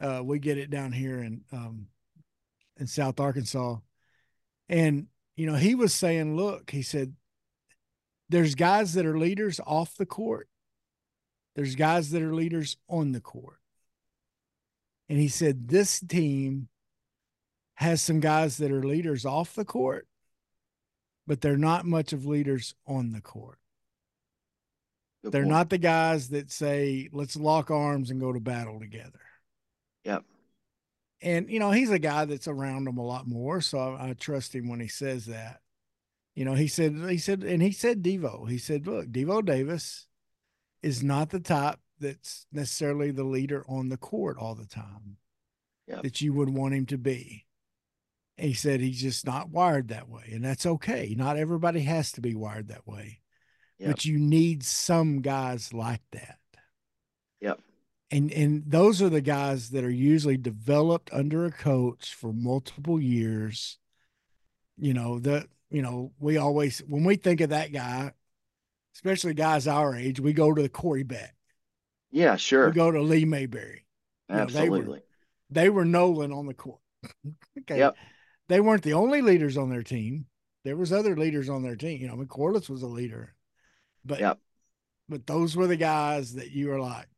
Uh, 0.00 0.22
we 0.24 0.38
get 0.38 0.58
it 0.58 0.70
down 0.70 0.92
here 0.92 1.22
in 1.22 1.42
um, 1.52 1.86
in 2.76 2.86
South 2.86 3.20
Arkansas, 3.20 3.76
and 4.68 5.06
you 5.36 5.46
know 5.46 5.54
he 5.54 5.74
was 5.74 5.94
saying, 5.94 6.36
look, 6.36 6.70
he 6.70 6.82
said, 6.82 7.14
there's 8.28 8.54
guys 8.54 8.94
that 8.94 9.06
are 9.06 9.18
leaders 9.18 9.60
off 9.64 9.96
the 9.96 10.06
court. 10.06 10.48
There's 11.54 11.76
guys 11.76 12.10
that 12.10 12.22
are 12.22 12.34
leaders 12.34 12.76
on 12.88 13.12
the 13.12 13.20
court. 13.20 13.60
And 15.08 15.18
he 15.18 15.28
said, 15.28 15.68
This 15.68 16.00
team 16.00 16.68
has 17.74 18.00
some 18.00 18.20
guys 18.20 18.56
that 18.58 18.72
are 18.72 18.82
leaders 18.82 19.24
off 19.24 19.54
the 19.54 19.64
court, 19.64 20.06
but 21.26 21.40
they're 21.40 21.56
not 21.56 21.84
much 21.84 22.12
of 22.12 22.26
leaders 22.26 22.74
on 22.86 23.12
the 23.12 23.20
court. 23.20 23.58
Good 25.22 25.32
they're 25.32 25.42
point. 25.42 25.52
not 25.52 25.70
the 25.70 25.78
guys 25.78 26.28
that 26.30 26.50
say, 26.50 27.08
let's 27.12 27.36
lock 27.36 27.70
arms 27.70 28.10
and 28.10 28.20
go 28.20 28.32
to 28.32 28.40
battle 28.40 28.80
together. 28.80 29.20
Yep. 30.04 30.24
And, 31.20 31.50
you 31.50 31.58
know, 31.58 31.70
he's 31.70 31.90
a 31.90 31.98
guy 31.98 32.24
that's 32.24 32.48
around 32.48 32.86
him 32.86 32.98
a 32.98 33.06
lot 33.06 33.26
more. 33.26 33.60
So 33.60 33.78
I, 33.78 34.10
I 34.10 34.12
trust 34.12 34.54
him 34.54 34.68
when 34.68 34.80
he 34.80 34.88
says 34.88 35.26
that. 35.26 35.60
You 36.34 36.44
know, 36.44 36.54
he 36.54 36.68
said, 36.68 36.96
he 37.08 37.18
said, 37.18 37.42
and 37.44 37.62
he 37.62 37.72
said 37.72 38.02
Devo. 38.02 38.48
He 38.48 38.58
said, 38.58 38.86
look, 38.86 39.06
Devo 39.06 39.44
Davis 39.44 40.06
is 40.82 41.02
not 41.02 41.30
the 41.30 41.40
type 41.40 41.78
that's 42.00 42.46
necessarily 42.52 43.10
the 43.10 43.24
leader 43.24 43.64
on 43.68 43.88
the 43.88 43.96
court 43.96 44.36
all 44.38 44.54
the 44.54 44.66
time 44.66 45.16
yep. 45.86 46.02
that 46.02 46.20
you 46.20 46.32
would 46.32 46.50
want 46.50 46.74
him 46.74 46.86
to 46.86 46.98
be. 46.98 47.46
And 48.36 48.48
he 48.48 48.54
said 48.54 48.80
he's 48.80 49.00
just 49.00 49.24
not 49.24 49.50
wired 49.50 49.88
that 49.88 50.08
way, 50.08 50.30
and 50.32 50.44
that's 50.44 50.66
okay. 50.66 51.14
Not 51.16 51.36
everybody 51.36 51.82
has 51.82 52.10
to 52.12 52.20
be 52.20 52.34
wired 52.34 52.68
that 52.68 52.84
way, 52.86 53.20
yep. 53.78 53.90
but 53.90 54.04
you 54.04 54.18
need 54.18 54.64
some 54.64 55.22
guys 55.22 55.72
like 55.72 56.02
that. 56.10 56.38
Yep. 57.40 57.60
And 58.14 58.32
and 58.32 58.62
those 58.64 59.02
are 59.02 59.08
the 59.08 59.20
guys 59.20 59.70
that 59.70 59.82
are 59.82 59.90
usually 59.90 60.36
developed 60.36 61.10
under 61.12 61.46
a 61.46 61.50
coach 61.50 62.14
for 62.14 62.32
multiple 62.32 63.00
years. 63.00 63.76
You 64.78 64.94
know, 64.94 65.18
the 65.18 65.48
you 65.68 65.82
know, 65.82 66.12
we 66.20 66.36
always 66.36 66.78
when 66.86 67.02
we 67.02 67.16
think 67.16 67.40
of 67.40 67.50
that 67.50 67.72
guy, 67.72 68.12
especially 68.94 69.34
guys 69.34 69.66
our 69.66 69.96
age, 69.96 70.20
we 70.20 70.32
go 70.32 70.54
to 70.54 70.62
the 70.62 70.68
Corey 70.68 71.02
Beck. 71.02 71.34
Yeah, 72.12 72.36
sure. 72.36 72.66
We 72.66 72.72
go 72.72 72.92
to 72.92 73.02
Lee 73.02 73.24
Mayberry. 73.24 73.84
Absolutely. 74.30 74.78
You 74.78 74.84
know, 74.84 74.86
they, 74.86 74.90
were, 74.90 75.02
they 75.50 75.70
were 75.70 75.84
Nolan 75.84 76.32
on 76.32 76.46
the 76.46 76.54
court. 76.54 76.78
okay. 77.62 77.78
Yep. 77.78 77.96
They 78.48 78.60
weren't 78.60 78.84
the 78.84 78.92
only 78.92 79.22
leaders 79.22 79.56
on 79.56 79.70
their 79.70 79.82
team. 79.82 80.26
There 80.62 80.76
was 80.76 80.92
other 80.92 81.16
leaders 81.16 81.48
on 81.48 81.64
their 81.64 81.74
team. 81.74 82.00
You 82.00 82.06
know, 82.06 82.12
I 82.12 82.16
mean, 82.18 82.28
Corliss 82.28 82.70
was 82.70 82.82
a 82.82 82.86
leader, 82.86 83.34
but 84.04 84.20
yep. 84.20 84.38
but 85.08 85.26
those 85.26 85.56
were 85.56 85.66
the 85.66 85.76
guys 85.76 86.34
that 86.34 86.52
you 86.52 86.68
were 86.68 86.80
like, 86.80 87.08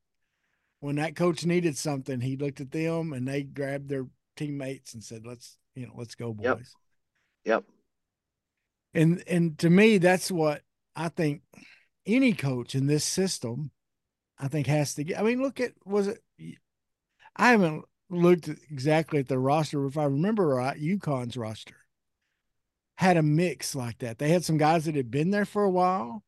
when 0.81 0.97
that 0.97 1.17
coach 1.17 1.45
needed 1.45 1.77
something, 1.77 2.21
he 2.21 2.37
looked 2.37 2.61
at 2.61 2.71
them 2.71 3.13
and 3.13 3.27
they 3.27 3.43
grabbed 3.43 3.89
their 3.89 4.07
teammates 4.37 4.95
and 4.95 5.03
said, 5.03 5.27
"Let's, 5.27 5.57
you 5.75 5.87
know, 5.87 5.93
let's 5.97 6.15
go, 6.15 6.33
boys." 6.33 6.45
Yep. 6.45 6.65
yep. 7.45 7.65
And 8.95 9.23
and 9.27 9.59
to 9.59 9.71
me, 9.71 9.99
that's 9.99 10.31
what 10.31 10.63
I 10.95 11.09
think 11.09 11.43
any 12.07 12.33
coach 12.33 12.75
in 12.75 12.87
this 12.87 13.05
system 13.05 13.71
I 14.39 14.49
think 14.49 14.67
has 14.67 14.95
to 14.95 15.05
get. 15.05 15.19
I 15.19 15.23
mean, 15.23 15.43
look 15.43 15.61
at 15.61 15.73
was 15.85 16.09
it? 16.09 16.23
I 17.37 17.51
haven't 17.51 17.85
looked 18.11 18.49
exactly 18.49 19.21
at 19.21 19.29
the 19.29 19.39
roster. 19.39 19.85
If 19.87 19.99
I 19.99 20.05
remember 20.05 20.47
right, 20.47 20.81
UConn's 20.81 21.37
roster 21.37 21.77
had 22.97 23.17
a 23.17 23.23
mix 23.23 23.75
like 23.75 23.99
that. 23.99 24.19
They 24.19 24.31
had 24.31 24.45
some 24.45 24.57
guys 24.57 24.85
that 24.85 24.97
had 24.97 25.11
been 25.11 25.31
there 25.31 25.45
for 25.45 25.65
a 25.65 25.71
while. 25.71 26.23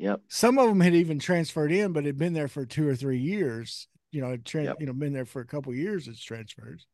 Yep. 0.00 0.22
Some 0.28 0.58
of 0.58 0.66
them 0.66 0.80
had 0.80 0.94
even 0.94 1.18
transferred 1.18 1.70
in, 1.70 1.92
but 1.92 2.06
had 2.06 2.16
been 2.16 2.32
there 2.32 2.48
for 2.48 2.64
two 2.64 2.88
or 2.88 2.96
three 2.96 3.18
years. 3.18 3.86
You 4.10 4.22
know, 4.22 4.38
tra- 4.38 4.64
yep. 4.64 4.76
you 4.80 4.86
know, 4.86 4.94
been 4.94 5.12
there 5.12 5.26
for 5.26 5.42
a 5.42 5.46
couple 5.46 5.74
years 5.74 6.08
as 6.08 6.18
transfers. 6.18 6.86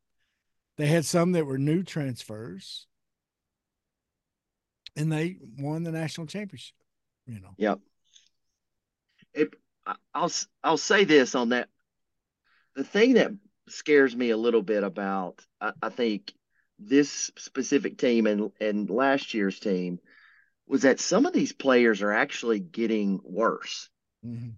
They 0.77 0.87
had 0.87 1.05
some 1.05 1.31
that 1.31 1.45
were 1.45 1.57
new 1.57 1.83
transfers, 1.83 2.85
and 4.97 5.09
they 5.09 5.37
won 5.57 5.83
the 5.83 5.93
national 5.93 6.27
championship. 6.27 6.75
You 7.25 7.39
know. 7.39 7.53
Yep. 7.57 7.79
It 9.33 9.53
I'll 10.13 10.31
I'll 10.61 10.77
say 10.77 11.05
this 11.05 11.33
on 11.33 11.49
that. 11.49 11.69
The 12.75 12.83
thing 12.83 13.13
that 13.13 13.31
scares 13.69 14.13
me 14.13 14.31
a 14.31 14.37
little 14.37 14.61
bit 14.61 14.83
about 14.83 15.41
I, 15.61 15.71
I 15.81 15.89
think 15.89 16.33
this 16.77 17.31
specific 17.37 17.97
team 17.97 18.27
and 18.27 18.51
and 18.59 18.89
last 18.89 19.33
year's 19.33 19.61
team 19.61 19.99
was 20.67 20.81
that 20.83 20.99
some 20.99 21.25
of 21.25 21.33
these 21.33 21.53
players 21.53 22.01
are 22.01 22.11
actually 22.11 22.59
getting 22.59 23.19
worse 23.23 23.89
Mhm. 24.25 24.53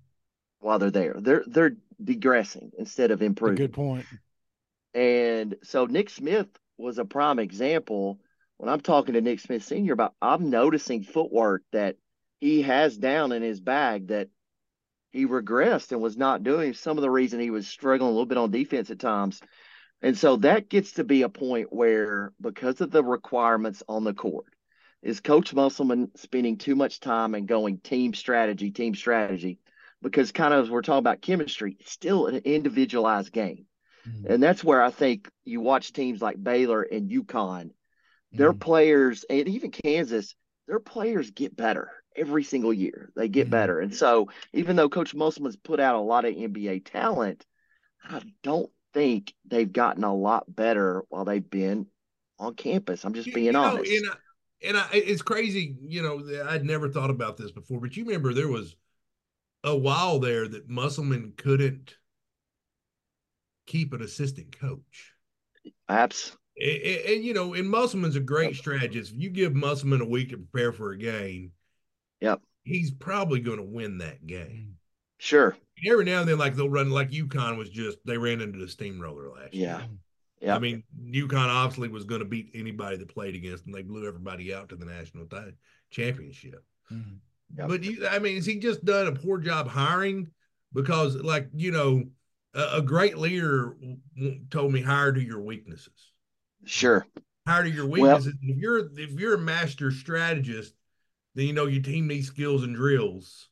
while 0.59 0.79
they're 0.79 0.91
there. 0.91 1.15
They're 1.19 1.43
they're 1.45 1.77
degressing 2.03 2.71
instead 2.77 3.11
of 3.11 3.21
improving. 3.21 3.57
good 3.57 3.73
point. 3.73 4.05
And 4.93 5.55
so 5.63 5.85
Nick 5.85 6.09
Smith 6.09 6.47
was 6.77 6.97
a 6.97 7.05
prime 7.05 7.39
example. 7.39 8.19
When 8.57 8.69
I'm 8.69 8.81
talking 8.81 9.13
to 9.13 9.21
Nick 9.21 9.39
Smith 9.39 9.63
Sr. 9.63 9.93
about, 9.93 10.15
I'm 10.21 10.49
noticing 10.49 11.03
footwork 11.03 11.63
that 11.71 11.97
he 12.39 12.63
has 12.63 12.97
down 12.97 13.31
in 13.31 13.41
his 13.41 13.59
bag 13.59 14.07
that 14.07 14.29
he 15.11 15.25
regressed 15.25 15.91
and 15.91 16.01
was 16.01 16.17
not 16.17 16.43
doing. 16.43 16.73
Some 16.73 16.97
of 16.97 17.01
the 17.01 17.09
reason 17.09 17.39
he 17.39 17.51
was 17.51 17.67
struggling 17.67 18.09
a 18.09 18.11
little 18.11 18.25
bit 18.25 18.37
on 18.37 18.51
defense 18.51 18.89
at 18.89 18.99
times. 18.99 19.41
And 20.01 20.17
so 20.17 20.37
that 20.37 20.69
gets 20.69 20.93
to 20.93 21.03
be 21.03 21.23
a 21.23 21.29
point 21.29 21.71
where, 21.71 22.31
because 22.39 22.79
of 22.81 22.91
the 22.91 23.03
requirements 23.03 23.83
on 23.87 24.03
the 24.03 24.13
court, 24.13 24.45
is 25.01 25.21
Coach 25.21 25.53
Musselman 25.53 26.11
spending 26.15 26.57
too 26.57 26.75
much 26.75 26.99
time 26.99 27.35
and 27.35 27.47
going 27.47 27.79
team 27.79 28.13
strategy, 28.13 28.71
team 28.71 28.95
strategy? 28.95 29.59
Because 30.01 30.31
kind 30.31 30.53
of 30.53 30.65
as 30.65 30.69
we're 30.69 30.81
talking 30.81 30.99
about 30.99 31.21
chemistry, 31.21 31.77
it's 31.79 31.91
still 31.91 32.27
an 32.27 32.37
individualized 32.45 33.31
game. 33.31 33.65
Mhm. 34.05 34.25
And 34.29 34.43
that's 34.43 34.63
where 34.63 34.81
I 34.81 34.91
think 34.91 35.29
you 35.43 35.61
watch 35.61 35.93
teams 35.93 36.21
like 36.21 36.41
Baylor 36.41 36.81
and 36.83 37.09
UConn, 37.09 37.71
their 38.31 38.53
Mhm. 38.53 38.59
players, 38.59 39.25
and 39.29 39.47
even 39.47 39.71
Kansas, 39.71 40.35
their 40.67 40.79
players 40.79 41.31
get 41.31 41.55
better 41.55 41.91
every 42.15 42.43
single 42.43 42.73
year. 42.73 43.11
They 43.15 43.27
get 43.29 43.47
Mhm. 43.47 43.51
better. 43.51 43.79
And 43.79 43.93
so 43.93 44.29
even 44.53 44.75
though 44.75 44.89
Coach 44.89 45.15
Musselman's 45.15 45.57
put 45.57 45.79
out 45.79 45.95
a 45.95 46.01
lot 46.01 46.25
of 46.25 46.35
NBA 46.35 46.79
talent, 46.79 47.45
I 48.03 48.21
don't 48.43 48.71
think 48.93 49.33
they've 49.45 49.71
gotten 49.71 50.03
a 50.03 50.15
lot 50.15 50.43
better 50.53 51.03
while 51.09 51.25
they've 51.25 51.49
been 51.49 51.87
on 52.39 52.55
campus. 52.55 53.03
I'm 53.05 53.13
just 53.13 53.27
You- 53.27 53.33
being 53.33 53.45
you 53.47 53.51
know, 53.53 53.63
honest. 53.63 53.91
And 54.63 54.77
I, 54.77 54.87
it's 54.93 55.21
crazy. 55.21 55.75
You 55.81 56.01
know, 56.01 56.43
I'd 56.47 56.65
never 56.65 56.89
thought 56.89 57.09
about 57.09 57.37
this 57.37 57.51
before, 57.51 57.79
but 57.79 57.95
you 57.95 58.05
remember 58.05 58.33
there 58.33 58.47
was 58.47 58.75
a 59.63 59.75
while 59.75 60.19
there 60.19 60.47
that 60.47 60.69
Musselman 60.69 61.33
couldn't 61.37 61.95
keep 63.67 63.93
an 63.93 64.01
assistant 64.01 64.57
coach. 64.59 65.13
Perhaps. 65.87 66.35
And, 66.57 66.81
and, 66.83 67.23
you 67.23 67.33
know, 67.33 67.53
and 67.53 67.69
Musselman's 67.69 68.15
a 68.15 68.21
great 68.21 68.55
strategist. 68.55 69.13
If 69.13 69.21
you 69.21 69.29
give 69.29 69.55
Musselman 69.55 70.01
a 70.01 70.05
week 70.05 70.29
to 70.29 70.37
prepare 70.37 70.71
for 70.73 70.91
a 70.91 70.97
game, 70.97 71.51
Yep. 72.21 72.41
he's 72.63 72.91
probably 72.91 73.39
going 73.39 73.57
to 73.57 73.63
win 73.63 73.99
that 73.99 74.25
game. 74.25 74.75
Sure. 75.19 75.55
Every 75.85 76.05
now 76.05 76.21
and 76.21 76.29
then, 76.29 76.37
like 76.37 76.55
they'll 76.55 76.69
run 76.69 76.89
like 76.89 77.11
UConn 77.11 77.57
was 77.57 77.69
just 77.69 77.97
they 78.05 78.17
ran 78.17 78.41
into 78.41 78.59
the 78.59 78.67
steamroller 78.67 79.29
last 79.29 79.53
year. 79.53 79.69
Yeah. 79.69 79.85
Yeah. 80.41 80.55
I 80.55 80.59
mean, 80.59 80.83
UConn 81.01 81.33
obviously 81.49 81.89
was 81.89 82.05
going 82.05 82.19
to 82.19 82.25
beat 82.25 82.51
anybody 82.53 82.97
that 82.97 83.09
played 83.13 83.35
against 83.35 83.63
them. 83.65 83.73
They 83.73 83.81
blew 83.81 84.07
everybody 84.07 84.53
out 84.53 84.69
to 84.69 84.75
the 84.75 84.85
national 84.85 85.25
ti- 85.25 85.55
championship. 85.91 86.63
Mhm. 86.91 87.17
Yep. 87.57 87.67
But 87.67 87.83
you, 87.83 88.07
I 88.07 88.19
mean, 88.19 88.35
has 88.35 88.45
he 88.45 88.59
just 88.59 88.85
done 88.85 89.07
a 89.07 89.11
poor 89.11 89.39
job 89.39 89.67
hiring? 89.67 90.27
Because, 90.73 91.15
like, 91.15 91.49
you 91.53 91.71
know, 91.71 92.03
a, 92.53 92.77
a 92.77 92.81
great 92.81 93.17
leader 93.17 93.75
w- 93.79 93.97
w- 94.15 94.39
told 94.49 94.71
me 94.71 94.81
hire 94.81 95.11
to 95.11 95.21
your 95.21 95.41
weaknesses. 95.41 96.11
Sure. 96.65 97.05
Hire 97.47 97.63
to 97.63 97.69
your 97.69 97.87
Well- 97.87 98.15
weaknesses. 98.17 98.35
if 98.41 98.57
you're 98.57 98.89
if 98.99 99.19
you're 99.19 99.33
a 99.35 99.39
master 99.39 99.91
strategist, 99.91 100.73
then 101.35 101.47
you 101.47 101.53
know 101.53 101.65
your 101.65 101.81
team 101.81 102.07
needs 102.07 102.27
skills 102.27 102.63
and 102.63 102.75
drills. 102.75 103.49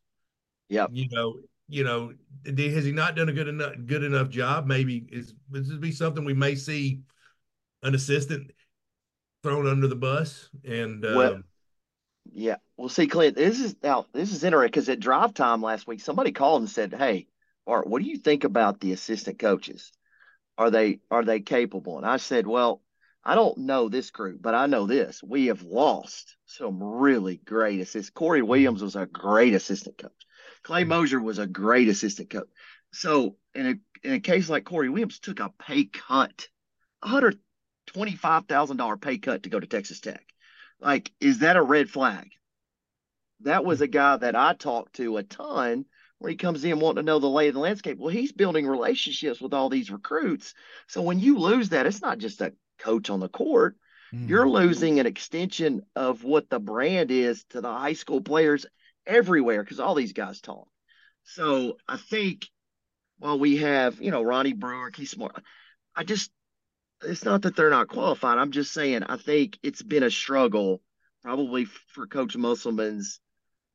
Yeah. 0.69 0.87
You 0.91 1.07
know, 1.11 1.39
you 1.69 1.83
know, 1.83 2.13
has 2.45 2.85
he 2.85 2.91
not 2.91 3.15
done 3.15 3.29
a 3.29 3.33
good 3.33 3.47
enough 3.47 3.73
good 3.85 4.03
enough 4.03 4.29
job? 4.29 4.65
Maybe 4.65 5.07
is 5.11 5.33
this 5.49 5.69
would 5.69 5.81
be 5.81 5.91
something 5.91 6.23
we 6.23 6.33
may 6.33 6.55
see 6.55 7.01
an 7.83 7.93
assistant 7.95 8.51
thrown 9.43 9.67
under 9.67 9.87
the 9.87 9.95
bus 9.95 10.49
and 10.65 11.03
Well, 11.03 11.33
um, 11.35 11.43
Yeah. 12.33 12.57
Well, 12.77 12.89
see, 12.89 13.07
Clint, 13.07 13.35
this 13.35 13.59
is 13.59 13.75
now 13.83 14.05
this 14.13 14.31
is 14.33 14.43
interesting 14.43 14.71
because 14.71 14.89
at 14.89 14.99
drive 14.99 15.33
time 15.33 15.61
last 15.61 15.87
week, 15.87 15.99
somebody 16.01 16.31
called 16.31 16.61
and 16.61 16.69
said, 16.69 16.93
"Hey, 16.93 17.27
Art, 17.65 17.87
what 17.87 18.01
do 18.01 18.07
you 18.07 18.17
think 18.17 18.43
about 18.43 18.79
the 18.79 18.93
assistant 18.93 19.39
coaches? 19.39 19.91
Are 20.57 20.71
they 20.71 20.99
are 21.11 21.25
they 21.25 21.39
capable?" 21.41 21.97
And 21.97 22.05
I 22.05 22.17
said, 22.17 22.47
"Well, 22.47 22.81
I 23.23 23.35
don't 23.35 23.57
know 23.59 23.89
this 23.89 24.11
group, 24.11 24.41
but 24.41 24.55
I 24.55 24.67
know 24.67 24.87
this: 24.87 25.21
we 25.23 25.47
have 25.47 25.63
lost 25.63 26.37
some 26.45 26.81
really 26.81 27.37
great 27.37 27.79
assistants. 27.81 28.11
Corey 28.11 28.41
Williams 28.41 28.81
was 28.81 28.95
a 28.95 29.05
great 29.05 29.53
assistant 29.53 29.97
coach. 29.97 30.26
Clay 30.67 30.83
Mosier 30.83 31.21
was 31.21 31.39
a 31.39 31.47
great 31.47 31.87
assistant 31.87 32.29
coach. 32.29 32.49
So, 32.91 33.37
in 33.55 33.67
a 33.67 34.05
in 34.05 34.15
a 34.15 34.19
case 34.19 34.49
like 34.49 34.65
Corey 34.65 34.89
Williams, 34.89 35.17
took 35.17 35.39
a 35.39 35.53
pay 35.57 35.85
cut, 35.85 36.49
hundred 37.01 37.39
twenty 37.85 38.17
five 38.17 38.47
thousand 38.47 38.75
dollar 38.75 38.97
pay 38.97 39.17
cut 39.17 39.43
to 39.43 39.49
go 39.49 39.61
to 39.61 39.65
Texas 39.65 40.01
Tech." 40.01 40.25
Like, 40.81 41.13
is 41.21 41.39
that 41.39 41.55
a 41.55 41.61
red 41.61 41.89
flag? 41.89 42.31
That 43.41 43.63
was 43.63 43.79
a 43.79 43.87
guy 43.87 44.17
that 44.17 44.35
I 44.35 44.55
talked 44.55 44.97
to 44.97 45.15
a 45.15 45.23
ton 45.23 45.85
where 46.19 46.31
he 46.31 46.35
comes 46.35 46.65
in 46.65 46.81
wanting 46.81 46.97
to 46.97 47.03
know 47.03 47.19
the 47.19 47.29
lay 47.29 47.47
of 47.47 47.53
the 47.53 47.61
landscape. 47.61 47.97
Well, 47.97 48.09
he's 48.09 48.33
building 48.33 48.67
relationships 48.67 49.39
with 49.39 49.53
all 49.53 49.69
these 49.69 49.89
recruits. 49.89 50.53
So 50.87 51.01
when 51.01 51.21
you 51.21 51.37
lose 51.37 51.69
that, 51.69 51.85
it's 51.85 52.01
not 52.01 52.17
just 52.17 52.41
a 52.41 52.51
coach 52.77 53.09
on 53.09 53.21
the 53.21 53.29
court. 53.29 53.77
Mhm. 54.13 54.27
You're 54.27 54.49
losing 54.49 54.99
an 54.99 55.05
extension 55.05 55.83
of 55.95 56.25
what 56.25 56.49
the 56.49 56.59
brand 56.59 57.09
is 57.09 57.45
to 57.51 57.61
the 57.61 57.71
high 57.71 57.93
school 57.93 58.19
players 58.19 58.65
everywhere 59.07 59.63
because 59.63 59.79
all 59.79 59.95
these 59.95 60.13
guys 60.13 60.41
talk. 60.41 60.67
So 61.23 61.77
I 61.87 61.97
think 61.97 62.45
while 63.19 63.39
we 63.39 63.57
have, 63.57 63.99
you 63.99 64.11
know, 64.11 64.21
Ronnie 64.21 64.53
Brewer, 64.53 64.91
Keith 64.91 65.09
Smart, 65.09 65.41
I 65.95 66.03
just, 66.03 66.31
it's 67.03 67.25
not 67.25 67.41
that 67.43 67.55
they're 67.55 67.69
not 67.69 67.87
qualified. 67.87 68.37
I'm 68.37 68.51
just 68.51 68.73
saying, 68.73 69.03
I 69.03 69.17
think 69.17 69.57
it's 69.63 69.81
been 69.81 70.03
a 70.03 70.11
struggle 70.11 70.81
probably 71.23 71.65
for 71.65 72.07
Coach 72.07 72.35
Musselman's 72.35 73.19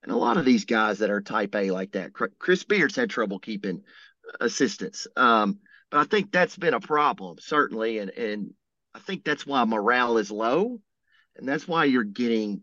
and 0.02 0.12
a 0.12 0.16
lot 0.16 0.36
of 0.36 0.44
these 0.44 0.64
guys 0.64 0.98
that 0.98 1.10
are 1.10 1.20
type 1.20 1.54
A 1.54 1.70
like 1.70 1.92
that. 1.92 2.12
Chris 2.12 2.64
Beards 2.64 2.96
had 2.96 3.10
trouble 3.10 3.38
keeping 3.38 3.82
assistants. 4.40 5.06
Um, 5.16 5.60
but 5.90 5.98
I 5.98 6.04
think 6.04 6.32
that's 6.32 6.56
been 6.56 6.74
a 6.74 6.80
problem, 6.80 7.36
certainly. 7.38 7.98
And, 7.98 8.10
and 8.10 8.54
I 8.94 8.98
think 8.98 9.24
that's 9.24 9.46
why 9.46 9.64
morale 9.64 10.18
is 10.18 10.30
low. 10.30 10.80
And 11.36 11.48
that's 11.48 11.68
why 11.68 11.84
you're 11.84 12.02
getting 12.02 12.62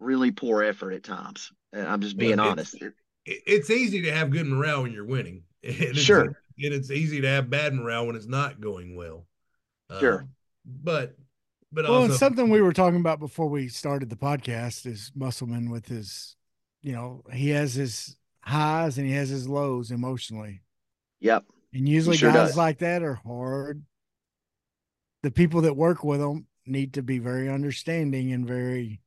really 0.00 0.30
poor 0.30 0.62
effort 0.62 0.92
at 0.92 1.04
times. 1.04 1.52
And 1.72 1.86
I'm 1.86 2.00
just 2.00 2.16
being 2.16 2.36
Well, 2.38 2.50
honest. 2.50 2.74
it- 2.74 2.94
it's 3.26 3.68
easy 3.68 4.02
to 4.02 4.12
have 4.12 4.30
good 4.30 4.46
morale 4.46 4.82
when 4.82 4.92
you're 4.92 5.04
winning. 5.04 5.42
And 5.62 5.74
it's, 5.80 5.98
Sure. 6.00 6.22
And 6.24 6.34
it's 6.74 6.90
easy 6.90 7.20
to 7.20 7.28
have 7.28 7.50
bad 7.50 7.74
morale 7.74 8.06
when 8.06 8.16
it's 8.16 8.26
not 8.26 8.60
going 8.60 8.96
well. 8.96 9.26
Sure. 10.00 10.20
Um, 10.22 10.28
but, 10.64 11.16
but 11.72 11.84
Well, 11.84 11.94
also, 11.94 12.04
and 12.10 12.14
something 12.14 12.48
we 12.48 12.62
were 12.62 12.72
talking 12.72 13.00
about 13.00 13.20
before 13.20 13.48
we 13.48 13.68
started 13.68 14.08
the 14.08 14.16
podcast 14.16 14.86
is 14.86 15.12
Musselman 15.14 15.70
with 15.70 15.86
his, 15.88 16.36
you 16.82 16.92
know, 16.92 17.22
he 17.32 17.50
has 17.50 17.74
his 17.74 18.16
highs 18.40 18.96
and 18.98 19.06
he 19.06 19.12
has 19.14 19.28
his 19.28 19.46
lows 19.48 19.90
emotionally. 19.90 20.62
Yep. 21.20 21.44
And 21.74 21.88
usually 21.88 22.16
sure 22.16 22.32
guys 22.32 22.48
does. 22.50 22.56
like 22.56 22.78
that 22.78 23.02
are 23.02 23.14
hard. 23.26 23.82
The 25.22 25.30
people 25.30 25.62
that 25.62 25.74
work 25.76 26.02
with 26.04 26.20
them 26.20 26.46
need 26.66 26.94
to 26.94 27.02
be 27.02 27.18
very 27.18 27.48
understanding 27.50 28.32
and 28.32 28.46
very 28.46 29.00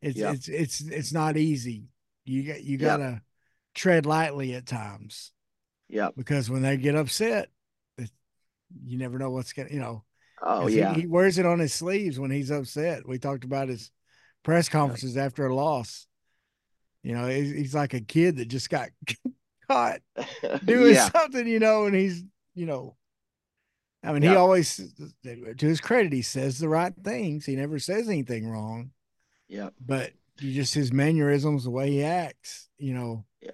it's 0.00 0.16
Yep. 0.18 0.34
it's 0.34 0.48
it's 0.48 0.80
it's 0.80 1.12
not 1.12 1.36
easy. 1.36 1.84
You 2.24 2.42
got 2.44 2.62
you 2.62 2.78
Yep. 2.78 2.80
gotta 2.80 3.22
tread 3.74 4.06
lightly 4.06 4.54
at 4.54 4.66
times 4.66 5.32
Yep. 5.88 6.14
because 6.16 6.48
when 6.50 6.62
they 6.62 6.76
get 6.76 6.94
upset, 6.94 7.48
it, 7.98 8.10
you 8.84 8.98
never 8.98 9.18
know 9.18 9.30
what's 9.30 9.52
gonna 9.52 9.70
you 9.70 9.80
know. 9.80 10.04
Oh 10.40 10.66
yeah. 10.66 10.94
he, 10.94 11.06
wears 11.06 11.38
it 11.38 11.46
on 11.46 11.58
his 11.60 11.72
sleeves 11.72 12.18
when 12.18 12.30
he's 12.30 12.50
upset. 12.50 13.06
We 13.06 13.18
talked 13.18 13.44
about 13.44 13.68
his 13.68 13.90
press 14.42 14.68
conferences 14.68 15.16
after 15.16 15.46
a 15.46 15.54
loss. 15.54 16.06
You 17.04 17.14
know, 17.14 17.28
he's, 17.28 17.52
he's 17.52 17.74
like 17.74 17.94
a 17.94 18.00
kid 18.00 18.36
that 18.36 18.46
just 18.48 18.68
got 18.70 18.88
caught 19.68 20.00
doing 20.64 20.94
yeah. 20.94 21.08
something, 21.10 21.46
you 21.46 21.60
know, 21.60 21.86
and 21.86 21.94
he's, 21.94 22.24
you 22.54 22.66
know, 22.66 22.96
I 24.04 24.12
mean, 24.12 24.22
he 24.22 24.28
always, 24.34 24.76
to 25.22 25.54
his 25.58 25.80
credit, 25.80 26.12
he 26.12 26.22
says 26.22 26.58
the 26.58 26.68
right 26.68 26.92
things. 27.04 27.46
He 27.46 27.54
never 27.54 27.78
says 27.78 28.08
anything 28.08 28.48
wrong, 28.48 28.90
Yep. 29.48 29.74
but 29.80 30.12
just 30.50 30.74
his 30.74 30.92
mannerisms, 30.92 31.64
the 31.64 31.70
way 31.70 31.90
he 31.90 32.02
acts, 32.04 32.68
you 32.78 32.94
know, 32.94 33.24
Yeah. 33.40 33.50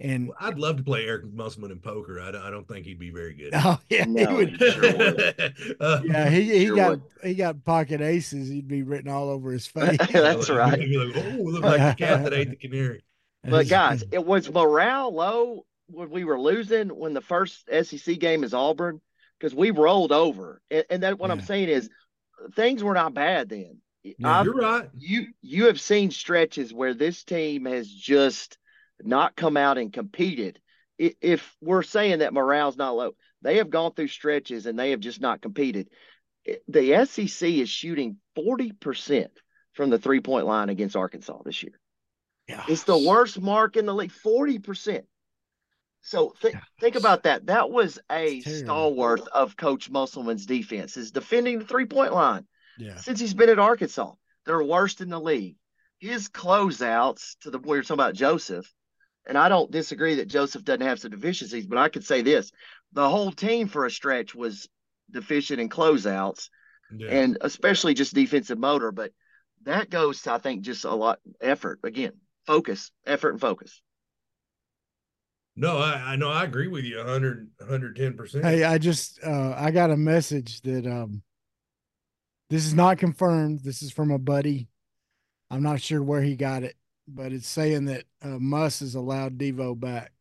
and 0.00 0.30
I'd 0.40 0.58
love 0.58 0.76
to 0.78 0.82
play 0.82 1.04
Eric 1.06 1.32
Musselman 1.32 1.70
in 1.70 1.78
poker. 1.80 2.20
I 2.20 2.30
don't, 2.32 2.42
I 2.42 2.50
don't 2.50 2.66
think 2.66 2.86
he'd 2.86 2.98
be 2.98 3.10
very 3.10 3.34
good. 3.34 3.50
oh 3.54 3.78
yeah, 3.88 4.04
he 4.04 4.10
No, 4.10 4.34
would, 4.36 4.48
he 4.60 4.70
sure 4.70 4.80
would. 4.96 5.76
Uh, 5.80 6.00
yeah, 6.04 6.28
he 6.30 6.42
he 6.58 6.66
Sure 6.66 6.76
got 6.76 6.90
would. 6.90 7.02
he 7.22 7.34
got 7.34 7.64
pocket 7.64 8.00
aces. 8.00 8.48
He'd 8.48 8.66
be 8.68 8.82
written 8.82 9.10
all 9.10 9.28
over 9.28 9.52
his 9.52 9.66
face. 9.68 9.98
That's 10.10 10.48
like- 10.48 10.58
right. 10.58 10.78
he'd 10.80 10.86
be 10.88 10.96
like, 10.96 11.16
oh, 11.24 11.42
look 11.42 11.62
like 11.62 11.96
the 11.98 12.04
cat 12.04 12.24
that 12.24 12.32
ate 12.32 12.50
the 12.50 12.56
canary. 12.56 13.04
But 13.44 13.68
guys, 13.68 14.04
it 14.12 14.24
was 14.24 14.50
morale 14.52 15.12
low 15.14 15.66
when 15.88 16.10
we 16.10 16.24
were 16.24 16.40
losing 16.40 16.88
when 16.88 17.12
the 17.12 17.20
first 17.20 17.68
SEC 17.82 18.18
game 18.18 18.44
is 18.44 18.54
Auburn 18.54 19.00
because 19.38 19.54
we 19.54 19.72
rolled 19.72 20.12
over, 20.12 20.62
and, 20.70 20.84
and 20.88 21.02
that 21.02 21.18
what 21.18 21.30
I'm 21.32 21.40
saying 21.40 21.68
is 21.68 21.90
things 22.54 22.82
were 22.84 22.94
not 22.94 23.14
bad 23.14 23.48
then. 23.48 23.78
Yeah. 24.02 24.42
You're 24.42 24.54
right. 24.54 24.90
you 24.98 25.28
you 25.40 25.66
have 25.66 25.80
seen 25.80 26.10
stretches 26.10 26.74
where 26.74 26.94
this 26.94 27.22
team 27.22 27.66
has 27.66 27.88
just 27.88 28.58
not 29.00 29.36
come 29.36 29.56
out 29.56 29.78
and 29.78 29.92
competed. 29.92 30.60
If 30.98 31.54
we're 31.60 31.82
saying 31.82 32.18
that 32.20 32.34
morale's 32.34 32.76
not 32.76 32.96
low, 32.96 33.12
they 33.42 33.56
have 33.56 33.70
gone 33.70 33.92
through 33.94 34.08
stretches 34.08 34.66
and 34.66 34.78
they 34.78 34.90
have 34.90 35.00
just 35.00 35.20
not 35.20 35.40
competed. 35.40 35.88
the 36.68 37.04
SEC 37.06 37.48
is 37.48 37.68
shooting 37.68 38.16
40% 38.36 39.28
from 39.72 39.90
the 39.90 39.98
three 39.98 40.20
point 40.20 40.46
line 40.46 40.68
against 40.68 40.96
Arkansas 40.96 41.42
this 41.44 41.62
year. 41.62 41.78
Yeah. 42.48 42.64
It's 42.68 42.84
the 42.84 42.98
worst 42.98 43.40
mark 43.40 43.76
in 43.76 43.86
the 43.86 43.94
league, 43.94 44.12
40%. 44.24 45.02
So 46.02 46.34
th- 46.42 46.54
think 46.80 46.96
about 46.96 47.22
that. 47.24 47.46
That 47.46 47.70
was 47.70 48.00
a 48.10 48.40
stalwart 48.40 49.20
of 49.28 49.56
Coach 49.56 49.88
Musselman's 49.88 50.46
defense 50.46 50.96
is 50.96 51.12
defending 51.12 51.60
the 51.60 51.64
three 51.64 51.86
point 51.86 52.12
line 52.12 52.46
Yeah. 52.78 52.96
since 52.96 53.20
he's 53.20 53.34
been 53.34 53.48
at 53.50 53.58
Arkansas. 53.58 54.12
They're 54.44 54.62
worst 54.62 55.00
in 55.00 55.08
the 55.08 55.20
league. 55.20 55.56
His 55.98 56.28
closeouts 56.28 57.36
to 57.42 57.50
the 57.50 57.58
point 57.58 57.68
we 57.68 57.76
were 57.78 57.82
talking 57.82 57.94
about 57.94 58.14
Joseph, 58.14 58.72
and 59.26 59.38
I 59.38 59.48
don't 59.48 59.70
disagree 59.70 60.16
that 60.16 60.26
Joseph 60.28 60.64
doesn't 60.64 60.80
have 60.86 60.98
some 60.98 61.12
deficiencies, 61.12 61.66
but 61.66 61.78
I 61.78 61.88
could 61.88 62.04
say 62.04 62.22
this: 62.22 62.50
the 62.92 63.08
whole 63.08 63.30
team 63.30 63.68
for 63.68 63.86
a 63.86 63.90
stretch 63.90 64.34
was 64.34 64.68
deficient 65.10 65.60
in 65.60 65.68
closeouts, 65.68 66.48
Yeah. 66.96 67.10
and 67.10 67.38
especially 67.40 67.94
just 67.94 68.14
defensive 68.14 68.58
motor. 68.58 68.90
But 68.90 69.12
that 69.62 69.90
goes 69.90 70.22
to 70.22 70.32
I 70.32 70.38
think 70.38 70.62
just 70.62 70.84
a 70.84 70.94
lot 70.94 71.20
effort 71.40 71.78
again, 71.84 72.14
focus, 72.46 72.90
effort, 73.06 73.30
and 73.30 73.40
focus. 73.40 73.80
no, 75.54 75.78
I, 75.78 76.12
I 76.12 76.16
know 76.16 76.30
I 76.30 76.44
agree 76.44 76.68
with 76.68 76.84
you 76.84 76.96
100 76.98 77.48
110 77.58 78.16
percent. 78.16 78.44
Hey, 78.44 78.64
I 78.64 78.78
just 78.78 79.22
uh 79.22 79.54
I 79.56 79.70
got 79.70 79.90
a 79.90 79.96
message 79.96 80.62
that 80.62 80.86
um 80.86 81.22
this 82.52 82.66
is 82.66 82.74
not 82.74 82.98
confirmed. 82.98 83.60
This 83.64 83.80
is 83.82 83.90
from 83.90 84.10
a 84.10 84.18
buddy. 84.18 84.68
I'm 85.50 85.62
not 85.62 85.80
sure 85.80 86.02
where 86.02 86.20
he 86.20 86.36
got 86.36 86.62
it, 86.64 86.76
but 87.08 87.32
it's 87.32 87.48
saying 87.48 87.86
that 87.86 88.04
uh, 88.22 88.38
Muss 88.38 88.80
has 88.80 88.94
allowed 88.94 89.38
Devo 89.38 89.78
back. 89.78 90.12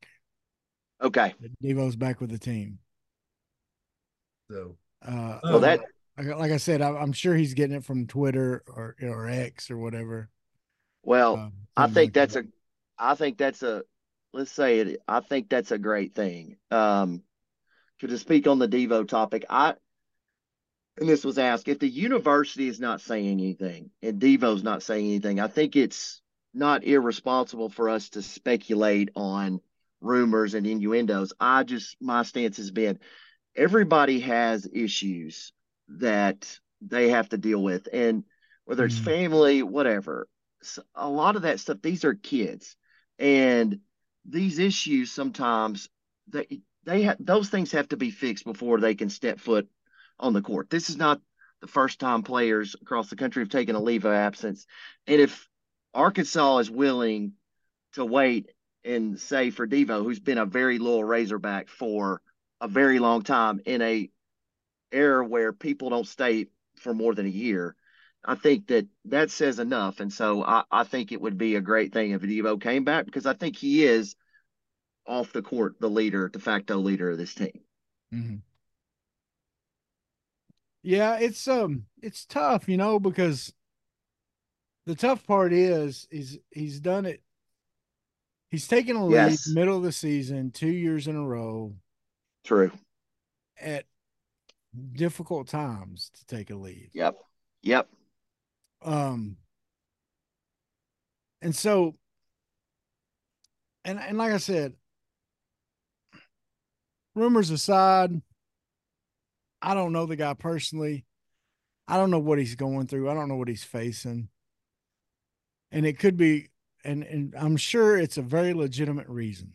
Okay, 1.02 1.34
That 1.42 1.52
Devo's 1.62 1.98
back 1.98 2.22
with 2.22 2.30
the 2.30 2.38
team. 2.40 2.80
So 4.50 4.78
Uh, 5.02 5.40
well 5.44 5.60
that 5.60 5.82
like, 6.18 6.28
like 6.38 6.52
I 6.52 6.58
said, 6.58 6.82
I, 6.82 6.90
I'm 6.96 7.14
sure 7.14 7.36
he's 7.36 7.54
getting 7.54 7.76
it 7.76 7.84
from 7.86 8.08
Twitter 8.08 8.64
or 8.68 8.96
or 9.02 9.28
X 9.30 9.70
or 9.72 9.78
whatever. 9.78 10.30
well. 11.04 11.36
Um, 11.36 11.54
I 11.76 11.88
think 11.88 11.96
like 11.96 12.14
that's 12.14 12.34
that. 12.36 12.46
a 12.46 12.48
I 12.98 13.16
think 13.16 13.38
that's 13.38 13.64
a 13.64 13.84
let's 14.34 14.52
say 14.52 14.80
it 14.80 15.02
I 15.08 15.22
think 15.22 15.50
that's 15.50 15.72
a 15.72 15.78
great 15.78 16.14
thing. 16.14 16.58
Um 16.70 17.24
could 18.00 18.10
to 18.10 18.18
speak 18.18 18.48
on 18.48 18.60
the 18.60 18.68
Devo 18.68 19.08
topic, 19.08 19.46
I 19.50 19.76
and 21.00 21.10
this 21.10 21.24
was 21.24 21.38
asked 21.38 21.68
if 21.68 21.80
the 21.80 21.88
university 21.88 22.68
is 22.68 22.80
not 22.80 23.02
saying 23.02 23.30
anything 23.30 23.92
and 24.02 24.20
Devo's 24.20 24.64
not 24.64 24.84
saying 24.84 25.06
anything, 25.06 25.40
I 25.40 25.48
think 25.48 25.76
it's 25.76 26.22
not 26.54 26.84
irresponsible 26.84 27.70
for 27.70 27.90
us 27.90 28.10
to 28.10 28.22
speculate 28.22 29.10
on 29.16 29.62
rumors 30.02 30.54
and 30.54 30.68
innuendos. 30.68 31.34
I 31.40 31.64
just 31.64 31.96
my 32.02 32.24
stance 32.24 32.58
has 32.58 32.72
been 32.72 33.00
everybody 33.56 34.20
has 34.22 34.68
issues 34.72 35.54
that 35.88 36.60
they 36.82 37.10
have 37.10 37.30
to 37.30 37.38
deal 37.38 37.62
with 37.62 37.88
and 37.92 38.24
whether 38.66 38.86
it's 38.86 39.00
Mhm. 39.00 39.04
family, 39.04 39.64
whatever. 39.64 40.28
a 40.94 41.10
lot 41.10 41.36
of 41.36 41.42
that 41.42 41.60
stuff, 41.60 41.82
these 41.82 42.06
are 42.06 42.14
kids. 42.14 42.76
And 43.18 43.80
these 44.26 44.60
issues 44.60 45.12
sometimes 45.12 45.90
they 46.28 46.62
they 46.84 47.04
have 47.04 47.18
those 47.20 47.50
things 47.50 47.72
have 47.72 47.88
to 47.90 47.98
be 47.98 48.12
fixed 48.12 48.46
before 48.46 48.80
they 48.80 48.94
can 48.94 49.10
step 49.10 49.40
foot 49.40 49.68
on 50.22 50.34
the 50.34 50.42
court. 50.42 50.70
This 50.70 50.90
is 50.90 50.98
not 50.98 51.20
the 51.62 51.68
first 51.68 52.00
time 52.00 52.24
players 52.24 52.76
across 52.82 53.10
the 53.10 53.16
country 53.16 53.42
have 53.42 53.50
taken 53.50 53.76
a 53.76 53.82
leave 53.82 54.06
of 54.06 54.14
absence. 54.14 54.66
And 55.08 55.20
if 55.20 55.48
Arkansas 55.94 56.60
is 56.60 56.72
willing 56.72 57.34
to 57.94 58.06
wait 58.06 58.50
and 58.86 59.20
say 59.20 59.50
for 59.50 59.68
Devo, 59.68 60.04
who's 60.04 60.20
been 60.20 60.38
a 60.38 60.46
very 60.46 60.80
loyal 60.80 61.04
Razorback 61.04 61.70
for 61.70 62.22
a 62.60 62.68
very 62.68 63.00
long 63.00 63.24
time 63.24 63.60
in 63.66 63.82
a 63.82 64.10
era 64.92 65.26
where 65.26 65.54
people 65.54 65.90
don't 65.90 66.08
stay 66.08 66.48
for 66.78 66.94
more 66.94 67.14
than 67.14 67.26
a 67.26 67.30
year, 67.30 67.76
I 68.24 68.36
think 68.36 68.68
that 68.68 68.88
that 69.06 69.32
says 69.32 69.60
enough. 69.60 70.00
And 70.00 70.12
so 70.12 70.44
I, 70.44 70.64
I 70.72 70.84
think 70.84 71.12
it 71.12 71.22
would 71.22 71.38
be 71.38 71.56
a 71.56 71.62
great 71.62 71.94
thing 71.94 72.12
if 72.12 72.22
Devo 72.22 72.62
came 72.62 72.84
back 72.84 73.06
because 73.06 73.26
I 73.26 73.34
think 73.34 73.56
he 73.56 73.84
is 73.84 74.16
off 75.06 75.34
the 75.34 75.42
court 75.42 75.76
the 75.80 75.90
leader, 75.90 76.30
de 76.30 76.40
facto 76.40 76.78
leader 76.78 77.10
of 77.10 77.18
this 77.18 77.34
team. 77.34 77.62
Mhm. 78.14 78.42
Yeah, 80.84 81.18
it's 81.20 81.48
um 81.48 81.86
it's 82.02 82.26
tough, 82.26 82.68
you 82.68 82.78
know, 82.78 83.00
because 83.00 83.54
the 84.86 84.96
tough 84.96 85.26
part 85.28 85.54
is 85.54 86.08
is 86.10 86.40
he's 86.50 86.80
done 86.80 87.06
it. 87.06 87.22
He's 88.50 88.68
taken 88.68 88.96
a 88.96 89.06
lead 89.06 89.16
Yes. 89.16 89.48
middle 89.48 89.78
of 89.78 89.84
the 89.84 89.92
season, 89.92 90.52
two 90.52 90.68
years 90.68 91.08
in 91.08 91.16
a 91.16 91.24
row 91.26 91.74
True. 92.44 92.72
at 93.60 93.86
difficult 94.94 95.48
times 95.48 96.12
to 96.16 96.26
take 96.26 96.50
a 96.50 96.56
lead. 96.56 96.90
Yep. 96.94 97.16
Yep. 97.62 97.88
Um 98.84 99.38
and 101.44 101.56
so 101.56 101.96
and 103.86 104.00
and 104.00 104.18
like 104.18 104.34
I 104.34 104.38
said, 104.38 104.74
rumors 107.16 107.52
aside, 107.52 108.22
I 109.62 109.74
don't 109.74 109.94
know 109.94 110.06
the 110.06 110.16
guy 110.16 110.34
personally. 110.34 111.06
I 111.88 111.98
don't 111.98 112.12
know 112.12 112.20
what 112.20 112.40
he's 112.40 112.56
going 112.56 112.88
through. 112.88 113.10
I 113.10 113.14
don't 113.14 113.28
know 113.28 113.36
what 113.36 113.48
he's 113.48 113.64
facing. 113.64 114.30
And 115.72 115.86
it 115.86 116.00
could 116.00 116.18
be 116.18 116.50
and 116.84 117.04
and 117.04 117.36
I'm 117.38 117.58
sure 117.58 117.98
it's 117.98 118.18
a 118.18 118.22
very 118.22 118.54
legitimate 118.54 119.08
reason. 119.08 119.54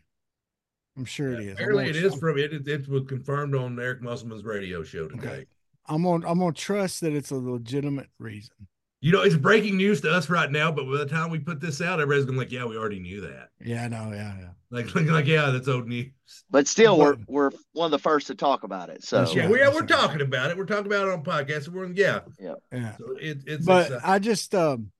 I'm 0.96 1.04
sure 1.04 1.32
it 1.32 1.40
is. 1.40 1.52
Apparently 1.54 1.88
it 1.88 1.96
is 1.96 2.14
from 2.14 2.38
it. 2.38 2.52
It, 2.52 2.66
it 2.66 2.88
was 2.88 3.02
confirmed 3.07 3.54
on 3.54 3.78
Eric 3.78 4.02
Musselman's 4.02 4.44
radio 4.44 4.82
show 4.82 5.09
today. 5.09 5.26
Okay. 5.26 5.46
I'm 5.88 6.07
on 6.07 6.24
I'm 6.24 6.38
gonna 6.38 6.52
trust 6.52 7.00
that 7.02 7.12
it's 7.12 7.30
a 7.30 7.36
legitimate 7.36 8.09
reason. 8.18 8.68
You 9.07 9.12
know, 9.12 9.22
it's 9.22 9.36
breaking 9.36 9.76
news 9.76 10.00
to 10.00 10.11
us 10.11 10.28
right 10.28 10.50
now, 10.50 10.72
but 10.72 10.84
by 10.90 10.98
the 10.98 11.07
time 11.07 11.30
we 11.30 11.38
put 11.38 11.61
this 11.61 11.80
out, 11.80 12.00
everybody's 12.00 12.24
gonna 12.24 12.38
be 12.38 12.44
like, 12.44 12.50
"Yeah, 12.50 12.64
we 12.64 12.76
already 12.76 12.98
knew 12.98 13.20
that." 13.20 13.50
Yeah, 13.64 13.84
I 13.84 13.86
know, 13.86 14.11
yeah, 14.12 14.34
yeah. 14.36 14.48
Like, 14.70 14.92
like, 14.96 15.07
like 15.07 15.26
yeah, 15.26 15.50
that's 15.52 15.68
old 15.68 15.86
news. 15.86 16.11
But 16.50 16.66
still, 16.66 16.98
we're 16.98 17.16
we're 17.28 17.50
one 17.70 17.84
of 17.84 17.92
the 17.92 18.00
first 18.00 18.26
to 18.26 18.34
talk 18.34 18.64
about 18.64 18.88
it. 18.88 19.04
So 19.04 19.24
Yeah, 19.30 19.48
we, 19.48 19.61
yeah, 19.61 19.72
we're 19.72 19.86
talking 19.86 20.22
about 20.22 20.50
it. 20.50 20.57
We're 20.57 20.66
talking 20.66 20.86
about 20.86 21.07
it 21.07 21.12
on 21.12 21.22
podcast. 21.22 21.68
We're 21.68 21.86
yeah. 21.92 22.22
Yeah. 22.40 22.96
So 22.96 23.14
it, 23.20 23.44
it's 23.46 23.64
but 23.64 23.82
exciting. 23.82 24.00
I 24.02 24.18
just 24.18 24.52
um 24.57 24.90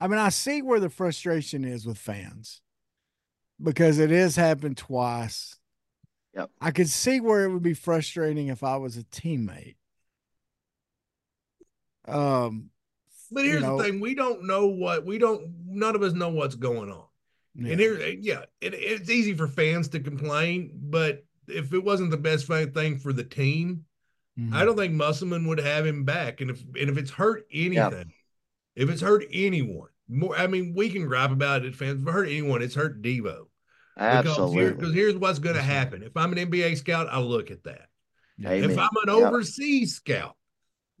I 0.00 0.06
mean 0.06 0.20
I 0.20 0.28
see 0.28 0.62
where 0.62 0.78
the 0.78 0.88
frustration 0.88 1.64
is 1.64 1.84
with 1.84 1.98
fans 1.98 2.60
because 3.60 3.98
it 3.98 4.10
has 4.10 4.36
happened 4.36 4.76
twice. 4.76 5.56
Yep. 6.36 6.50
I 6.60 6.70
could 6.70 6.88
see 6.88 7.18
where 7.18 7.42
it 7.42 7.52
would 7.52 7.64
be 7.64 7.74
frustrating 7.74 8.46
if 8.46 8.62
I 8.62 8.76
was 8.76 8.96
a 8.96 9.02
teammate. 9.02 9.74
Um 12.06 12.70
But 13.30 13.44
you 13.44 13.50
here's 13.50 13.62
know, 13.62 13.76
the 13.78 13.84
thing: 13.84 14.00
we 14.00 14.14
don't 14.14 14.44
know 14.46 14.66
what 14.68 15.04
we 15.04 15.18
don't. 15.18 15.52
None 15.66 15.94
of 15.94 16.02
us 16.02 16.12
know 16.12 16.30
what's 16.30 16.54
going 16.54 16.90
on. 16.90 17.04
yeah. 17.54 17.72
And 17.72 17.80
here, 17.80 17.98
yeah, 18.20 18.42
it, 18.60 18.74
it's 18.74 19.10
easy 19.10 19.34
for 19.34 19.48
fans 19.48 19.88
to 19.88 20.00
complain, 20.00 20.70
but 20.74 21.24
if 21.46 21.72
it 21.72 21.82
wasn't 21.84 22.10
the 22.10 22.16
best 22.16 22.46
thing 22.46 22.98
for 22.98 23.12
the 23.12 23.24
team, 23.24 23.84
Mhm. 24.38 24.52
I 24.54 24.64
don't 24.64 24.76
think 24.76 24.94
Musselman 24.94 25.46
would 25.48 25.58
have 25.58 25.84
him 25.84 26.04
back. 26.04 26.40
And 26.40 26.50
if 26.50 26.62
and 26.62 26.88
if 26.90 26.96
it's 26.96 27.10
hurt 27.10 27.46
anything, 27.52 28.12
if 28.76 28.88
it's 28.88 29.02
hurt 29.02 29.24
anyone, 29.32 29.88
more 30.08 30.36
I 30.38 30.46
mean, 30.46 30.74
we 30.74 30.90
can 30.90 31.06
gripe 31.06 31.30
about 31.32 31.64
it, 31.64 31.74
fans. 31.74 32.02
If 32.02 32.08
it 32.08 32.12
hurt 32.12 32.28
anyone, 32.28 32.62
it's 32.62 32.74
hurt 32.76 33.02
Devo. 33.02 33.46
Because, 33.96 34.52
here, 34.52 34.68
absolutely. 34.68 34.74
because 34.74 34.94
here's 34.94 35.16
what's 35.16 35.40
going 35.40 35.56
to 35.56 35.62
happen. 35.62 36.04
If 36.04 36.16
I'm 36.16 36.30
an 36.32 36.38
NBA 36.38 36.76
scout, 36.76 37.08
I'll 37.10 37.26
look 37.26 37.50
at 37.50 37.64
that. 37.64 37.88
Amen. 38.46 38.70
If 38.70 38.78
I'm 38.78 38.88
an 39.06 39.08
Yep. 39.08 39.26
overseas 39.26 39.96
scout 39.96 40.36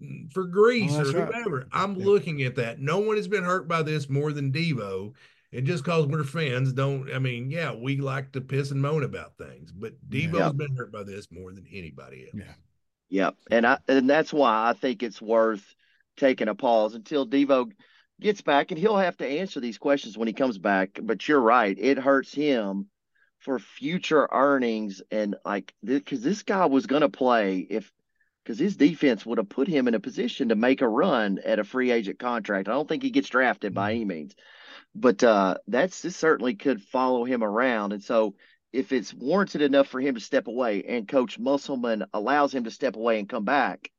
Mm, 0.02 0.32
for 0.32 0.44
Greece 0.44 0.92
Oh, 0.94 1.00
or 1.00 1.12
that's 1.12 1.14
right. 1.14 1.66
I'm 1.72 1.96
Yeah. 1.96 2.06
looking 2.06 2.42
at 2.42 2.54
that. 2.56 2.80
No 2.80 2.98
one 3.00 3.16
has 3.16 3.28
been 3.28 3.44
hurt 3.44 3.68
by 3.68 3.82
this 3.82 4.08
more 4.08 4.32
than 4.32 4.52
Devo. 4.52 5.14
And 5.52 5.66
just 5.66 5.82
because 5.84 6.06
we're 6.06 6.24
fans, 6.24 6.72
don't 6.72 7.10
I 7.12 7.18
mean, 7.18 7.50
yeah, 7.50 7.74
we 7.74 7.96
like 7.98 8.32
to 8.32 8.40
piss 8.40 8.70
and 8.70 8.82
moan 8.82 9.02
about 9.02 9.38
things, 9.38 9.72
but 9.72 9.94
Yeah. 10.10 10.28
Devo's 10.28 10.34
Yep. 10.38 10.56
been 10.56 10.76
hurt 10.76 10.92
by 10.92 11.02
this 11.04 11.30
more 11.32 11.52
than 11.52 11.66
anybody 11.72 12.24
else. 12.24 12.34
Yeah. 12.34 12.54
Yep. 13.10 13.36
And 13.50 13.66
I 13.66 13.78
and 13.88 14.08
that's 14.08 14.32
why 14.32 14.68
I 14.68 14.72
think 14.74 15.02
it's 15.02 15.20
worth 15.20 15.74
taking 16.16 16.48
a 16.48 16.54
pause 16.54 16.94
until 16.94 17.26
Devo 17.26 17.72
gets 18.20 18.42
back 18.42 18.70
and 18.70 18.78
he'll 18.78 18.96
have 18.96 19.16
to 19.18 19.26
answer 19.26 19.60
these 19.60 19.78
questions 19.78 20.18
when 20.18 20.28
he 20.28 20.34
comes 20.34 20.58
back. 20.58 20.98
But 21.02 21.26
you're 21.28 21.40
right, 21.40 21.76
it 21.78 21.98
hurts 21.98 22.32
him 22.34 22.90
for 23.38 23.58
future 23.58 24.28
earnings 24.30 25.00
and 25.10 25.36
like 25.44 25.72
because 25.82 26.22
this 26.22 26.42
guy 26.42 26.66
was 26.66 26.86
gonna 26.86 27.08
play 27.08 27.58
if 27.60 27.90
because 28.48 28.58
his 28.58 28.78
defense 28.78 29.26
would 29.26 29.36
have 29.36 29.50
put 29.50 29.68
him 29.68 29.88
in 29.88 29.94
a 29.94 30.00
position 30.00 30.48
to 30.48 30.54
make 30.54 30.80
a 30.80 30.88
run 30.88 31.38
at 31.44 31.58
a 31.58 31.64
free 31.64 31.90
agent 31.90 32.18
contract. 32.18 32.66
I 32.66 32.72
don't 32.72 32.88
think 32.88 33.02
he 33.02 33.10
gets 33.10 33.28
drafted 33.28 33.74
by 33.74 33.90
any 33.90 34.06
means. 34.06 34.34
But 34.94 35.22
uh 35.22 35.56
that's 35.66 36.00
this 36.00 36.16
certainly 36.16 36.54
could 36.54 36.80
follow 36.80 37.24
him 37.26 37.44
around. 37.44 37.92
And 37.92 38.02
so 38.02 38.36
if 38.72 38.90
it's 38.90 39.12
warranted 39.12 39.60
enough 39.60 39.88
for 39.88 40.00
him 40.00 40.14
to 40.14 40.20
step 40.22 40.46
away 40.46 40.82
and 40.84 41.06
coach 41.06 41.38
Musselman 41.38 42.06
allows 42.14 42.54
him 42.54 42.64
to 42.64 42.70
step 42.70 42.96
away 42.96 43.18
and 43.18 43.28
come 43.28 43.44
back, 43.44 43.90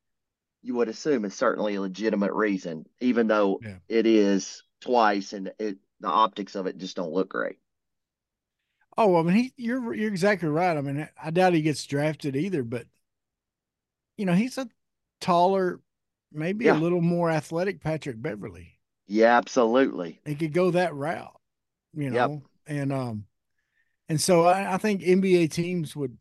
you 0.63 0.73
would 0.73 0.89
assume 0.89 1.25
it's 1.25 1.35
certainly 1.35 1.75
a 1.75 1.81
legitimate 1.81 2.33
reason, 2.33 2.85
even 2.99 3.27
though 3.27 3.59
Yeah. 3.63 3.77
it 3.87 4.07
is 4.07 4.63
twice 4.81 5.33
and 5.33 5.51
it 5.59 5.77
the 5.99 6.07
optics 6.07 6.55
of 6.55 6.65
it 6.65 6.77
just 6.79 6.95
don't 6.95 7.13
look 7.13 7.29
great. 7.29 7.59
Oh, 8.97 9.15
I 9.17 9.21
mean, 9.21 9.35
he 9.35 9.53
you're 9.57 9.93
you're 9.93 10.09
exactly 10.09 10.49
right. 10.49 10.75
I 10.75 10.81
mean, 10.81 11.07
I 11.21 11.29
doubt 11.29 11.53
he 11.53 11.61
gets 11.61 11.85
drafted 11.85 12.35
either, 12.35 12.63
but 12.63 12.87
you 14.19 14.25
know, 14.25 14.33
he's 14.33 14.57
a 14.57 14.67
taller, 15.21 15.79
maybe 16.31 16.65
Yeah. 16.65 16.77
a 16.77 16.79
little 16.79 17.01
more 17.01 17.31
athletic 17.31 17.81
Patrick 17.81 18.21
Beverley. 18.21 18.77
Yeah, 19.07 19.37
absolutely. 19.37 20.19
He 20.25 20.35
could 20.35 20.53
go 20.53 20.71
that 20.71 20.93
route, 20.93 21.39
you 21.93 22.03
Yep. 22.11 22.13
know. 22.13 22.43
And 22.67 22.93
um, 22.93 23.25
and 24.09 24.19
so 24.21 24.43
I, 24.45 24.75
I 24.75 24.77
think 24.77 25.01
NBA 25.01 25.47
teams 25.51 25.95
would 25.95 26.17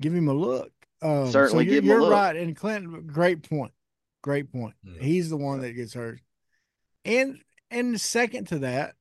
give 0.00 0.14
him 0.14 0.28
a 0.28 0.34
look. 0.34 0.70
Um, 1.02 1.30
Certainly 1.30 1.64
so 1.64 1.70
you're, 1.70 1.74
give 1.80 1.84
him 1.84 1.90
a 1.90 1.92
you're 1.94 2.02
look. 2.02 2.12
right. 2.12 2.36
And 2.36 2.54
Clinton, 2.54 3.06
great 3.06 3.48
point. 3.48 3.72
Great 4.22 4.52
point. 4.52 4.74
Yeah. 4.82 5.02
He's 5.02 5.28
the 5.30 5.36
one 5.36 5.60
that 5.60 5.72
gets 5.72 5.94
hurt. 5.94 6.20
And 7.04 7.42
and 7.70 8.00
second 8.00 8.48
to 8.48 8.60
that, 8.60 8.94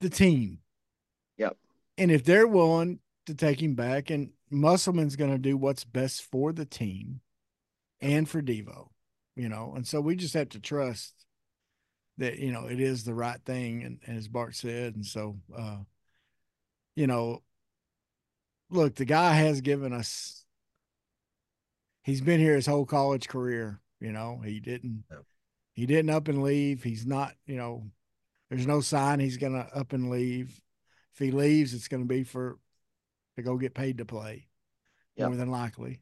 the 0.00 0.10
team. 0.10 0.60
Yep. 1.38 1.56
And 1.98 2.10
if 2.10 2.24
they're 2.24 2.46
willing 2.46 3.00
to 3.26 3.34
take 3.34 3.60
him 3.60 3.74
back, 3.74 4.10
and 4.10 4.30
Musselman's 4.50 5.16
going 5.16 5.32
to 5.32 5.38
do 5.38 5.56
what's 5.56 5.84
best 5.84 6.22
for 6.22 6.52
the 6.52 6.64
team 6.64 7.20
and 8.00 8.28
for 8.28 8.42
Devo, 8.42 8.88
you 9.34 9.48
know, 9.48 9.72
and 9.74 9.86
so 9.86 10.00
we 10.00 10.16
just 10.16 10.34
have 10.34 10.50
to 10.50 10.60
trust 10.60 11.26
that 12.18 12.38
you 12.38 12.50
know 12.52 12.66
it 12.66 12.80
is 12.80 13.04
the 13.04 13.14
right 13.14 13.40
thing, 13.44 13.82
and, 13.82 13.98
and 14.06 14.16
as 14.16 14.28
Bart 14.28 14.54
said, 14.54 14.94
and 14.94 15.04
so 15.04 15.36
uh, 15.56 15.78
you 16.94 17.06
know, 17.06 17.42
look, 18.70 18.94
the 18.94 19.04
guy 19.04 19.34
has 19.34 19.60
given 19.60 19.92
us. 19.92 20.44
He's 22.02 22.20
been 22.20 22.40
here 22.40 22.54
his 22.54 22.66
whole 22.66 22.86
college 22.86 23.28
career. 23.28 23.80
You 24.00 24.12
know, 24.12 24.40
he 24.44 24.60
didn't. 24.60 25.04
He 25.72 25.86
didn't 25.86 26.10
up 26.10 26.28
and 26.28 26.42
leave. 26.42 26.82
He's 26.82 27.06
not. 27.06 27.34
You 27.46 27.56
know, 27.56 27.90
there's 28.48 28.66
no 28.66 28.80
sign 28.80 29.20
he's 29.20 29.36
going 29.36 29.54
to 29.54 29.68
up 29.76 29.92
and 29.92 30.10
leave. 30.10 30.60
If 31.12 31.18
he 31.18 31.30
leaves, 31.30 31.74
it's 31.74 31.88
going 31.88 32.02
to 32.02 32.08
be 32.08 32.22
for 32.24 32.58
to 33.36 33.42
go 33.42 33.56
get 33.56 33.74
paid 33.74 33.98
to 33.98 34.04
play, 34.04 34.48
Yep. 35.16 35.28
more 35.28 35.36
than 35.36 35.50
likely. 35.50 36.00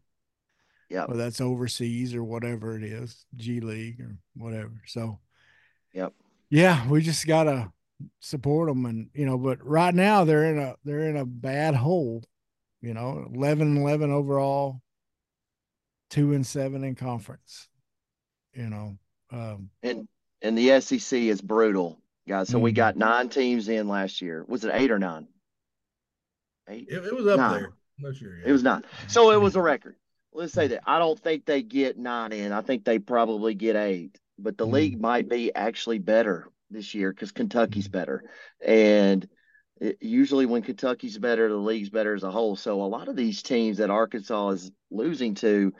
Yeah. 0.88 1.06
Whether 1.06 1.22
that's 1.24 1.40
overseas 1.40 2.14
or 2.14 2.22
whatever 2.24 2.76
it 2.76 2.84
is, 2.84 3.26
G 3.36 3.60
League 3.60 4.00
or 4.00 4.16
whatever. 4.34 4.82
So, 4.86 5.18
Yep. 5.92 6.14
yeah, 6.50 6.88
we 6.88 7.02
just 7.02 7.26
gotta 7.26 7.72
support 8.20 8.68
them, 8.68 8.86
and 8.86 9.10
you 9.14 9.24
know, 9.26 9.38
but 9.38 9.64
right 9.64 9.94
now 9.94 10.24
they're 10.24 10.44
in 10.50 10.58
a 10.58 10.76
they're 10.84 11.08
in 11.08 11.16
a 11.16 11.24
bad 11.24 11.74
hole. 11.74 12.22
You 12.80 12.92
know, 12.92 13.26
11 13.32 13.68
and 13.68 13.78
11 13.78 14.10
overall, 14.10 14.82
two 16.10 16.34
and 16.34 16.46
seven 16.46 16.84
in 16.84 16.94
conference. 16.94 17.68
You 18.52 18.68
know, 18.68 18.98
um, 19.30 19.70
And 19.82 20.06
and 20.42 20.56
the 20.58 20.70
SEC 20.80 21.28
is 21.28 21.40
brutal, 21.40 21.98
guys. 22.28 22.50
So 22.50 22.58
we 22.58 22.72
Mhm. 22.72 22.76
got 22.76 22.96
nine 22.96 23.30
teams 23.30 23.68
in 23.68 23.88
last 23.88 24.20
year. 24.20 24.44
Was 24.44 24.64
it 24.64 24.74
eight 24.74 24.90
or 24.90 24.98
nine? 24.98 25.26
Eight. 26.68 26.88
It, 26.90 27.04
it 27.04 27.14
was 27.14 27.26
up 27.26 27.38
Nah. 27.38 27.50
there. 27.50 27.72
I'm 27.98 28.04
not 28.04 28.16
sure. 28.16 28.36
It 28.44 28.52
was 28.52 28.62
nine. 28.62 28.82
So 29.08 29.30
it 29.30 29.40
was 29.40 29.56
a 29.56 29.62
record. 29.62 29.96
Let's 30.32 30.52
say 30.52 30.68
that. 30.68 30.82
I 30.86 30.98
don't 30.98 31.18
think 31.18 31.44
they 31.44 31.62
get 31.62 31.96
nine 31.96 32.32
in. 32.32 32.52
I 32.52 32.60
think 32.60 32.84
they 32.84 32.98
probably 32.98 33.54
get 33.54 33.76
eight. 33.76 34.18
But 34.38 34.58
the 34.58 34.66
Mhm. 34.66 34.72
league 34.72 35.00
might 35.00 35.28
be 35.28 35.54
actually 35.54 36.00
better 36.00 36.48
this 36.70 36.94
year 36.94 37.12
because 37.12 37.30
Kentucky's 37.30 37.88
Mhm. 37.88 37.92
better. 37.92 38.24
And 38.64 39.28
it, 39.80 39.98
usually 40.00 40.46
when 40.46 40.62
Kentucky's 40.62 41.18
better, 41.18 41.48
the 41.48 41.56
league's 41.56 41.90
better 41.90 42.14
as 42.14 42.24
a 42.24 42.30
whole. 42.30 42.56
So 42.56 42.82
a 42.82 42.86
lot 42.86 43.08
of 43.08 43.16
these 43.16 43.42
teams 43.42 43.78
that 43.78 43.90
Arkansas 43.90 44.48
is 44.50 44.72
losing 44.90 45.34
to, 45.36 45.72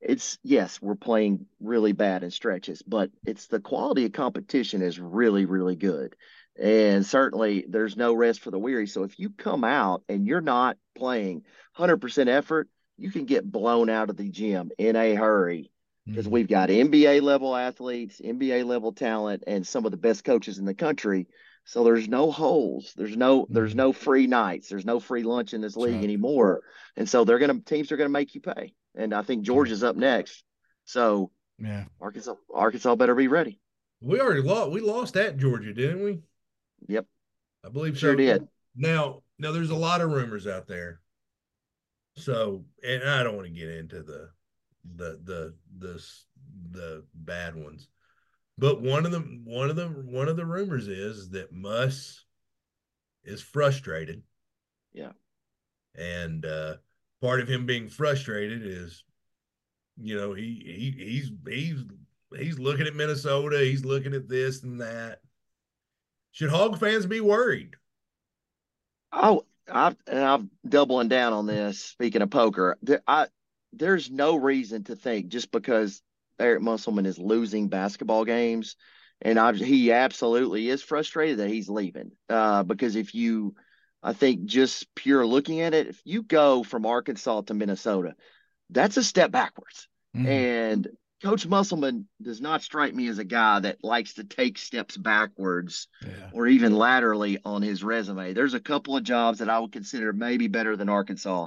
it's 0.00 0.38
yes, 0.42 0.82
we're 0.82 0.94
playing 0.94 1.46
really 1.60 1.92
bad 1.92 2.22
in 2.22 2.30
stretches, 2.30 2.82
but 2.82 3.10
it's 3.24 3.46
the 3.46 3.60
quality 3.60 4.04
of 4.04 4.12
competition 4.12 4.82
is 4.82 4.98
really, 4.98 5.46
really 5.46 5.76
good. 5.76 6.16
And 6.58 7.04
certainly 7.06 7.64
there's 7.68 7.96
no 7.96 8.12
rest 8.12 8.40
for 8.40 8.50
the 8.50 8.58
weary. 8.58 8.86
So 8.86 9.04
if 9.04 9.18
you 9.18 9.30
come 9.30 9.64
out 9.64 10.02
and 10.08 10.26
you're 10.26 10.40
not 10.42 10.76
playing 10.94 11.44
100% 11.78 12.28
effort, 12.28 12.68
you 12.98 13.10
can 13.10 13.24
get 13.24 13.50
blown 13.50 13.88
out 13.88 14.10
of 14.10 14.16
the 14.16 14.28
gym 14.28 14.70
in 14.78 14.96
a 14.96 15.14
hurry 15.14 15.70
because 16.06 16.26
mhm. 16.26 16.30
we've 16.30 16.48
got 16.48 16.68
NBA 16.68 17.22
level 17.22 17.56
athletes, 17.56 18.20
NBA 18.20 18.64
level 18.66 18.92
talent, 18.92 19.44
and 19.46 19.66
some 19.66 19.84
of 19.86 19.90
the 19.92 19.96
best 19.96 20.24
coaches 20.24 20.58
in 20.58 20.64
the 20.66 20.74
country. 20.74 21.26
So 21.64 21.84
there's 21.84 22.08
no 22.08 22.30
holes. 22.30 22.92
There's 22.96 23.16
no 23.16 23.46
there's 23.50 23.72
Mhm. 23.72 23.76
no 23.76 23.92
free 23.92 24.26
nights. 24.26 24.68
There's 24.68 24.84
no 24.84 25.00
free 25.00 25.22
lunch 25.22 25.54
in 25.54 25.60
this 25.60 25.76
league 25.76 25.94
right. 25.96 26.04
anymore. 26.04 26.62
And 26.96 27.08
so 27.08 27.24
they're 27.24 27.38
gonna 27.38 27.60
teams 27.60 27.90
are 27.92 27.96
gonna 27.96 28.08
make 28.10 28.34
you 28.34 28.40
pay. 28.40 28.74
And 28.94 29.14
I 29.14 29.22
think 29.22 29.42
Georgia's 29.44 29.82
up 29.84 29.96
next. 29.96 30.44
So 30.84 31.30
yeah, 31.58 31.84
Arkansas 32.00 32.34
Arkansas 32.52 32.96
better 32.96 33.14
be 33.14 33.28
ready. 33.28 33.58
We 34.00 34.20
already 34.20 34.42
lost. 34.42 34.70
We 34.72 34.80
lost 34.80 35.16
at 35.16 35.38
Georgia, 35.38 35.72
didn't 35.72 36.02
we? 36.04 36.20
Yep, 36.88 37.06
I 37.64 37.68
believe 37.68 37.98
sure 37.98 38.12
so. 38.12 38.16
did. 38.16 38.48
Now, 38.74 39.22
now 39.38 39.52
there's 39.52 39.70
a 39.70 39.76
lot 39.76 40.00
of 40.00 40.10
rumors 40.10 40.46
out 40.46 40.66
there. 40.66 41.00
So, 42.16 42.64
and 42.86 43.02
I 43.08 43.22
don't 43.22 43.36
want 43.36 43.48
to 43.48 43.54
get 43.54 43.68
into 43.68 44.02
the 44.02 44.30
the 44.96 45.20
the 45.24 45.54
the 45.78 46.04
the 46.70 47.04
bad 47.14 47.54
ones. 47.54 47.88
But 48.58 48.82
one 48.82 49.06
of 49.06 49.12
the 49.12 49.20
one 49.44 49.70
of 49.70 49.76
the 49.76 49.88
one 49.88 50.28
of 50.28 50.36
the 50.36 50.46
rumors 50.46 50.88
is 50.88 51.30
that 51.30 51.52
Muss 51.52 52.24
is 53.24 53.40
frustrated. 53.40 54.22
Yeah. 54.92 55.12
And 55.94 56.44
uh 56.44 56.76
part 57.20 57.40
of 57.40 57.48
him 57.48 57.64
being 57.66 57.88
frustrated 57.88 58.62
is 58.64 59.04
you 60.00 60.16
know, 60.16 60.34
he 60.34 60.62
he 60.64 61.04
he's 61.04 61.30
he's 61.46 61.84
he's 62.38 62.58
looking 62.58 62.86
at 62.86 62.94
Minnesota, 62.94 63.60
he's 63.60 63.84
looking 63.84 64.14
at 64.14 64.28
this 64.28 64.62
and 64.62 64.80
that. 64.80 65.20
Should 66.32 66.50
Hog 66.50 66.78
fans 66.80 67.06
be 67.06 67.20
worried? 67.20 67.76
Oh, 69.12 69.44
I've 69.70 69.96
and 70.06 70.18
I'm 70.18 70.50
doubling 70.66 71.08
down 71.08 71.32
on 71.32 71.46
this. 71.46 71.80
Speaking 71.80 72.22
of 72.22 72.30
poker, 72.30 72.78
there, 72.82 73.02
I 73.06 73.26
there's 73.72 74.10
no 74.10 74.36
reason 74.36 74.84
to 74.84 74.96
think 74.96 75.28
just 75.28 75.50
because 75.50 76.02
Eric 76.38 76.62
Musselman 76.62 77.06
is 77.06 77.18
losing 77.18 77.68
basketball 77.68 78.24
games, 78.24 78.76
and 79.20 79.38
I 79.38 79.52
he 79.52 79.92
absolutely 79.92 80.68
is 80.68 80.82
frustrated 80.82 81.38
that 81.38 81.50
he's 81.50 81.68
leaving. 81.68 82.12
Uh, 82.28 82.62
because 82.62 82.96
if 82.96 83.14
you, 83.14 83.54
I 84.02 84.14
think 84.14 84.46
just 84.46 84.92
pure 84.94 85.26
looking 85.26 85.60
at 85.60 85.74
it, 85.74 85.88
if 85.88 86.00
you 86.04 86.22
go 86.22 86.62
from 86.62 86.86
Arkansas 86.86 87.42
to 87.42 87.54
Minnesota, 87.54 88.14
that's 88.70 88.96
a 88.96 89.04
step 89.04 89.30
backwards. 89.30 89.86
Mhm. 90.16 90.26
And 90.26 90.88
Coach 91.22 91.46
Musselman 91.46 92.06
does 92.20 92.40
not 92.40 92.62
strike 92.62 92.94
me 92.94 93.08
as 93.08 93.18
a 93.18 93.24
guy 93.24 93.60
that 93.60 93.84
likes 93.84 94.14
to 94.14 94.24
take 94.24 94.58
steps 94.58 94.96
backwards 94.96 95.88
yeah, 96.04 96.30
or 96.32 96.46
even 96.46 96.74
laterally 96.74 97.38
on 97.44 97.62
his 97.62 97.84
resume. 97.84 98.32
There's 98.32 98.54
a 98.54 98.60
couple 98.60 98.96
of 98.96 99.04
jobs 99.04 99.38
that 99.38 99.48
I 99.48 99.58
would 99.58 99.72
consider 99.72 100.12
maybe 100.12 100.48
better 100.48 100.76
than 100.76 100.88
Arkansas, 100.88 101.46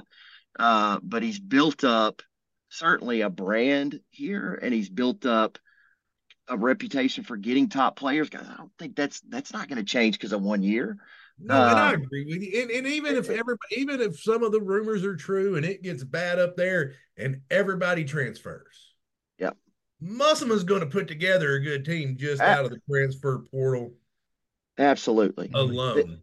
uh, 0.58 0.98
but 1.02 1.22
he's 1.22 1.38
built 1.38 1.84
up 1.84 2.22
certainly 2.70 3.20
a 3.20 3.30
brand 3.30 4.00
here, 4.10 4.58
and 4.60 4.72
he's 4.72 4.88
built 4.88 5.26
up 5.26 5.58
a 6.48 6.56
reputation 6.56 7.24
for 7.24 7.36
getting 7.36 7.68
top 7.68 7.96
players. 7.96 8.30
Guys, 8.30 8.46
I 8.50 8.56
don't 8.56 8.72
think 8.78 8.96
that's 8.96 9.20
that's 9.28 9.52
not 9.52 9.68
going 9.68 9.78
to 9.78 9.84
change 9.84 10.16
because 10.16 10.32
of 10.32 10.42
one 10.42 10.62
year. 10.62 10.96
No, 11.38 11.54
and 11.54 11.78
I 11.78 11.90
Uh, 11.90 11.94
agree 11.94 12.24
with 12.24 12.42
you. 12.42 12.62
And, 12.62 12.70
and 12.70 12.86
even 12.86 13.14
if 13.16 13.28
every 13.28 13.56
even 13.76 14.00
if 14.00 14.18
some 14.20 14.42
of 14.42 14.52
the 14.52 14.60
rumors 14.60 15.04
are 15.04 15.16
true 15.16 15.56
and 15.56 15.66
it 15.66 15.82
gets 15.82 16.02
bad 16.02 16.38
up 16.38 16.56
there 16.56 16.94
and 17.18 17.42
everybody 17.50 18.04
transfers. 18.04 18.85
Musselman's 20.00 20.64
going 20.64 20.80
to 20.80 20.86
put 20.86 21.08
together 21.08 21.54
a 21.54 21.62
good 21.62 21.84
team 21.84 22.16
just 22.18 22.42
out 22.42 22.64
of 22.64 22.70
the 22.70 22.80
transfer 22.88 23.44
portal 23.50 23.92
Absolutely. 24.78 25.50
alone. 25.54 26.20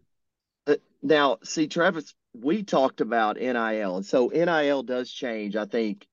Uh, 0.67 0.75
now, 1.01 1.39
see, 1.43 1.67
Travis, 1.67 2.13
we 2.33 2.63
talked 2.63 3.01
about 3.01 3.37
NIL, 3.37 3.97
and 3.97 4.05
so 4.05 4.29
NIL 4.29 4.83
does 4.83 5.11
change. 5.11 5.55
I 5.55 5.65
think 5.65 6.07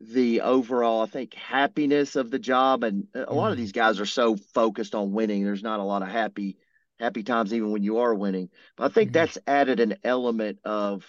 the 0.00 0.40
overall, 0.40 1.02
I 1.02 1.06
think 1.06 1.34
happiness 1.34 2.16
of 2.16 2.30
the 2.30 2.38
job, 2.38 2.84
and 2.84 3.06
a 3.14 3.32
lot 3.34 3.52
of 3.52 3.56
Mhm. 3.56 3.60
these 3.60 3.72
guys 3.72 4.00
are 4.00 4.06
so 4.06 4.36
focused 4.36 4.94
on 4.94 5.12
winning. 5.12 5.44
There's 5.44 5.62
not 5.62 5.80
a 5.80 5.84
lot 5.84 6.02
of 6.02 6.08
happy, 6.08 6.58
happy 6.98 7.22
times 7.22 7.52
even 7.52 7.70
when 7.70 7.82
you 7.82 7.98
are 7.98 8.14
winning. 8.14 8.50
But 8.76 8.84
I 8.84 8.94
think 8.94 9.10
Mhm. 9.10 9.14
that's 9.14 9.38
added 9.46 9.78
an 9.78 9.96
element 10.02 10.58
of, 10.64 11.04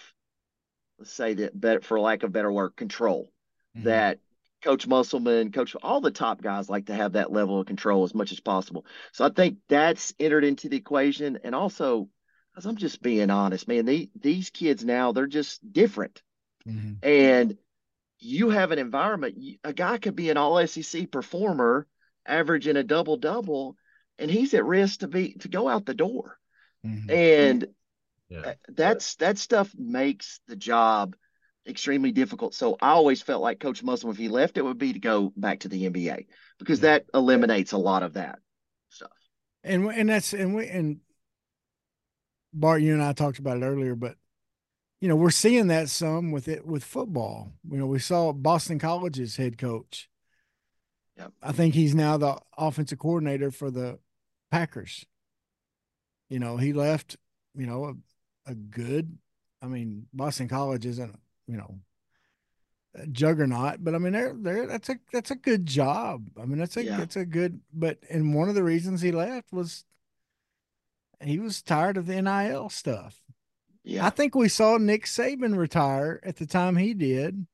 let's 0.98 1.12
say 1.12 1.34
that, 1.34 1.58
better 1.58 1.80
for 1.80 1.98
lack 1.98 2.22
of 2.22 2.32
better 2.32 2.52
word, 2.52 2.76
control. 2.76 3.32
Mhm. 3.74 3.84
That 3.84 4.20
Coach 4.62 4.86
Musselman, 4.86 5.52
Coach, 5.52 5.76
all 5.82 6.00
the 6.00 6.10
top 6.10 6.40
guys 6.40 6.70
like 6.70 6.86
to 6.86 6.94
have 6.94 7.12
that 7.12 7.32
level 7.32 7.60
of 7.60 7.66
control 7.66 8.04
as 8.04 8.14
much 8.14 8.32
as 8.32 8.40
possible. 8.40 8.86
So 9.12 9.24
I 9.24 9.28
think 9.28 9.58
that's 9.68 10.14
entered 10.18 10.44
into 10.44 10.68
the 10.68 10.76
equation. 10.76 11.38
And 11.44 11.54
also, 11.54 12.08
as 12.56 12.64
I'm 12.64 12.76
just 12.76 13.02
being 13.02 13.30
honest, 13.30 13.66
man, 13.66 13.84
they, 13.84 14.10
these 14.18 14.50
kids 14.50 14.84
now, 14.84 15.12
they're 15.12 15.26
just 15.26 15.72
different. 15.72 16.22
Mhm. 16.66 16.98
And 17.02 17.58
you 18.18 18.50
have 18.50 18.70
an 18.70 18.78
environment, 18.78 19.36
a 19.64 19.72
guy 19.72 19.98
could 19.98 20.14
be 20.14 20.30
an 20.30 20.36
all 20.36 20.58
SEC 20.66 21.06
performer, 21.06 21.88
averaging 22.24 22.76
a 22.76 22.84
double 22.84 23.16
double, 23.16 23.76
and 24.18 24.30
he's 24.30 24.54
at 24.54 24.64
risk 24.64 25.00
to 25.00 25.08
be 25.08 25.34
to 25.34 25.48
go 25.48 25.68
out 25.68 25.86
the 25.86 25.94
door. 25.94 26.38
Mhm. 26.86 27.10
And 27.10 27.74
Yeah. 28.28 28.54
that's 28.68 29.16
that 29.16 29.38
stuff 29.38 29.74
makes 29.76 30.40
the 30.46 30.56
job 30.56 31.16
extremely 31.66 32.12
difficult. 32.12 32.54
So 32.54 32.76
I 32.80 32.90
always 32.90 33.22
felt 33.22 33.42
like 33.42 33.60
Coach 33.60 33.82
Musselman, 33.82 34.14
if 34.14 34.18
he 34.18 34.28
left, 34.28 34.56
it 34.58 34.62
would 34.62 34.78
be 34.78 34.92
to 34.92 34.98
go 34.98 35.32
back 35.36 35.60
to 35.60 35.68
the 35.68 35.84
NBA 35.86 36.26
because 36.58 36.80
Yeah. 36.80 36.82
that 36.82 37.06
eliminates 37.14 37.72
a 37.72 37.78
lot 37.78 38.02
of 38.02 38.14
that 38.14 38.38
stuff. 38.88 39.12
and 39.64 39.86
and 39.86 40.08
that's 40.08 40.32
and 40.32 40.54
we 40.54 40.66
and 40.68 41.00
Bart, 42.52 42.82
you 42.82 42.92
and 42.92 43.02
I 43.02 43.12
talked 43.12 43.38
about 43.38 43.56
it 43.56 43.64
earlier, 43.64 43.94
but 43.94 44.16
you 45.00 45.08
know, 45.08 45.16
we're 45.16 45.30
seeing 45.30 45.68
that 45.68 45.88
some 45.90 46.30
with 46.32 46.48
it 46.48 46.66
with 46.66 46.84
football. 46.84 47.52
You 47.70 47.78
know, 47.78 47.86
we 47.86 47.98
saw 47.98 48.32
Boston 48.32 48.78
College's 48.78 49.36
head 49.36 49.58
coach. 49.58 50.08
Yep. 51.16 51.32
I 51.42 51.52
think 51.52 51.74
he's 51.74 51.94
now 51.94 52.16
the 52.16 52.38
offensive 52.56 52.98
coordinator 52.98 53.50
for 53.50 53.70
the 53.70 53.98
Packers. 54.50 55.04
You 56.28 56.38
know, 56.38 56.56
he 56.56 56.72
left, 56.72 57.16
you 57.54 57.66
know, 57.66 57.84
a, 58.46 58.50
a 58.50 58.54
good, 58.54 59.18
I 59.60 59.66
mean, 59.66 60.06
Boston 60.12 60.48
College 60.48 60.86
isn't, 60.86 61.18
you 61.46 61.56
know, 61.56 61.76
juggernaut, 63.10 63.82
but 63.82 63.94
I 63.94 63.98
mean, 63.98 64.12
they're, 64.12 64.34
they're, 64.34 64.66
that's 64.66 64.88
a, 64.88 64.96
that's 65.12 65.30
a 65.30 65.36
good 65.36 65.66
job. 65.66 66.28
I 66.40 66.44
mean, 66.44 66.58
that's 66.58 66.76
a, 66.76 66.84
Yeah. 66.84 66.98
that's 66.98 67.16
a 67.16 67.24
good, 67.24 67.60
but, 67.72 67.98
and 68.10 68.34
one 68.34 68.48
of 68.48 68.54
the 68.54 68.62
reasons 68.62 69.00
he 69.00 69.12
left 69.12 69.52
was 69.52 69.84
he 71.20 71.38
was 71.38 71.62
tired 71.62 71.96
of 71.96 72.06
the 72.06 72.20
NIL 72.20 72.68
stuff. 72.68 73.22
Yeah. 73.84 74.06
I 74.06 74.10
think 74.10 74.34
we 74.34 74.48
saw 74.48 74.76
Nick 74.76 75.06
Saban 75.06 75.56
retire 75.56 76.20
at 76.22 76.36
the 76.36 76.46
time 76.46 76.76
he 76.76 76.94
did. 76.94 77.46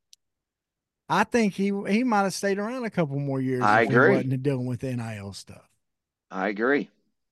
I 1.09 1.25
think 1.25 1.55
he 1.55 1.73
he 1.89 2.05
might 2.05 2.25
have 2.25 2.35
stayed 2.35 2.59
around 2.59 2.85
a 2.85 2.91
couple 2.91 3.19
more 3.19 3.41
years. 3.41 3.63
I 3.63 3.83
agree. 3.83 4.11
He 4.11 4.17
wasn't 4.17 4.43
dealing 4.43 4.67
with 4.67 4.81
the 4.81 4.95
NIL 4.95 5.33
stuff. 5.33 5.67
I 6.31 6.49
agree. 6.49 6.91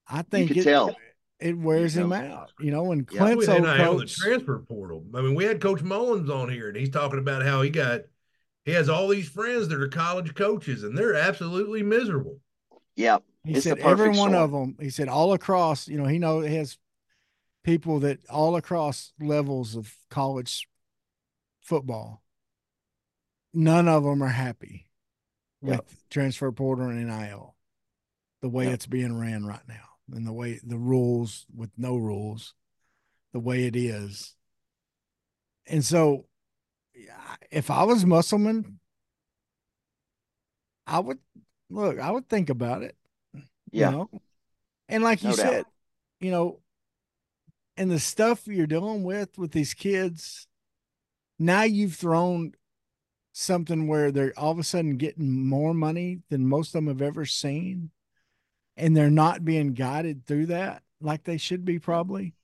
I 0.09 0.23
think 0.23 0.49
could 0.49 0.59
it, 0.59 0.65
tell. 0.65 0.97
It 1.39 1.57
wears 1.57 1.95
You 1.97 2.05
him 2.05 2.13
out. 2.13 2.53
You 2.59 2.71
know, 2.71 2.85
when 2.85 3.07
Yeah. 3.11 3.19
Clint's 3.19 3.47
With 3.47 3.49
old 3.51 3.63
NIL, 3.63 3.99
the 3.99 4.07
transfer 4.07 4.59
portal. 4.61 5.05
I 5.15 5.21
mean, 5.21 5.35
we 5.35 5.45
had 5.45 5.61
Coach 5.61 5.83
Mullins 5.83 6.31
on 6.31 6.49
here, 6.51 6.69
and 6.69 6.77
he's 6.77 6.91
talking 6.91 7.19
about 7.19 7.43
how 7.43 7.63
he 7.63 7.71
got 7.71 8.03
he 8.65 8.73
has 8.73 8.89
all 8.89 9.07
these 9.09 9.29
friends 9.29 9.69
that 9.69 9.81
are 9.81 9.87
college 9.89 10.35
coaches, 10.35 10.83
and 10.83 10.99
they're 10.99 11.15
absolutely 11.15 11.83
miserable. 11.85 12.41
Yeah. 12.97 13.19
he 13.45 13.53
it's 13.55 13.65
said 13.65 13.79
every 13.79 14.07
perfect 14.09 14.19
one 14.19 14.35
of 14.35 14.51
them. 14.51 14.77
He 14.81 14.91
said 14.91 15.09
all 15.09 15.33
across. 15.35 15.87
You 15.87 15.99
know, 15.99 16.07
he 16.07 16.19
know 16.19 16.41
he 16.41 16.57
has 16.57 16.77
people 17.63 18.01
that 18.01 18.19
all 18.29 18.57
across 18.57 19.13
levels 19.21 19.77
of 19.77 19.95
college 20.11 20.67
football. 21.61 22.23
None 23.55 23.89
of 23.89 24.03
them 24.05 24.23
are 24.23 24.29
happy 24.29 24.87
with 25.63 26.05
transfer 26.11 26.51
portal 26.53 26.89
and 26.89 27.07
NIL, 27.07 27.55
the 28.43 28.49
way 28.49 28.65
Yep. 28.65 28.75
it's 28.75 28.87
being 28.87 29.19
ran 29.19 29.47
right 29.47 29.67
now, 29.69 29.86
and 30.13 30.27
the 30.27 30.33
way 30.33 30.61
the 30.65 30.79
rules 30.79 31.47
with 31.55 31.71
no 31.77 31.97
rules, 31.97 32.55
the 33.33 33.41
way 33.41 33.65
it 33.67 33.77
is. 33.77 34.35
And 35.67 35.85
so, 35.85 36.27
if 37.51 37.71
I 37.71 37.85
was 37.85 38.07
Musselman, 38.07 38.79
I 40.87 41.01
would 41.01 41.19
look. 41.69 41.99
I 41.99 42.11
would 42.11 42.29
think 42.29 42.51
about 42.51 42.83
it. 42.83 42.97
Yeah. 43.73 43.91
You 43.91 43.97
know? 43.97 44.11
And 44.89 45.03
like 45.03 45.23
you 45.23 45.31
doubt. 45.31 45.39
said, 45.39 45.65
you 46.21 46.31
know, 46.31 46.61
and 47.77 47.91
the 47.91 47.99
stuff 47.99 48.47
you're 48.47 48.67
dealing 48.67 49.03
with 49.05 49.37
with 49.37 49.53
these 49.53 49.75
kids, 49.75 50.47
now 51.39 51.63
you've 51.65 51.95
thrown 51.95 52.53
something 53.33 53.87
where 53.87 54.11
they're 54.11 54.33
all 54.37 54.53
of 54.53 54.59
a 54.59 54.65
sudden 54.65 54.97
getting 54.97 55.47
more 55.47 55.75
money 55.75 56.21
than 56.31 56.47
most 56.47 56.69
of 56.69 56.73
them 56.73 56.87
have 56.87 57.03
ever 57.03 57.27
seen. 57.27 57.91
And 58.77 58.97
they're 58.97 59.11
not 59.11 59.45
being 59.45 59.73
guided 59.73 60.27
through 60.27 60.47
that 60.47 60.83
like 61.01 61.25
they 61.25 61.37
should 61.37 61.65
be, 61.65 61.79
probably. 61.79 62.35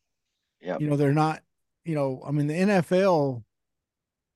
Yep. 0.61 0.81
You 0.81 0.89
know, 0.89 0.97
they're 0.97 1.13
not, 1.13 1.43
you 1.85 1.95
know, 1.95 2.23
I 2.27 2.31
mean, 2.31 2.47
the 2.47 2.55
NFL 2.55 3.43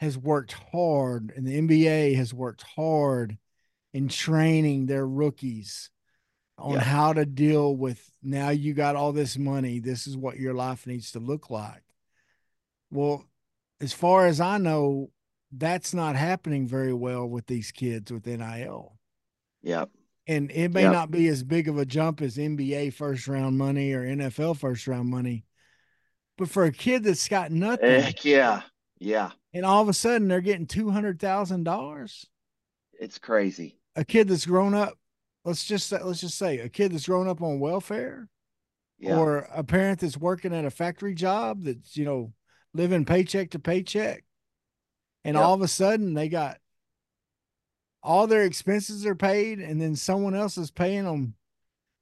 has 0.00 0.18
worked 0.18 0.52
hard 0.72 1.32
and 1.36 1.46
the 1.46 1.58
NBA 1.58 2.16
has 2.16 2.34
worked 2.34 2.62
hard 2.62 3.38
in 3.94 4.08
training 4.08 4.86
their 4.86 5.06
rookies 5.06 5.90
on 6.58 6.74
Yeah. 6.74 6.80
how 6.80 7.12
to 7.12 7.24
deal 7.24 7.74
with 7.74 8.12
now 8.22 8.50
you 8.50 8.74
got 8.74 8.96
all 8.96 9.12
this 9.12 9.38
money. 9.38 9.78
This 9.78 10.06
is 10.06 10.16
what 10.16 10.38
your 10.38 10.54
life 10.54 10.86
needs 10.86 11.12
to 11.12 11.18
look 11.18 11.48
like. 11.50 11.82
Well, 12.90 13.24
as 13.80 13.92
far 13.92 14.26
as 14.26 14.40
I 14.40 14.58
know, 14.58 15.10
that's 15.52 15.94
not 15.94 16.16
happening 16.16 16.66
very 16.66 16.92
well 16.92 17.26
with 17.26 17.46
these 17.46 17.72
kids 17.72 18.12
with 18.12 18.26
NIL. 18.26 18.98
Yeah. 19.62 19.86
And 20.26 20.50
it 20.50 20.72
may 20.72 20.82
Yep. 20.82 20.92
not 20.92 21.10
be 21.12 21.28
as 21.28 21.44
big 21.44 21.68
of 21.68 21.78
a 21.78 21.86
jump 21.86 22.20
as 22.20 22.36
NBA 22.36 22.90
first 22.92 23.28
round 23.28 23.56
money 23.58 23.92
or 23.92 24.04
NFL 24.04 24.54
first 24.54 24.86
round 24.88 25.08
money. 25.08 25.44
But 26.36 26.50
for 26.50 26.64
a 26.64 26.72
kid 26.72 27.04
that's 27.04 27.28
got 27.28 27.50
nothing, 27.52 28.00
Heck 28.02 28.24
yeah. 28.24 28.62
Yeah. 28.98 29.30
and 29.54 29.64
all 29.64 29.82
of 29.82 29.88
a 29.88 29.92
sudden 29.94 30.26
they're 30.28 30.40
getting 30.40 30.66
two 30.66 30.90
hundred 30.90 31.20
thousand 31.20 31.64
dollars, 31.64 32.26
It's 32.98 33.18
crazy. 33.18 33.78
a 33.94 34.04
kid 34.04 34.28
that's 34.28 34.46
grown 34.46 34.74
up, 34.74 34.98
let's 35.44 35.64
just 35.64 35.86
say, 35.88 36.02
let's 36.02 36.20
just 36.20 36.36
say 36.38 36.58
a 36.58 36.68
kid 36.68 36.92
that's 36.92 37.06
grown 37.06 37.28
up 37.28 37.40
on 37.40 37.60
welfare, 37.60 38.28
Yeah. 38.98 39.16
or 39.18 39.48
a 39.52 39.62
parent 39.62 40.00
that's 40.00 40.16
working 40.16 40.52
at 40.54 40.64
a 40.64 40.70
factory 40.70 41.14
job 41.14 41.62
that's 41.64 41.96
you 41.96 42.04
know 42.04 42.32
living 42.74 43.04
paycheck 43.04 43.50
to 43.50 43.58
paycheck 43.58 44.24
and 45.24 45.34
Yep. 45.36 45.44
all 45.44 45.54
of 45.54 45.62
a 45.62 45.68
sudden 45.68 46.14
they 46.14 46.28
got 46.28 46.58
all 48.06 48.26
their 48.28 48.44
expenses 48.44 49.04
are 49.04 49.16
paid 49.16 49.58
and 49.58 49.80
then 49.80 49.96
someone 49.96 50.34
else 50.34 50.56
is 50.56 50.70
paying 50.70 51.04
them 51.04 51.34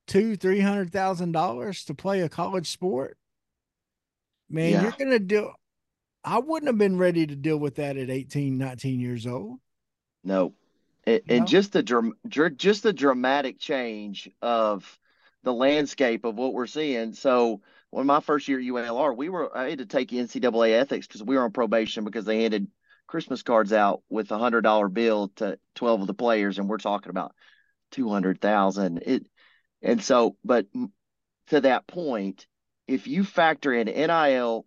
two 0.07 0.37
three 0.37 0.61
hundred 0.61 0.93
thousand 0.93 1.33
dollars 1.33 1.85
to 1.85 1.95
play 1.95 2.21
a 2.21 2.29
college 2.29 2.71
sport 2.71 3.17
man 4.51 4.71
Yeah. 4.73 4.83
you're 4.83 4.93
gonna 4.99 5.19
do 5.19 5.51
i 6.23 6.39
wouldn't 6.39 6.69
have 6.69 6.79
been 6.79 6.99
ready 6.99 7.27
to 7.27 7.35
deal 7.35 7.57
with 7.57 7.77
that 7.77 7.97
at 7.97 8.11
18 8.11 8.59
19 8.59 9.01
years 9.01 9.27
old 9.27 9.59
No. 10.23 10.53
And, 11.07 11.21
You 11.27 11.37
and 11.37 11.47
just 11.47 11.73
the 11.73 11.83
dr- 11.83 12.13
just 12.57 12.83
the 12.83 12.93
dramatic 12.93 13.59
change 13.59 14.29
of 14.43 14.99
the 15.43 15.53
landscape 15.53 16.25
of 16.25 16.37
what 16.37 16.55
we're 16.55 16.67
seeing. 16.67 17.13
So 17.13 17.61
when 17.91 18.07
my 18.07 18.21
first 18.21 18.49
year 18.49 18.59
at 18.59 18.65
UALR, 18.65 19.15
we 19.15 19.29
were 19.29 19.55
I 19.55 19.69
had 19.69 19.79
to 19.81 19.87
take 19.87 20.09
NCAA 20.09 20.81
ethics 20.81 21.07
because 21.07 21.23
we 21.23 21.37
were 21.37 21.45
on 21.45 21.53
probation 21.53 22.05
because 22.05 22.25
they 22.25 22.41
handed 22.41 22.67
Christmas 23.07 23.43
cards 23.43 23.73
out 23.73 24.03
with 24.09 24.31
a 24.31 24.39
hundred 24.39 24.63
dollar 24.63 24.89
bill 24.89 25.29
to 25.37 25.59
twelve 25.75 26.01
of 26.01 26.07
the 26.07 26.15
players, 26.15 26.59
and 26.59 26.69
we're 26.69 26.79
talking 26.79 27.11
about 27.11 27.35
two 27.91 28.09
hundred 28.09 28.41
thousand. 28.41 29.03
It 29.05 29.27
and 29.83 30.03
so, 30.03 30.37
but 30.45 30.67
to 31.49 31.61
that 31.61 31.87
point, 31.87 32.47
if 32.89 33.07
you 33.07 33.25
factor 33.25 33.73
in 33.73 33.87
NIL 33.87 34.67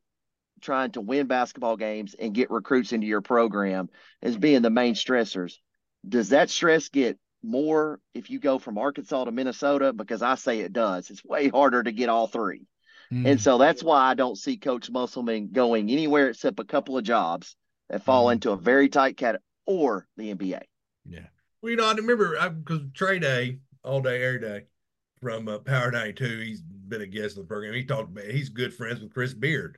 trying 0.62 0.92
to 0.92 1.02
win 1.02 1.28
basketball 1.28 1.78
games 1.78 2.16
and 2.18 2.34
get 2.34 2.52
recruits 2.52 2.94
into 2.94 3.08
your 3.08 3.22
program 3.22 3.90
as 4.22 4.38
being 4.38 4.62
the 4.62 4.70
main 4.70 4.96
stressors, 4.96 5.56
does 6.08 6.30
that 6.30 6.50
stress 6.50 6.90
get 6.90 7.18
more 7.44 8.00
if 8.14 8.30
you 8.30 8.40
go 8.40 8.60
from 8.60 8.78
Arkansas 8.78 9.26
to 9.26 9.32
Minnesota? 9.32 9.94
Because 9.94 10.22
I 10.22 10.36
say 10.36 10.60
it 10.60 10.74
does. 10.74 11.10
It's 11.10 11.24
way 11.24 11.50
harder 11.50 11.84
to 11.84 11.92
get 11.92 12.10
all 12.10 12.28
three. 12.28 12.68
And 13.10 13.26
hmm. 13.26 13.38
so 13.38 13.58
that's 13.58 13.84
why 13.84 14.02
I 14.02 14.16
don't 14.16 14.38
see 14.38 14.58
Coach 14.58 14.90
Musselman 14.90 15.52
going 15.54 15.90
anywhere 15.90 16.30
except 16.30 16.60
a 16.60 16.66
couple 16.66 16.98
of 16.98 17.06
jobs 17.06 17.56
that 17.90 18.04
fall 18.04 18.28
Mhm. 18.28 18.34
into 18.34 18.52
a 18.52 18.58
very 18.58 18.90
tight 18.90 19.18
cat 19.18 19.42
or 19.66 20.08
the 20.18 20.30
NBA. 20.34 20.62
yeah 21.06 21.28
Well, 21.62 21.72
you 21.72 21.76
know, 21.78 21.86
I 21.88 21.94
remember 21.94 22.50
because 22.50 22.82
Trey 22.94 23.20
Day 23.20 23.60
all 23.84 24.02
day, 24.02 24.24
every 24.24 24.40
day 24.40 24.66
from 25.22 25.48
uh, 25.48 25.60
Power 25.60 25.92
92, 25.92 26.40
he's 26.40 26.62
been 26.62 27.02
a 27.02 27.08
guest 27.08 27.38
on 27.38 27.44
the 27.44 27.48
program. 27.48 27.74
He 27.74 27.86
talked 27.86 28.12
about 28.12 28.26
he's 28.26 28.50
good 28.50 28.74
friends 28.74 29.02
with 29.02 29.14
Chris 29.14 29.34
Beard. 29.34 29.78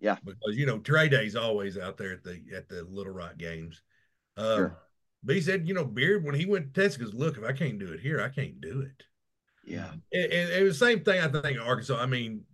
Yeah. 0.00 0.16
because 0.24 0.56
you 0.56 0.66
know 0.66 0.78
Trey 0.80 1.08
Day's 1.08 1.36
always 1.36 1.78
out 1.78 1.96
there 1.96 2.12
at 2.12 2.24
the 2.24 2.42
at 2.54 2.68
the 2.68 2.82
Little 2.84 3.12
Rock 3.12 3.36
games. 3.38 3.80
Um, 4.36 4.56
Sure. 4.56 4.78
But 5.22 5.36
he 5.36 5.40
said, 5.40 5.66
you 5.66 5.72
know, 5.72 5.86
Beard 5.86 6.22
when 6.22 6.34
he 6.34 6.44
went 6.44 6.74
to 6.74 6.80
Texas, 6.82 7.02
goes, 7.02 7.14
look, 7.14 7.38
if 7.38 7.44
I 7.44 7.52
can't 7.52 7.78
do 7.78 7.92
it 7.92 8.00
here, 8.00 8.20
I 8.20 8.28
can't 8.28 8.60
do 8.60 8.82
it. 8.82 9.04
Yeah. 9.64 9.90
And, 10.12 10.32
and 10.32 10.50
it 10.52 10.62
was 10.62 10.78
the 10.78 10.84
same 10.86 11.02
thing 11.02 11.18
I 11.20 11.28
think 11.28 11.56
in 11.56 11.60
Arkansas. 11.60 11.96
I 11.98 12.04
mean, 12.04 12.44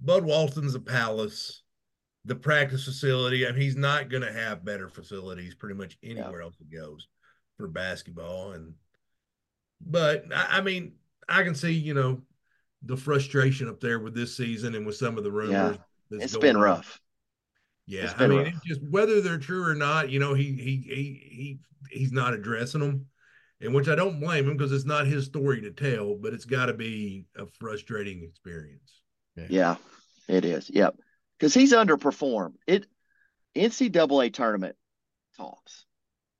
Bud 0.00 0.24
Walton's 0.24 0.74
a 0.74 0.80
palace, 0.80 1.62
the 2.24 2.34
practice 2.34 2.84
facility. 2.84 3.46
I 3.46 3.52
mean, 3.52 3.60
he's 3.62 3.76
not 3.76 4.08
going 4.10 4.22
to 4.22 4.32
have 4.32 4.64
better 4.64 4.88
facilities 4.88 5.54
pretty 5.54 5.74
much 5.74 5.96
anywhere 6.02 6.42
else 6.42 6.54
he 6.58 6.64
goes 6.76 7.06
for 7.56 7.66
basketball. 7.68 8.52
And 8.52 8.74
but 9.80 10.24
I, 10.34 10.58
I 10.58 10.60
mean, 10.60 10.92
I 11.28 11.42
can 11.42 11.54
see 11.54 11.72
you 11.72 11.94
know 11.94 12.22
the 12.82 12.96
frustration 12.96 13.68
up 13.68 13.80
there 13.80 13.98
with 13.98 14.14
this 14.14 14.36
season 14.36 14.74
and 14.74 14.86
with 14.86 14.96
some 14.96 15.18
of 15.18 15.24
the 15.24 15.30
rumors. 15.32 15.76
Yeah. 15.76 15.82
that's 16.10 16.24
It's 16.24 16.32
going 16.34 16.42
been 16.42 16.56
on. 16.56 16.62
rough. 16.62 17.00
Yeah, 17.86 18.04
It's 18.04 18.14
I 18.18 18.26
mean, 18.28 18.46
it's 18.46 18.60
just 18.64 18.80
whether 18.88 19.20
they're 19.20 19.38
true 19.38 19.64
or 19.64 19.74
not, 19.74 20.10
you 20.10 20.20
know, 20.20 20.32
he 20.34 20.44
he 20.44 20.76
he 20.86 21.22
he 21.34 21.58
he's 21.90 22.12
not 22.12 22.34
addressing 22.34 22.80
them, 22.80 23.06
and 23.60 23.74
which 23.74 23.88
I 23.88 23.96
don't 23.96 24.20
blame 24.20 24.48
him 24.48 24.56
because 24.56 24.70
it's 24.72 24.84
not 24.84 25.06
his 25.06 25.26
story 25.26 25.60
to 25.62 25.72
tell, 25.72 26.14
but 26.14 26.32
it's 26.32 26.44
got 26.44 26.66
to 26.66 26.74
be 26.74 27.24
a 27.36 27.46
frustrating 27.58 28.22
experience. 28.22 29.00
Yeah, 29.48 29.76
it 30.28 30.44
is. 30.44 30.70
Yep. 30.70 30.96
Because 31.40 31.54
he's 31.54 31.72
underperformed. 31.72 32.52
It 32.66 32.86
NCAA 33.56 34.32
tournament 34.32 34.76
tops. 35.36 35.86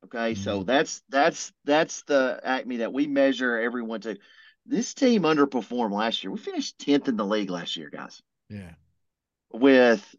Okay, 0.05 0.35
so 0.35 0.59
mm-hmm. 0.59 0.67
that's 0.67 1.01
that's 1.09 1.51
that's 1.65 2.03
the 2.03 2.39
acme 2.43 2.77
that 2.77 2.93
we 2.93 3.07
measure 3.07 3.59
everyone 3.59 4.01
to. 4.01 4.17
This 4.65 4.93
team 4.93 5.23
underperformed 5.23 5.91
last 5.91 6.23
year. 6.23 6.31
We 6.31 6.37
finished 6.37 6.77
tenth 6.77 7.07
in 7.07 7.17
the 7.17 7.25
league 7.25 7.49
last 7.49 7.75
year, 7.75 7.89
guys, 7.89 8.21
yeah 8.47 8.71
with 9.53 10.15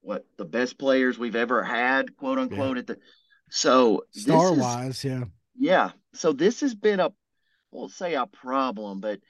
what 0.00 0.24
the 0.36 0.44
best 0.44 0.78
players 0.78 1.18
we've 1.18 1.36
ever 1.36 1.62
had, 1.62 2.16
quote 2.16 2.38
unquote. 2.38 2.78
At 2.78 2.86
the 2.86 2.98
so 3.50 4.04
this 4.14 4.24
star 4.24 4.52
is- 4.52 4.58
wise 4.58 5.04
yeah 5.04 5.24
yeah. 5.56 5.90
So 6.14 6.32
this 6.32 6.60
has 6.60 6.74
been 6.74 7.00
a, 7.00 7.06
I 7.06 7.10
won't 7.70 7.92
say 7.92 8.14
a 8.14 8.26
problem, 8.26 9.00
but 9.00 9.20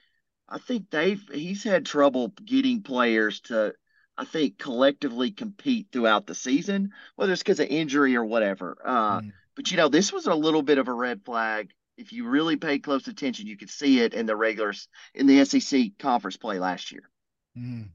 I 0.48 0.58
think 0.58 0.90
they've 0.90 1.22
he's 1.32 1.64
had 1.64 1.86
trouble 1.86 2.28
getting 2.44 2.82
players 2.82 3.40
to 3.42 3.74
I 4.18 4.24
think, 4.24 4.58
collectively 4.58 5.30
compete 5.30 5.86
throughout 5.92 6.26
the 6.26 6.34
season, 6.34 6.90
whether 7.14 7.32
it's 7.32 7.42
because 7.42 7.60
of 7.60 7.68
injury 7.68 8.16
or 8.16 8.24
whatever. 8.24 8.76
Uh, 8.84 9.20
mm. 9.20 9.32
But, 9.54 9.70
you 9.70 9.76
know, 9.76 9.88
this 9.88 10.12
was 10.12 10.26
a 10.26 10.34
little 10.34 10.62
bit 10.62 10.78
of 10.78 10.88
a 10.88 10.92
red 10.92 11.24
flag. 11.24 11.70
If 11.96 12.12
you 12.12 12.28
really 12.28 12.56
paid 12.56 12.82
close 12.82 13.06
attention, 13.06 13.46
you 13.46 13.56
could 13.56 13.70
see 13.70 14.00
it 14.00 14.14
in 14.14 14.26
the 14.26 14.36
regulars 14.36 14.88
in 15.14 15.26
the 15.26 15.44
SEC 15.44 15.92
conference 15.98 16.36
play 16.36 16.58
last 16.58 16.90
year. 16.90 17.08
Mm. 17.56 17.90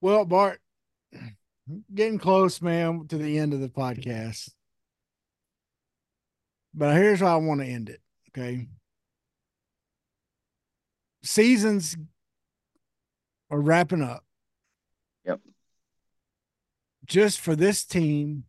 Well, 0.00 0.24
Bart, 0.24 0.60
getting 1.92 2.18
close, 2.18 2.62
man, 2.62 3.06
to 3.08 3.18
the 3.18 3.38
end 3.38 3.54
of 3.54 3.60
the 3.60 3.68
podcast. 3.68 4.50
But 6.74 6.94
here's 6.94 7.20
how 7.20 7.34
I 7.34 7.42
want 7.42 7.60
to 7.60 7.66
end 7.66 7.88
it. 7.88 8.00
Okay. 8.30 8.68
Seasons 11.24 11.96
are 13.50 13.60
wrapping 13.60 14.02
up. 14.02 14.24
Yep. 15.24 15.40
Just 17.06 17.40
for 17.40 17.56
this 17.56 17.84
team, 17.84 18.44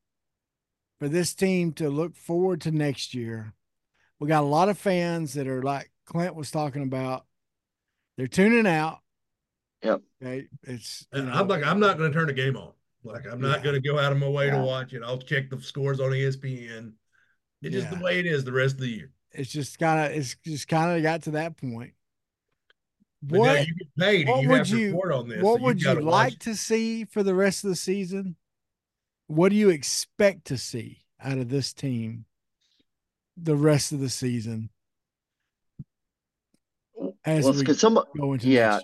for 1.00 1.08
this 1.08 1.34
team 1.34 1.72
to 1.74 1.90
look 1.90 2.16
forward 2.16 2.62
to 2.62 2.72
next 2.72 3.14
year, 3.14 3.54
we 4.20 4.28
got 4.28 4.44
a 4.44 4.48
lot 4.48 4.70
of 4.70 4.78
fans 4.78 5.34
that 5.34 5.48
are 5.48 5.64
like 5.64 5.92
Clint 6.06 6.36
was 6.36 6.52
talking 6.52 6.84
about. 6.84 7.26
They're 8.18 8.28
tuning 8.28 8.68
out. 8.68 9.00
Yep. 9.84 10.02
Okay. 10.22 10.48
It's 10.64 11.08
you 11.14 11.24
know, 11.24 11.32
I'm 11.32 11.48
like, 11.48 11.66
I'm 11.66 11.80
not 11.80 11.98
going 11.98 12.12
to 12.12 12.18
turn 12.18 12.28
the 12.28 12.34
game 12.34 12.58
on. 12.58 12.74
Like, 13.04 13.26
I'm 13.32 13.40
not 13.40 13.60
yeah. 13.60 13.64
going 13.64 13.76
to 13.76 13.88
go 13.88 13.98
out 13.98 14.12
of 14.12 14.18
my 14.18 14.28
way 14.28 14.48
yeah. 14.48 14.58
to 14.58 14.64
watch 14.64 14.92
it. 14.92 15.02
I'll 15.06 15.20
check 15.20 15.50
the 15.50 15.62
scores 15.62 16.02
on 16.02 16.12
ESPN. 16.12 16.92
It's 17.62 17.74
yeah. 17.76 17.82
just 17.82 17.92
the 17.92 18.04
way 18.04 18.20
it 18.20 18.26
is 18.26 18.44
the 18.44 18.52
rest 18.52 18.76
of 18.76 18.82
the 18.82 18.88
year. 18.88 19.12
It's 19.32 19.52
just 19.52 19.80
kind 19.80 20.06
of, 20.06 20.18
it's 20.18 20.36
just 20.46 20.68
kind 20.68 20.98
of 20.98 21.04
got 21.04 21.24
to 21.24 21.32
that 21.32 21.56
point. 21.56 21.94
What, 23.22 23.68
you 23.68 23.76
get 23.76 23.96
paid 23.98 24.28
what 24.28 24.42
you 24.42 24.50
would 24.50 24.70
you, 24.70 24.92
this, 25.28 25.44
What 25.44 25.60
so 25.60 25.64
would 25.66 25.82
you 25.82 25.94
like 26.02 26.34
it. 26.34 26.40
to 26.42 26.56
see 26.56 27.04
for 27.06 27.22
the 27.22 27.36
rest 27.36 27.64
of 27.64 27.70
the 27.70 27.76
season? 27.76 28.36
What 29.28 29.50
do 29.50 29.56
you 29.56 29.70
expect 29.70 30.46
to 30.46 30.58
see 30.58 31.06
out 31.22 31.38
of 31.38 31.50
this 31.50 31.74
team 31.74 32.26
the 33.36 33.56
rest 33.56 33.92
of 33.92 34.00
the 34.00 34.10
season? 34.10 34.70
As 37.26 37.44
well, 37.44 37.54
we 37.54 37.74
some, 37.74 38.00
go 38.18 38.34
into 38.34 38.48
yeah. 38.48 38.80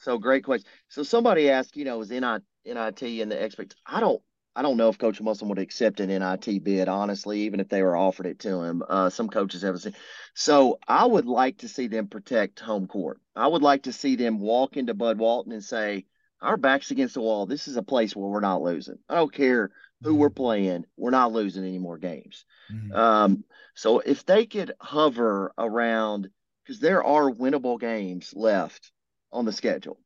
So 0.00 0.18
great 0.18 0.44
question. 0.44 0.68
So 0.88 1.02
somebody 1.02 1.50
asked, 1.50 1.76
you 1.76 1.84
know, 1.84 2.00
is 2.00 2.10
NIT, 2.10 2.42
NIT 2.64 3.02
and 3.02 3.30
the 3.30 3.44
expect? 3.44 3.74
I 3.86 4.00
don't 4.00 4.22
I 4.54 4.62
don't 4.62 4.76
know 4.76 4.88
if 4.88 4.98
Coach 4.98 5.20
Musselman 5.20 5.50
would 5.50 5.58
accept 5.58 6.00
an 6.00 6.08
NIT 6.08 6.62
bid, 6.62 6.88
honestly, 6.88 7.42
even 7.42 7.60
if 7.60 7.68
they 7.68 7.82
were 7.82 7.96
offered 7.96 8.26
it 8.26 8.40
to 8.40 8.62
him. 8.62 8.82
Uh, 8.86 9.08
some 9.08 9.28
coaches 9.28 9.62
haven't 9.62 9.80
seen. 9.80 9.94
So 10.34 10.78
I 10.86 11.06
would 11.06 11.26
like 11.26 11.58
to 11.58 11.68
see 11.68 11.86
them 11.86 12.06
protect 12.08 12.60
home 12.60 12.86
court. 12.86 13.20
I 13.34 13.46
would 13.46 13.62
like 13.62 13.84
to 13.84 13.92
see 13.92 14.16
them 14.16 14.40
walk 14.40 14.76
into 14.76 14.92
Bud 14.92 15.18
Walton 15.18 15.52
and 15.52 15.64
say, 15.64 16.04
Our 16.42 16.58
back's 16.58 16.90
against 16.90 17.14
the 17.14 17.22
wall. 17.22 17.46
This 17.46 17.66
is 17.66 17.76
a 17.76 17.82
place 17.82 18.14
where 18.14 18.28
we're 18.28 18.40
not 18.40 18.62
losing. 18.62 18.98
I 19.08 19.14
don't 19.14 19.32
care 19.32 19.70
who 20.02 20.14
we're 20.16 20.28
mm-hmm. 20.28 20.34
playing, 20.34 20.84
we're 20.96 21.10
not 21.10 21.32
losing 21.32 21.64
any 21.64 21.78
more 21.78 21.98
games. 21.98 22.44
Mm-hmm. 22.72 22.92
Um, 22.92 23.44
so 23.74 24.00
if 24.00 24.26
they 24.26 24.46
could 24.46 24.72
hover 24.80 25.52
around, 25.56 26.28
because 26.64 26.80
there 26.80 27.02
are 27.02 27.30
winnable 27.30 27.80
games 27.80 28.32
left 28.34 28.90
on 29.32 29.44
the 29.44 29.52
schedule. 29.52 29.98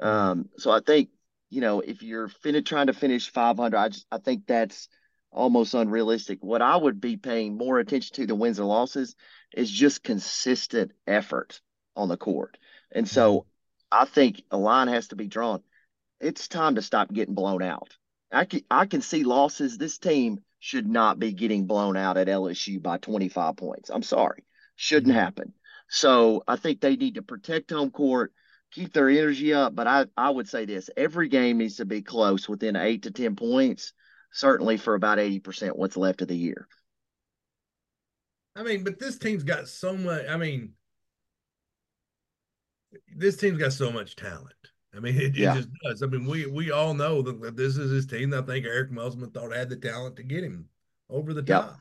Mm-hmm. 0.00 0.08
Um, 0.08 0.48
so 0.56 0.70
I 0.70 0.80
think 0.80 1.10
you 1.50 1.60
know, 1.60 1.80
if 1.80 2.02
you're 2.02 2.28
fin- 2.28 2.64
trying 2.64 2.86
to 2.86 2.92
finish 2.92 3.30
500, 3.30 3.76
I 3.76 3.88
just 3.88 4.06
I 4.10 4.18
think 4.18 4.46
that's 4.46 4.88
almost 5.32 5.74
unrealistic. 5.74 6.38
What 6.40 6.62
I 6.62 6.76
would 6.76 7.00
be 7.00 7.16
paying 7.16 7.56
more 7.56 7.78
attention 7.78 8.14
to 8.16 8.26
the 8.26 8.34
wins 8.34 8.58
and 8.58 8.68
losses 8.68 9.14
is 9.52 9.70
just 9.70 10.02
consistent 10.02 10.92
effort 11.06 11.60
on 11.96 12.08
the 12.08 12.16
court. 12.16 12.56
And 12.92 13.08
so 13.08 13.40
mm-hmm. 13.40 13.48
I 13.92 14.04
think 14.06 14.42
a 14.50 14.56
line 14.56 14.88
has 14.88 15.08
to 15.08 15.16
be 15.16 15.26
drawn. 15.26 15.62
It's 16.20 16.48
time 16.48 16.76
to 16.76 16.82
stop 16.82 17.12
getting 17.12 17.34
blown 17.34 17.62
out. 17.62 17.96
I 18.32 18.44
can, 18.44 18.60
I 18.70 18.86
can 18.86 19.00
see 19.02 19.24
losses. 19.24 19.76
This 19.76 19.98
team 19.98 20.40
should 20.60 20.86
not 20.86 21.18
be 21.18 21.32
getting 21.32 21.66
blown 21.66 21.96
out 21.96 22.16
at 22.16 22.28
LSU 22.28 22.80
by 22.80 22.98
25 22.98 23.56
points. 23.56 23.90
I'm 23.90 24.02
sorry. 24.02 24.44
Shouldn't 24.76 25.12
mm-hmm. 25.12 25.20
happen. 25.20 25.52
So 25.88 26.44
I 26.46 26.56
think 26.56 26.80
they 26.80 26.94
need 26.94 27.16
to 27.16 27.22
protect 27.22 27.70
home 27.70 27.90
court 27.90 28.32
keep 28.70 28.92
their 28.92 29.08
energy 29.08 29.52
up. 29.52 29.74
But 29.74 29.86
I, 29.86 30.06
I 30.16 30.30
would 30.30 30.48
say 30.48 30.64
this 30.64 30.90
every 30.96 31.28
game 31.28 31.58
needs 31.58 31.76
to 31.76 31.84
be 31.84 32.02
close 32.02 32.48
within 32.48 32.76
eight 32.76 33.02
to 33.04 33.10
10 33.10 33.36
points, 33.36 33.92
certainly 34.32 34.76
for 34.76 34.94
about 34.94 35.18
80% 35.18 35.76
what's 35.76 35.96
left 35.96 36.22
of 36.22 36.28
the 36.28 36.36
year. 36.36 36.66
I 38.56 38.62
mean, 38.62 38.84
but 38.84 38.98
this 38.98 39.18
team's 39.18 39.44
got 39.44 39.68
so 39.68 39.96
much. 39.96 40.26
I 40.28 40.36
mean, 40.36 40.72
this 43.16 43.36
team's 43.36 43.58
got 43.58 43.72
so 43.72 43.92
much 43.92 44.16
talent. 44.16 44.54
I 44.94 44.98
mean, 44.98 45.16
it, 45.16 45.22
it 45.22 45.36
yeah. 45.36 45.54
just 45.54 45.68
does. 45.84 46.02
I 46.02 46.06
mean, 46.06 46.26
we 46.26 46.46
we 46.46 46.72
all 46.72 46.94
know 46.94 47.22
that 47.22 47.56
this 47.56 47.76
is 47.76 47.92
his 47.92 48.06
team. 48.06 48.34
I 48.34 48.42
think 48.42 48.66
Eric 48.66 48.90
Musselman 48.90 49.30
thought 49.30 49.54
had 49.54 49.70
the 49.70 49.76
talent 49.76 50.16
to 50.16 50.24
get 50.24 50.42
him 50.42 50.68
over 51.08 51.32
the 51.32 51.42
top. 51.42 51.78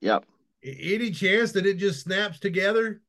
Yep. 0.00 0.24
Any 0.62 1.10
chance 1.10 1.52
that 1.52 1.66
it 1.66 1.78
just 1.78 2.02
snaps 2.02 2.38
together? 2.38 3.00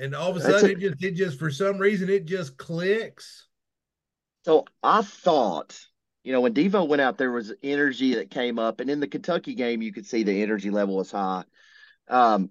And 0.00 0.14
all 0.14 0.30
of 0.30 0.36
a 0.36 0.40
sudden 0.40 0.70
a, 0.70 0.72
it 0.72 0.78
just 0.80 1.02
it 1.02 1.14
just 1.14 1.38
for 1.38 1.50
some 1.50 1.78
reason 1.78 2.08
it 2.08 2.24
just 2.24 2.56
clicks. 2.56 3.46
So 4.44 4.64
I 4.82 5.02
thought, 5.02 5.78
you 6.24 6.32
know, 6.32 6.40
when 6.40 6.54
Devo 6.54 6.86
went 6.86 7.02
out, 7.02 7.18
there 7.18 7.32
was 7.32 7.52
energy 7.62 8.14
that 8.14 8.30
came 8.30 8.58
up, 8.58 8.80
and 8.80 8.88
in 8.88 9.00
the 9.00 9.08
Kentucky 9.08 9.54
game, 9.54 9.82
you 9.82 9.92
could 9.92 10.06
see 10.06 10.22
the 10.22 10.42
energy 10.42 10.70
level 10.70 10.96
was 10.96 11.10
high. 11.10 11.44
Um, 12.08 12.50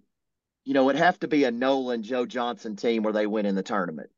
you 0.64 0.74
know, 0.74 0.89
it'd 0.89 1.02
have 1.02 1.20
to 1.22 1.28
be 1.28 1.45
a 1.45 1.52
Nolan 1.52 2.04
Joe 2.04 2.26
Johnson 2.26 2.76
team 2.76 3.04
where 3.04 3.14
they 3.14 3.26
win 3.26 3.45
in 3.45 3.56
the 3.56 3.64
tournament, 3.64 4.10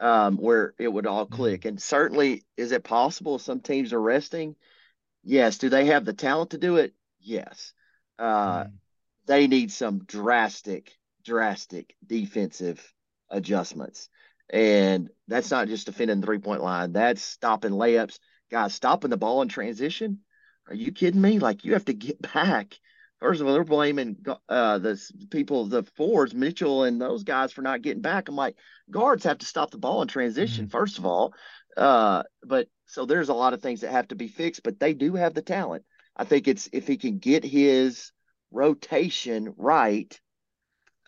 um, 0.00 0.38
where 0.38 0.74
it 0.78 0.88
would 0.88 1.06
all 1.06 1.26
click. 1.26 1.60
Mm-hmm. 1.60 1.68
And 1.68 1.82
certainly, 1.82 2.44
is 2.56 2.72
it 2.72 2.82
possible 2.82 3.38
some 3.38 3.60
teams 3.60 3.92
are 3.92 4.00
resting? 4.00 4.56
Yes. 5.22 5.58
Do 5.58 5.68
they 5.68 5.84
have 5.86 6.06
the 6.06 6.14
talent 6.14 6.50
to 6.50 6.58
do 6.58 6.76
it? 6.76 6.94
Yes. 7.20 7.74
Uh, 8.18 8.64
mm-hmm. 8.64 8.70
They 9.26 9.46
need 9.48 9.70
some 9.70 10.04
drastic 10.06 10.96
drastic 11.24 11.94
defensive 12.06 12.82
adjustments. 13.30 14.08
And 14.50 15.10
that's 15.26 15.50
not 15.50 15.68
just 15.68 15.86
defending 15.86 16.20
the 16.20 16.26
three 16.26 16.38
point 16.38 16.62
line, 16.62 16.92
that's 16.92 17.22
stopping 17.22 17.72
layups, 17.72 18.18
guys, 18.50 18.74
stopping 18.74 19.10
the 19.10 19.16
ball 19.16 19.42
in 19.42 19.48
transition. 19.48 20.20
Are 20.68 20.74
you 20.74 20.92
kidding 20.92 21.20
me? 21.20 21.38
Like, 21.38 21.64
you 21.64 21.74
have 21.74 21.84
to 21.86 21.94
get 21.94 22.20
back. 22.34 22.74
First 23.20 23.40
of 23.40 23.48
all, 23.48 23.52
they're 23.52 23.64
blaming 23.64 24.16
uh, 24.48 24.78
the 24.78 25.00
people, 25.30 25.66
the 25.66 25.82
fours, 25.96 26.34
Mitchell 26.34 26.84
and 26.84 27.00
those 27.00 27.24
guys 27.24 27.50
for 27.52 27.62
not 27.62 27.82
getting 27.82 28.00
back. 28.00 28.28
I'm 28.28 28.36
like, 28.36 28.54
guards 28.90 29.24
have 29.24 29.38
to 29.38 29.46
stop 29.46 29.72
the 29.72 29.78
ball 29.78 30.02
in 30.02 30.08
transition, 30.08 30.66
mm-hmm. 30.66 30.70
first 30.70 30.98
of 30.98 31.04
all. 31.04 31.34
Uh, 31.76 32.22
but 32.44 32.68
so 32.86 33.06
there's 33.06 33.28
a 33.28 33.34
lot 33.34 33.54
of 33.54 33.60
things 33.60 33.80
that 33.80 33.90
have 33.90 34.08
to 34.08 34.14
be 34.14 34.28
fixed, 34.28 34.62
but 34.62 34.78
they 34.78 34.94
do 34.94 35.14
have 35.14 35.34
the 35.34 35.42
talent. 35.42 35.84
I 36.16 36.24
think 36.24 36.46
it's 36.46 36.68
if 36.72 36.86
he 36.86 36.96
can 36.96 37.18
get 37.18 37.44
his 37.44 38.12
rotation 38.50 39.54
right, 39.56 40.18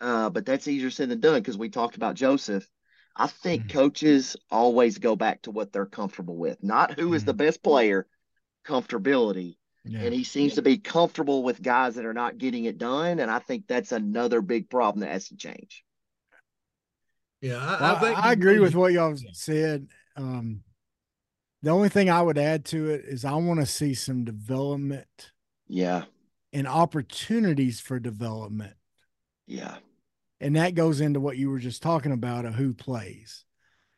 uh, 0.01 0.29
but 0.29 0.45
that's 0.45 0.67
easier 0.67 0.89
said 0.89 1.09
than 1.09 1.19
done 1.19 1.39
because 1.39 1.57
we 1.57 1.69
talked 1.69 1.95
about 1.95 2.15
Joseph. 2.15 2.67
I 3.15 3.27
think 3.27 3.63
mm-hmm. 3.63 3.77
coaches 3.77 4.35
always 4.49 4.97
go 4.97 5.15
back 5.15 5.43
to 5.43 5.51
what 5.51 5.71
they're 5.71 5.85
comfortable 5.85 6.37
with, 6.37 6.63
not 6.63 6.93
who 6.99 7.13
is 7.13 7.21
mm-hmm. 7.21 7.27
the 7.27 7.33
best 7.33 7.61
player, 7.61 8.07
comfortability. 8.65 9.57
Yeah. 9.83 9.99
And 9.99 10.13
he 10.13 10.23
seems 10.23 10.55
to 10.55 10.61
be 10.61 10.77
comfortable 10.77 11.43
with 11.43 11.61
guys 11.61 11.95
that 11.95 12.05
are 12.05 12.13
not 12.13 12.37
getting 12.37 12.65
it 12.65 12.77
done. 12.77 13.19
And 13.19 13.31
I 13.31 13.39
think 13.39 13.65
that's 13.67 13.91
another 13.91 14.41
big 14.41 14.69
problem 14.69 15.01
that 15.01 15.11
has 15.11 15.29
to 15.29 15.35
change. 15.35 15.83
Yeah, 17.41 17.57
I, 17.57 18.01
well, 18.01 18.15
I, 18.15 18.29
I 18.29 18.31
agree 18.33 18.59
with 18.59 18.75
what 18.75 18.93
y'all 18.93 19.15
said. 19.33 19.87
Um, 20.15 20.61
the 21.63 21.71
only 21.71 21.89
thing 21.89 22.09
I 22.09 22.21
would 22.21 22.37
add 22.37 22.65
to 22.65 22.91
it 22.91 23.05
is 23.05 23.25
I 23.25 23.33
want 23.33 23.59
to 23.59 23.65
see 23.65 23.95
some 23.95 24.23
development. 24.23 25.31
Yeah. 25.67 26.03
And 26.53 26.67
opportunities 26.67 27.79
for 27.79 27.99
development. 27.99 28.73
Yeah. 29.47 29.77
And 30.41 30.55
that 30.55 30.73
goes 30.73 31.01
into 31.01 31.19
what 31.19 31.37
you 31.37 31.51
were 31.51 31.59
just 31.59 31.83
talking 31.83 32.11
about 32.11 32.45
of 32.45 32.55
who 32.55 32.73
plays. 32.73 33.45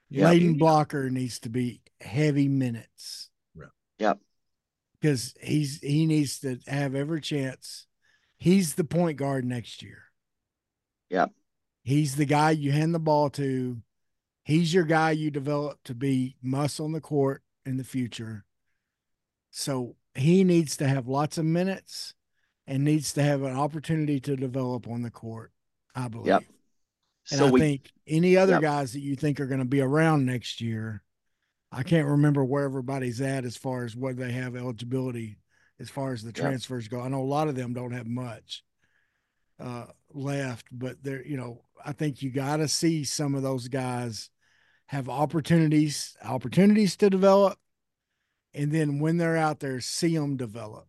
Yep. 0.10 0.30
Layden 0.30 0.60
Blocker 0.60 1.10
needs 1.10 1.40
to 1.40 1.50
be 1.50 1.82
heavy 2.02 2.50
minutes. 2.50 3.30
Yep. 3.98 4.20
Because 5.00 5.34
he's 5.42 5.80
he 5.80 6.06
needs 6.06 6.40
to 6.40 6.60
have 6.68 6.96
every 6.96 7.22
chance. 7.22 7.88
He's 8.38 8.76
the 8.76 8.84
point 8.84 9.18
guard 9.18 9.46
next 9.46 9.82
year. 9.82 10.04
Yep. 11.10 11.32
He's 11.84 12.18
the 12.18 12.26
guy 12.26 12.52
you 12.52 12.74
hand 12.74 12.94
the 12.94 13.00
ball 13.00 13.30
to. 13.32 13.78
He's 14.44 14.74
your 14.74 14.84
guy 14.84 15.12
you 15.12 15.32
develop 15.32 15.80
to 15.86 15.96
be 15.96 16.36
muscle 16.42 16.86
on 16.86 16.92
the 16.92 17.00
court 17.00 17.42
in 17.66 17.78
the 17.78 17.86
future. 17.86 18.44
So 19.52 19.96
he 20.14 20.44
needs 20.44 20.76
to 20.78 20.88
have 20.88 21.08
lots 21.08 21.38
of 21.38 21.46
minutes 21.46 22.14
and 22.68 22.84
needs 22.84 23.14
to 23.14 23.24
have 23.24 23.44
an 23.44 23.56
opportunity 23.56 24.20
to 24.22 24.36
develop 24.36 24.90
on 24.90 25.04
the 25.04 25.12
court. 25.12 25.54
I 25.96 26.08
believe. 26.08 26.28
Yep. 26.28 26.44
And 27.32 27.40
so 27.40 27.48
I 27.48 27.52
we, 27.52 27.60
think 27.60 27.92
any 28.08 28.36
other 28.36 28.54
yep. 28.54 28.62
guys 28.62 28.94
that 28.94 29.00
you 29.00 29.16
think 29.16 29.40
are 29.40 29.48
going 29.48 29.60
to 29.60 29.66
be 29.66 29.82
around 29.82 30.26
next 30.26 30.60
year, 30.62 31.02
I 31.72 31.84
can't 31.84 32.08
remember 32.08 32.44
where 32.44 32.66
everybody's 32.66 33.22
at 33.22 33.46
as 33.46 33.56
far 33.56 33.86
as 33.86 33.96
whether 33.96 34.26
they 34.26 34.34
have 34.34 34.56
eligibility 34.56 35.38
as 35.80 35.90
far 35.90 36.14
as 36.14 36.22
the 36.22 36.28
yep. 36.28 36.36
transfers 36.36 36.88
go. 36.88 37.00
I 37.02 37.08
know 37.08 37.22
a 37.22 37.24
lot 37.24 37.48
of 37.48 37.56
them 37.56 37.74
don't 37.74 37.94
have 37.94 38.08
much 38.08 38.64
uh, 39.60 39.86
left, 40.14 40.68
but 40.72 41.02
they're, 41.04 41.26
you 41.26 41.38
know, 41.38 41.64
I 41.84 41.94
think 41.94 42.22
you 42.22 42.32
got 42.32 42.58
to 42.58 42.68
see 42.68 43.04
some 43.04 43.36
of 43.36 43.42
those 43.42 43.68
guys 43.68 44.30
have 44.88 45.10
opportunities 45.10 46.16
opportunities 46.24 46.96
to 46.98 47.10
develop, 47.10 47.58
and 48.54 48.72
then 48.72 49.00
when 49.00 49.18
they're 49.18 49.38
out 49.38 49.60
there, 49.60 49.80
see 49.80 50.16
them 50.16 50.38
develop 50.38 50.88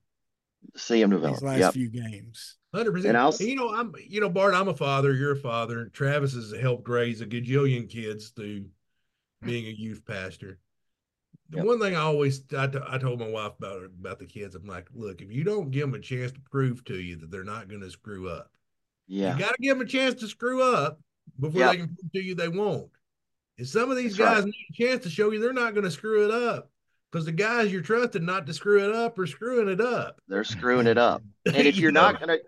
See 0.77 1.01
them 1.01 1.11
develop. 1.11 1.37
these 1.37 1.43
last 1.43 1.59
Yep. 1.61 1.73
few 1.75 1.89
games. 1.89 2.57
Hundred 2.75 2.89
And 2.89 2.97
percent. 2.97 3.17
I'll 3.17 3.35
You 3.39 3.55
know, 3.57 3.73
I'm. 3.75 3.95
You 4.07 4.21
know, 4.21 4.29
Bart. 4.29 4.55
I'm 4.55 4.69
a 4.69 4.75
father. 4.75 5.13
You're 5.15 5.33
a 5.33 5.37
father. 5.37 5.87
Travis 5.93 6.35
has 6.35 6.53
helped 6.53 6.89
raise 6.89 7.21
a 7.21 7.27
gajillion 7.27 7.89
kids 7.89 8.31
through 8.31 8.67
being 9.43 9.67
a 9.67 9.71
youth 9.71 10.05
pastor. 10.05 10.59
The 11.51 11.59
Yep. 11.59 11.67
one 11.67 11.79
thing 11.81 11.95
I 11.95 12.01
always 12.01 12.43
I, 12.57 12.67
t- 12.67 12.79
I 12.89 12.99
told 12.99 13.21
my 13.21 13.29
wife 13.29 13.53
about 13.59 13.85
about 13.85 14.19
the 14.19 14.27
kids. 14.27 14.55
I'm 14.55 14.67
like, 14.67 14.89
look, 14.95 15.21
if 15.21 15.31
you 15.31 15.45
don't 15.45 15.71
give 15.71 15.83
them 15.83 15.95
a 15.95 16.01
chance 16.03 16.33
to 16.33 16.41
prove 16.51 16.85
to 16.87 16.97
you 16.97 17.17
that 17.17 17.31
they're 17.31 17.45
not 17.45 17.69
going 17.69 17.83
to 17.83 17.91
screw 17.91 18.29
up, 18.29 18.51
Yeah. 19.07 19.35
you 19.35 19.39
got 19.41 19.51
to 19.55 19.63
give 19.63 19.77
them 19.79 19.87
a 19.87 19.91
chance 19.91 20.15
to 20.21 20.27
screw 20.29 20.63
up 20.63 20.99
before 21.39 21.61
Yep. 21.61 21.71
they 21.71 21.77
can 21.77 21.87
prove 21.89 22.13
to 22.13 22.23
you 22.23 22.35
they 22.35 22.49
won't. 22.49 22.91
And 23.59 23.67
some 23.69 23.91
of 23.91 23.97
these 23.97 24.17
That's 24.17 24.29
right. 24.29 24.35
guys 24.37 24.45
need 24.47 24.67
a 24.71 24.73
chance 24.73 25.03
to 25.05 25.11
show 25.11 25.31
you 25.31 25.39
they're 25.39 25.53
not 25.53 25.75
going 25.75 25.85
to 25.85 25.91
screw 25.91 26.25
it 26.25 26.31
up 26.33 26.71
because 27.13 27.27
the 27.27 27.33
guys 27.33 27.71
you're 27.71 27.83
trusting 27.83 28.25
not 28.25 28.47
to 28.47 28.55
screw 28.55 28.83
it 28.89 28.95
up 28.97 29.17
are 29.19 29.27
screwing 29.27 29.69
it 29.69 29.81
up. 29.81 30.21
They're 30.27 30.43
screwing 30.45 30.87
it 30.89 30.99
up. 30.99 31.23
And 31.47 31.57
if 31.59 31.77
You 31.77 31.83
you're 31.83 31.93
not 31.93 32.19
gonna 32.19 32.39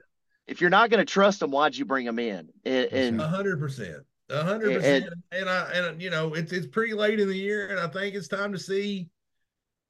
if 0.46 0.60
you're 0.60 0.70
not 0.70 0.90
gonna 0.90 1.04
trust 1.04 1.40
them, 1.40 1.50
why'd 1.50 1.76
you 1.76 1.84
bring 1.84 2.06
them 2.06 2.18
in? 2.18 2.48
And, 2.64 2.86
and 2.92 3.20
A 3.20 3.26
hundred 3.28 3.58
percent. 3.58 3.98
A 4.30 4.42
hundred 4.42 4.72
And- 4.72 4.76
percent. 5.04 5.08
And 5.32 5.48
I 5.48 5.70
and 5.72 6.02
you 6.02 6.10
know 6.10 6.34
it's 6.34 6.52
it's 6.52 6.66
pretty 6.66 6.94
late 6.94 7.20
in 7.20 7.28
the 7.28 7.36
year, 7.36 7.68
and 7.68 7.78
I 7.80 7.88
think 7.88 8.14
it's 8.14 8.28
time 8.28 8.52
to 8.52 8.58
see 8.58 9.08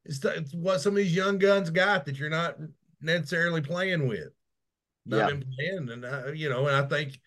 it's, 0.04 0.24
it's 0.24 0.54
what 0.54 0.80
some 0.80 0.92
of 0.92 0.96
these 0.98 1.14
young 1.14 1.38
guns 1.38 1.70
got 1.70 2.04
that 2.06 2.18
you're 2.18 2.30
not 2.30 2.56
necessarily 3.00 3.60
playing 3.60 4.06
with. 4.08 4.28
Not 5.04 5.16
Yeah. 5.18 5.26
been 5.28 5.44
playing, 5.56 5.88
and 5.90 6.06
I, 6.06 6.30
you 6.32 6.48
know, 6.48 6.66
and 6.68 6.76
I 6.76 6.86
think 6.88 7.18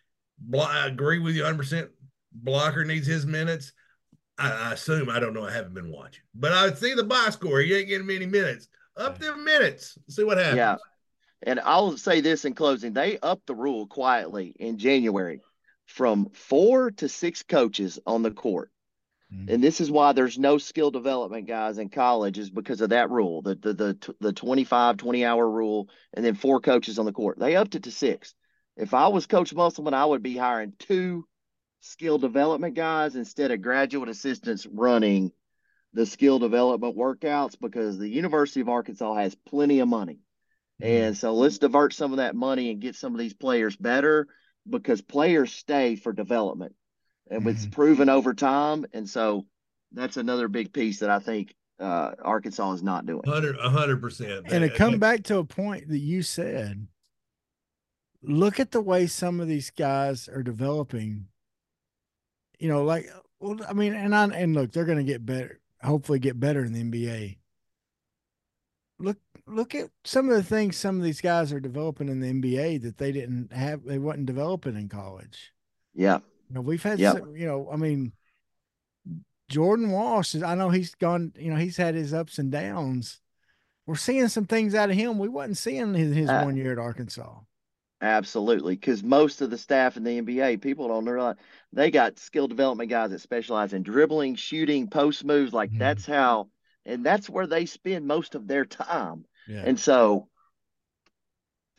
I 0.57 0.87
agree 0.87 1.19
with 1.19 1.35
you 1.35 1.43
100. 1.43 1.57
percent 1.57 1.89
Blocker 2.31 2.85
needs 2.85 3.07
his 3.07 3.25
minutes. 3.25 3.73
I, 4.37 4.51
I 4.69 4.73
assume 4.73 5.09
I 5.09 5.19
don't 5.19 5.33
know. 5.33 5.45
I 5.45 5.51
haven't 5.51 5.73
been 5.73 5.91
watching, 5.91 6.23
but 6.35 6.51
I 6.53 6.71
see 6.73 6.93
the 6.93 7.03
box 7.03 7.33
score. 7.33 7.59
He 7.59 7.73
ain't 7.75 7.87
getting 7.89 8.07
many 8.07 8.25
minutes. 8.25 8.67
Up 8.95 9.17
them 9.17 9.43
minutes. 9.43 9.97
See 10.09 10.23
what 10.23 10.37
happens. 10.37 10.57
yeah. 10.57 10.75
And 11.43 11.59
I'll 11.59 11.97
say 11.97 12.21
this 12.21 12.45
in 12.45 12.53
closing. 12.53 12.93
They 12.93 13.17
upped 13.19 13.47
the 13.47 13.55
rule 13.55 13.87
quietly 13.87 14.53
in 14.59 14.77
January 14.77 15.41
from 15.85 16.29
four 16.31 16.91
to 16.91 17.09
six 17.09 17.43
coaches 17.43 17.99
on 18.05 18.23
the 18.23 18.31
court. 18.31 18.71
Mhm. 19.33 19.53
And 19.53 19.63
this 19.63 19.79
is 19.79 19.89
why 19.89 20.11
there's 20.11 20.37
no 20.37 20.57
skill 20.57 20.91
development 20.91 21.47
guys 21.47 21.77
in 21.77 21.89
college 21.89 22.37
is 22.37 22.49
because 22.49 22.81
of 22.81 22.89
that 22.89 23.09
rule, 23.09 23.41
the 23.41 23.55
the 23.55 23.73
the, 23.73 24.15
the 24.19 24.33
25, 24.33 24.97
20 24.97 25.25
hour 25.25 25.49
rule, 25.49 25.89
and 26.13 26.25
then 26.25 26.35
four 26.35 26.59
coaches 26.59 26.99
on 26.99 27.05
the 27.05 27.13
court. 27.13 27.39
They 27.39 27.55
upped 27.55 27.75
it 27.75 27.83
to 27.83 27.91
six. 27.91 28.33
If 28.75 28.93
I 28.93 29.07
was 29.07 29.27
Coach 29.27 29.53
Musselman, 29.53 29.93
I 29.93 30.05
would 30.05 30.23
be 30.23 30.37
hiring 30.37 30.73
two 30.79 31.25
skill 31.81 32.17
development 32.17 32.75
guys 32.75 33.15
instead 33.15 33.51
of 33.51 33.61
graduate 33.61 34.09
assistants 34.09 34.65
running 34.65 35.31
the 35.93 36.05
skill 36.05 36.39
development 36.39 36.95
workouts 36.97 37.59
because 37.59 37.97
the 37.97 38.09
University 38.09 38.61
of 38.61 38.69
Arkansas 38.69 39.15
has 39.15 39.35
plenty 39.35 39.79
of 39.79 39.87
money. 39.87 40.19
And 40.81 41.17
so 41.17 41.33
let's 41.33 41.57
divert 41.57 41.93
some 41.93 42.11
of 42.11 42.17
that 42.17 42.35
money 42.35 42.71
and 42.71 42.81
get 42.81 42.95
some 42.95 43.13
of 43.13 43.19
these 43.19 43.33
players 43.33 43.75
better 43.75 44.27
because 44.69 45.01
players 45.01 45.51
stay 45.51 45.95
for 45.95 46.13
development 46.13 46.73
and 47.29 47.47
it's 47.47 47.65
proven 47.65 48.09
over 48.09 48.33
time. 48.33 48.85
And 48.93 49.07
so 49.09 49.45
that's 49.91 50.17
another 50.17 50.47
big 50.47 50.73
piece 50.73 50.99
that 50.99 51.09
I 51.09 51.19
think 51.19 51.53
uh, 51.79 52.11
Arkansas 52.21 52.73
is 52.73 52.83
not 52.83 53.05
doing. 53.05 53.23
Hundred, 53.25 53.57
a 53.57 53.69
hundred 53.69 54.01
percent. 54.01 54.45
and 54.51 54.63
to 54.63 54.69
come 54.69 54.99
back 54.99 55.23
to 55.23 55.37
a 55.37 55.43
point 55.43 55.89
that 55.89 55.99
you 55.99 56.21
said, 56.21 56.87
look 58.21 58.59
at 58.59 58.71
the 58.71 58.81
way 58.81 59.07
some 59.07 59.39
of 59.39 59.47
these 59.47 59.71
guys 59.71 60.27
are 60.27 60.43
developing. 60.43 61.27
You 62.59 62.67
know, 62.67 62.83
like 62.83 63.09
well, 63.39 63.57
I 63.67 63.73
mean, 63.73 63.93
and 63.93 64.13
I 64.13 64.25
and 64.25 64.53
look, 64.53 64.71
they're 64.71 64.85
going 64.85 64.97
to 64.97 65.03
get 65.03 65.25
better. 65.25 65.59
Hopefully, 65.81 66.19
get 66.19 66.39
better 66.39 66.65
in 66.65 66.73
the 66.73 66.83
NBA. 66.83 67.37
Look, 68.99 69.17
look 69.47 69.73
at 69.75 69.89
some 70.03 70.29
of 70.29 70.35
the 70.35 70.43
things 70.43 70.75
some 70.77 70.97
of 70.97 71.03
these 71.03 71.21
guys 71.21 71.53
are 71.53 71.59
developing 71.59 72.09
in 72.09 72.19
the 72.19 72.31
NBA 72.33 72.81
that 72.83 72.97
they 72.97 73.11
didn't 73.11 73.51
have. 73.53 73.83
They 73.83 73.97
wasn't 73.97 74.25
developing 74.25 74.75
in 74.75 74.89
college. 74.89 75.53
Yeah. 75.93 76.19
You 76.49 76.55
know, 76.55 76.61
we've 76.61 76.83
had, 76.83 76.99
some, 77.13 77.35
you 77.35 77.45
know, 77.45 77.69
I 77.71 77.75
mean, 77.75 78.11
Jordan 79.49 79.91
Walsh. 79.91 80.35
is- 80.35 80.43
I 80.43 80.55
know 80.55 80.69
he's 80.69 80.93
gone. 80.95 81.33
You 81.37 81.51
know, 81.51 81.57
he's 81.57 81.77
had 81.77 81.95
his 81.95 82.13
ups 82.13 82.37
and 82.39 82.51
downs. 82.51 83.21
We're 83.85 83.95
seeing 83.95 84.27
some 84.27 84.45
things 84.45 84.75
out 84.75 84.89
of 84.91 84.95
him 84.95 85.17
we 85.17 85.29
wasn't 85.29 85.57
seeing 85.57 85.95
in 85.95 86.13
his 86.13 86.29
Uh, 86.29 86.43
one 86.43 86.55
year 86.55 86.71
at 86.73 86.77
Arkansas. 86.77 87.39
Absolutely, 88.01 88.75
because 88.75 89.03
most 89.03 89.41
of 89.41 89.49
the 89.49 89.57
staff 89.57 89.97
in 89.97 90.03
the 90.03 90.21
NBA, 90.21 90.57
people 90.61 90.87
don't 90.87 91.05
realize 91.05 91.35
they 91.73 91.91
got 91.91 92.17
skill 92.19 92.47
development 92.47 92.89
guys 92.89 93.09
that 93.11 93.19
specialize 93.19 93.73
in 93.73 93.83
dribbling, 93.83 94.35
shooting, 94.35 94.87
post 94.87 95.25
moves. 95.25 95.51
Like 95.53 95.71
Mhm. 95.71 95.79
that's 95.79 96.05
how, 96.05 96.49
and 96.89 97.05
that's 97.05 97.29
where 97.29 97.47
they 97.47 97.65
spend 97.65 98.05
most 98.07 98.35
of 98.35 98.47
their 98.47 98.65
time. 98.65 99.25
Yeah. 99.47 99.63
And 99.65 99.79
so, 99.79 100.27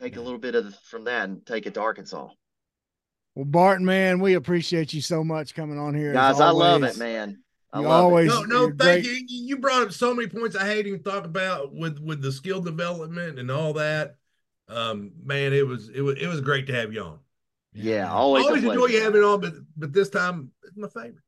take 0.01 0.15
Yeah. 0.15 0.21
a 0.21 0.23
little 0.23 0.39
bit 0.39 0.55
of 0.55 0.65
the, 0.65 0.71
from 0.85 1.05
that 1.05 1.29
and 1.29 1.45
take 1.45 1.65
it 1.65 1.73
to 1.75 1.81
Arkansas, 1.81 2.29
well, 3.35 3.45
Barton, 3.45 3.85
man, 3.85 4.19
we 4.19 4.33
appreciate 4.33 4.93
you 4.93 5.01
so 5.01 5.23
much 5.23 5.55
coming 5.55 5.79
on 5.79 5.93
here. 5.95 6.11
guys. 6.13 6.39
I 6.41 6.49
love 6.49 6.83
it, 6.83 6.97
man. 6.97 7.41
I 7.71 7.79
You 7.79 7.87
love 7.87 8.03
always- 8.05 8.29
it. 8.31 8.47
No, 8.49 8.67
no, 8.67 8.75
thank 8.77 9.05
great. 9.05 9.05
you. 9.05 9.25
You 9.47 9.57
brought 9.57 9.83
up 9.83 9.93
so 9.93 10.13
many 10.13 10.27
points 10.27 10.55
I 10.57 10.65
hate 10.65 10.85
even 10.87 11.01
talk 11.03 11.23
about 11.25 11.73
with 11.73 11.99
with 11.99 12.21
the 12.21 12.31
skill 12.31 12.59
development 12.59 13.39
and 13.39 13.49
all 13.49 13.71
that. 13.73 14.15
Um, 14.67 15.13
man, 15.23 15.53
it 15.53 15.65
was 15.65 15.87
it 15.89 16.01
was 16.01 16.17
it 16.19 16.27
was 16.27 16.41
great 16.41 16.67
to 16.67 16.73
have 16.73 16.91
you 16.93 17.01
on. 17.01 17.19
Yeah, 17.73 18.11
always. 18.11 18.43
a 18.43 18.47
always 18.49 18.63
enjoy 18.65 18.87
you 18.87 19.01
having 19.01 19.23
on, 19.23 19.39
but 19.39 19.53
but 19.77 19.93
this 19.93 20.09
time 20.09 20.51
it's 20.63 20.75
my 20.75 20.89
favorite. 20.89 21.23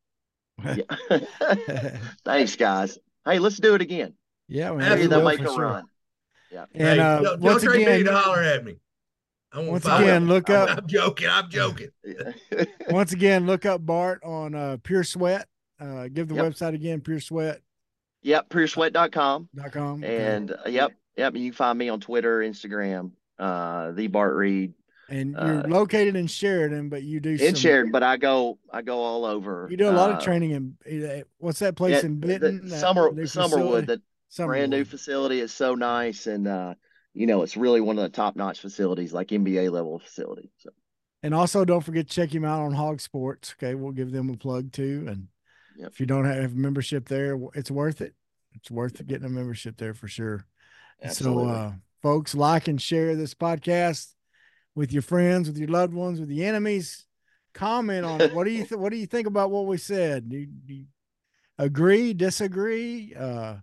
Yeah. 1.10 1.98
Thanks, 2.26 2.56
guys. 2.58 2.98
Hey, 3.26 3.40
let's 3.40 3.58
do 3.58 3.76
it 3.76 3.82
again. 3.82 4.14
yeah, 4.48 4.70
man. 4.72 4.78
Maybe 4.80 4.90
Maybe 4.90 5.02
we 5.04 5.08
they'll 5.08 5.24
make 5.26 5.40
for 5.40 5.46
a 5.46 5.54
sure. 5.54 5.64
run. 5.66 5.86
And 6.52 6.68
Hey, 6.76 7.00
uh, 7.00 7.22
don't, 7.22 7.40
once 7.42 7.64
Trey 7.64 7.78
Biddy 7.80 7.92
again, 8.02 8.06
to 8.14 8.18
holler 8.20 8.44
at 8.44 8.64
me. 8.64 8.76
I 9.52 9.58
won't 9.60 9.72
once 9.72 9.86
again, 9.86 10.24
him. 10.24 10.28
look 10.30 10.50
I'm, 10.50 10.56
up 10.70 10.78
I'm 10.80 10.88
joking. 10.88 11.28
I'm 11.30 11.50
joking. 11.50 11.90
once 12.90 13.12
again, 13.14 13.46
look 13.46 13.66
up 13.66 13.86
Bart 13.86 14.22
on 14.24 14.54
uh, 14.56 14.78
Pure 14.84 15.04
Sweat. 15.06 15.48
Uh, 15.80 16.08
give 16.08 16.28
the 16.28 16.36
Yep. 16.36 16.46
website 16.46 16.74
again, 16.76 17.02
Pure 17.02 17.20
Sweat. 17.22 17.62
yep, 18.22 18.50
puresweat.com. 18.50 19.50
Okay. 19.66 20.26
And 20.28 20.52
uh, 20.52 20.70
yep, 20.70 20.92
yep. 21.18 21.34
And 21.34 21.44
you 21.44 21.50
can 21.52 21.56
find 21.58 21.78
me 21.78 21.90
on 21.90 22.00
Twitter, 22.00 22.40
Instagram, 22.40 23.12
uh, 23.40 23.92
the 23.92 24.08
Bart 24.08 24.36
Reid 24.36 24.74
and 25.14 25.32
you're 25.34 25.60
uh, 25.60 25.68
located 25.68 26.16
in 26.16 26.26
Sheridan, 26.26 26.90
but 26.90 27.04
you 27.04 27.20
do 27.20 27.32
in 27.32 27.38
some, 27.38 27.56
Sheridan, 27.56 27.92
but 27.92 28.02
I 28.02 28.18
go 28.18 28.58
I 28.72 28.82
go 28.82 29.00
all 29.00 29.26
over. 29.26 29.68
You 29.70 29.78
do 29.78 29.90
a 29.90 29.92
lot 29.92 30.10
of 30.10 30.18
uh, 30.18 30.22
training 30.22 30.76
in 30.86 31.06
uh, 31.06 31.22
what's 31.38 31.60
that 31.60 31.76
place 31.76 32.02
yeah, 32.02 32.08
in 32.08 32.20
Benton? 32.20 32.68
the 32.68 32.78
Summer 32.78 33.12
Summerwood, 33.12 33.86
the 33.86 34.02
brand 34.44 34.72
new 34.72 34.84
facility 34.84 35.40
is 35.40 35.54
so 35.54 35.76
nice 35.76 36.26
and 36.26 36.48
uh 36.48 36.74
you 37.14 37.28
know 37.28 37.44
it's 37.44 37.56
really 37.56 37.80
one 37.80 38.00
of 38.00 38.04
the 38.04 38.10
top 38.10 38.36
notch 38.36 38.60
facilities, 38.60 39.14
like 39.14 39.28
NBA 39.28 39.70
level 39.72 40.00
facility. 40.00 40.52
So 40.58 40.72
And 41.22 41.36
also, 41.36 41.64
don't 41.64 41.82
forget 41.82 42.08
to 42.08 42.14
check 42.14 42.34
him 42.34 42.44
out 42.44 42.62
on 42.62 42.74
Hog 42.74 43.00
Sports. 43.00 43.54
Okay, 43.58 43.76
we'll 43.76 43.92
give 43.92 44.12
them 44.12 44.30
a 44.32 44.38
plug 44.38 44.72
too. 44.72 45.06
And 45.08 45.28
Yep. 45.76 45.92
if 45.92 46.00
you 46.00 46.06
don't 46.06 46.26
have 46.26 46.54
a 46.54 46.56
membership 46.56 47.08
there, 47.08 47.36
it's 47.56 47.72
worth 47.72 48.02
it. 48.02 48.14
It's 48.54 48.70
worth 48.70 49.04
getting 49.08 49.26
a 49.26 49.30
membership 49.30 49.78
there 49.78 49.96
for 49.96 50.08
sure. 50.08 50.46
absolutely. 51.02 51.46
So, 51.46 51.50
uh, 51.50 51.72
folks, 52.04 52.36
like 52.36 52.68
and 52.68 52.80
share 52.80 53.16
this 53.16 53.34
podcast 53.34 54.13
with 54.76 54.92
your 54.92 55.02
friends, 55.02 55.48
with 55.48 55.58
your 55.58 55.70
loved 55.70 55.94
ones, 55.94 56.20
with 56.20 56.30
your 56.30 56.48
enemies. 56.48 57.06
Comment 57.54 58.06
on 58.06 58.22
it. 58.22 58.34
What 58.34 58.46
do 58.46 58.52
you 58.52 58.66
th- 58.66 58.80
What 58.80 58.92
do 58.92 58.98
you 58.98 59.06
think 59.06 59.28
about 59.28 59.52
what 59.52 59.68
we 59.68 59.78
said? 59.78 60.30
Do 60.30 60.38
you, 60.38 60.48
do 60.48 60.74
you 60.74 60.86
agree? 61.58 62.14
Disagree? 62.14 63.14
Uh, 63.18 63.56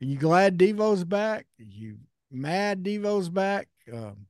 are 0.00 0.04
you 0.04 0.18
glad 0.18 0.58
Devo's 0.58 1.04
back? 1.04 1.46
Are 1.58 1.64
you 1.64 1.96
mad 2.30 2.82
Devo's 2.82 3.28
back? 3.28 3.68
Um, 3.92 4.26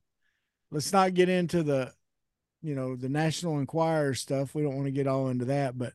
let's 0.71 0.91
not 0.93 1.13
get 1.13 1.29
into 1.29 1.61
the, 1.63 1.91
you 2.61 2.73
know, 2.73 2.95
the 2.95 3.09
National 3.09 3.59
Enquirer 3.59 4.13
stuff. 4.13 4.55
We 4.55 4.63
don't 4.63 4.75
want 4.75 4.87
to 4.87 4.91
get 4.91 5.07
all 5.07 5.29
into 5.29 5.45
that, 5.45 5.77
but, 5.77 5.93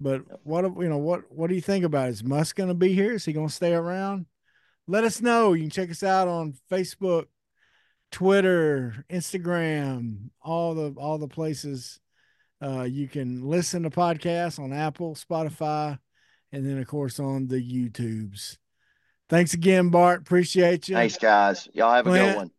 but 0.00 0.22
what 0.44 0.64
you 0.64 0.88
know, 0.88 0.98
what 0.98 1.30
what 1.30 1.48
do 1.48 1.54
you 1.54 1.60
think 1.60 1.84
about 1.84 2.08
it? 2.08 2.12
Is 2.12 2.24
Muss 2.24 2.52
going 2.52 2.68
to 2.68 2.74
be 2.74 2.92
here? 2.92 3.12
Is 3.12 3.24
he 3.24 3.32
going 3.32 3.48
to 3.48 3.54
stay 3.54 3.72
around? 3.72 4.26
Let 4.88 5.04
us 5.04 5.20
know. 5.20 5.52
You 5.52 5.62
can 5.62 5.70
check 5.70 5.90
us 5.90 6.02
out 6.02 6.26
on 6.26 6.54
Facebook, 6.70 7.26
Twitter, 8.12 9.04
Instagram, 9.10 10.30
all 10.40 10.74
the 10.74 10.94
all 10.96 11.18
the 11.18 11.28
places. 11.28 11.98
Uh, 12.62 12.82
you 12.82 13.08
can 13.08 13.42
listen 13.48 13.82
to 13.82 13.90
podcasts 13.90 14.60
on 14.60 14.72
Apple, 14.72 15.16
Spotify, 15.16 15.98
and 16.52 16.64
then 16.64 16.78
of 16.78 16.86
course 16.86 17.18
on 17.18 17.48
the 17.48 17.56
YouTubes. 17.56 18.58
Thanks 19.28 19.54
again, 19.54 19.88
Bart. 19.88 20.20
Appreciate 20.20 20.88
you. 20.88 20.94
Thanks, 20.94 21.16
guys. 21.16 21.68
Y'all 21.72 21.92
have 21.92 22.06
a 22.06 22.10
good 22.10 22.36
one. 22.36 22.50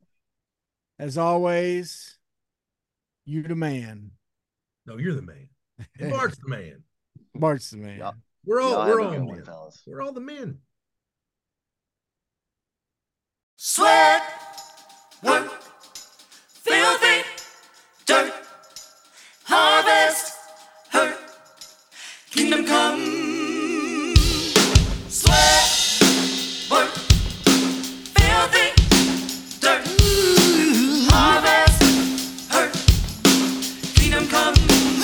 As 0.99 1.17
always, 1.17 2.17
you're 3.25 3.43
the 3.43 3.55
man. 3.55 4.11
No, 4.85 4.97
you're 4.97 5.15
the 5.15 5.21
man. 5.21 5.49
And 5.99 6.11
Bart's 6.11 6.37
the 6.37 6.49
man. 6.49 6.83
Bart's 7.35 7.69
the 7.69 7.77
man. 7.77 7.99
Yeah. 7.99 8.11
We're 8.45 8.59
all 8.59 8.71
Y'all 8.71 8.87
we're 8.87 9.01
all 9.01 9.07
a 9.07 9.17
good 9.17 9.25
one, 9.25 9.35
men. 9.37 9.45
fellas. 9.45 9.81
We're 9.87 10.01
all 10.01 10.11
the 10.11 10.19
men. 10.19 10.57
Sweat, 13.55 14.21
work, 15.23 15.49
filthy 16.51 17.23
dirt, 18.05 18.33
harvest, 19.45 20.33
hurt, 20.89 21.17
kingdom 22.29 22.65
come, 22.65 24.15
sweat, 25.07 26.01
work, 26.69 26.89
filthy 28.15 28.67
dirt, 29.61 29.83
harvest, 31.09 31.83
hurt, 32.51 32.73
kingdom 33.95 34.27
come. 34.27 34.53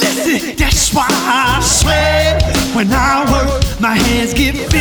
Listen, 0.02 0.56
that's 0.58 0.94
why 0.94 1.08
I 1.10 1.62
sweat 1.62 2.44
when 2.76 2.92
I 2.92 3.24
work, 3.32 3.80
my 3.80 3.96
hands 3.96 4.34
get. 4.34 4.79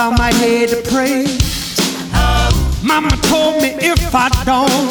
Bow 0.00 0.10
my 0.12 0.32
head 0.32 0.70
to 0.70 0.80
pray. 0.90 1.26
Mama 2.82 3.10
told 3.28 3.60
me 3.62 3.70
if 3.92 4.14
I 4.14 4.28
don't, 4.48 4.90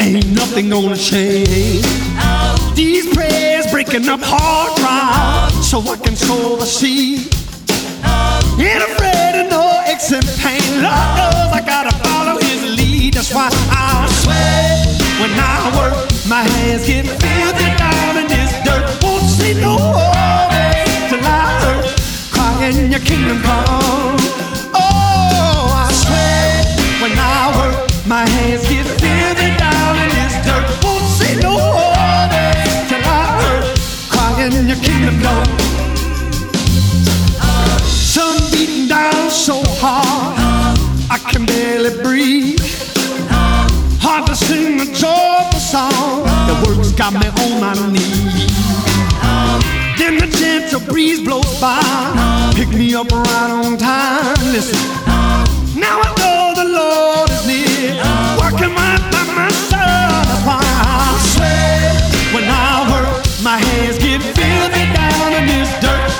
ain't 0.00 0.32
nothing 0.32 0.70
gonna 0.70 0.96
change. 0.96 1.84
These 2.74 3.06
prayers 3.14 3.66
breaking 3.70 4.08
up 4.08 4.20
hard 4.22 4.70
drive 4.80 5.52
so 5.62 5.76
I 5.92 5.96
can 6.04 6.16
sow 6.16 6.56
the 6.56 6.64
seed. 6.64 7.18
Ain't 8.68 8.84
afraid 8.90 9.34
of 9.42 9.46
no 9.50 9.62
aches 9.92 10.08
pain. 10.42 10.72
Lord 10.84 11.10
knows 11.18 11.50
I 11.58 11.62
gotta 11.74 11.94
follow 12.04 12.36
his 12.40 12.62
lead. 12.78 13.12
That's 13.12 13.30
why 13.34 13.50
I 13.52 14.08
swear 14.22 14.64
when 15.20 15.32
I 15.52 15.56
work, 15.76 15.96
my 16.26 16.44
hands 16.54 16.86
get 16.86 17.04
filthy 17.20 17.70
down 17.76 18.16
in 18.22 18.26
this 18.34 18.52
dirt. 18.64 18.84
Won't 19.02 19.24
see 19.36 19.52
no 19.60 19.76
hurt. 19.76 20.43
Crying 22.64 22.90
your 22.90 23.00
kingdom 23.00 23.42
come. 23.42 24.16
Oh, 24.72 25.68
I 25.84 25.92
swear 25.92 26.64
when 27.02 27.12
I 27.18 27.52
work, 27.58 27.90
my 28.06 28.26
hands 28.26 28.66
get 28.66 28.86
filthy 28.86 29.54
down 29.58 29.98
in 29.98 30.08
this 30.16 30.32
dirt. 30.46 30.64
Won't 30.82 31.04
see 31.04 31.36
no 31.42 31.58
harvest 31.60 32.88
till 32.88 33.04
I 33.04 33.24
hurt. 33.36 33.64
Crying 34.08 34.66
your 34.66 34.78
kingdom 34.78 35.20
come. 35.20 35.44
Sun 37.84 38.40
beating 38.50 38.88
down 38.88 39.28
so 39.28 39.60
hard, 39.82 40.78
I 41.10 41.18
can 41.18 41.44
barely 41.44 42.02
breathe. 42.02 42.64
Hard 44.00 44.26
to 44.28 44.34
sing 44.34 44.80
a 44.80 44.86
joyful 44.86 45.60
song, 45.60 46.24
the 46.48 46.54
words 46.66 46.92
got 46.92 47.12
me 47.12 47.28
on 47.28 47.60
my 47.60 47.74
knees 47.92 48.93
a 50.24 50.30
gentle 50.38 50.80
breeze 50.80 51.20
blows 51.20 51.60
by. 51.60 52.52
Pick 52.54 52.68
me 52.68 52.94
up 52.94 53.10
right 53.10 53.50
on 53.50 53.76
time. 53.76 54.36
Listen, 54.52 54.78
now 55.78 56.00
I 56.00 56.08
know 56.20 56.62
the 56.62 56.68
Lord 56.78 57.30
is 57.30 57.46
near. 57.46 57.94
Walking 58.40 58.74
right 58.74 59.04
by 59.12 59.24
my 59.36 59.50
side. 59.68 60.24
I 60.46 61.18
swear, 61.32 62.34
when 62.34 62.44
I 62.48 62.88
work, 62.92 63.24
my 63.42 63.58
hands 63.58 63.98
get 63.98 64.22
filthy 64.22 64.84
down 64.94 65.32
in 65.34 65.46
this 65.46 65.70
dirt. 65.80 66.13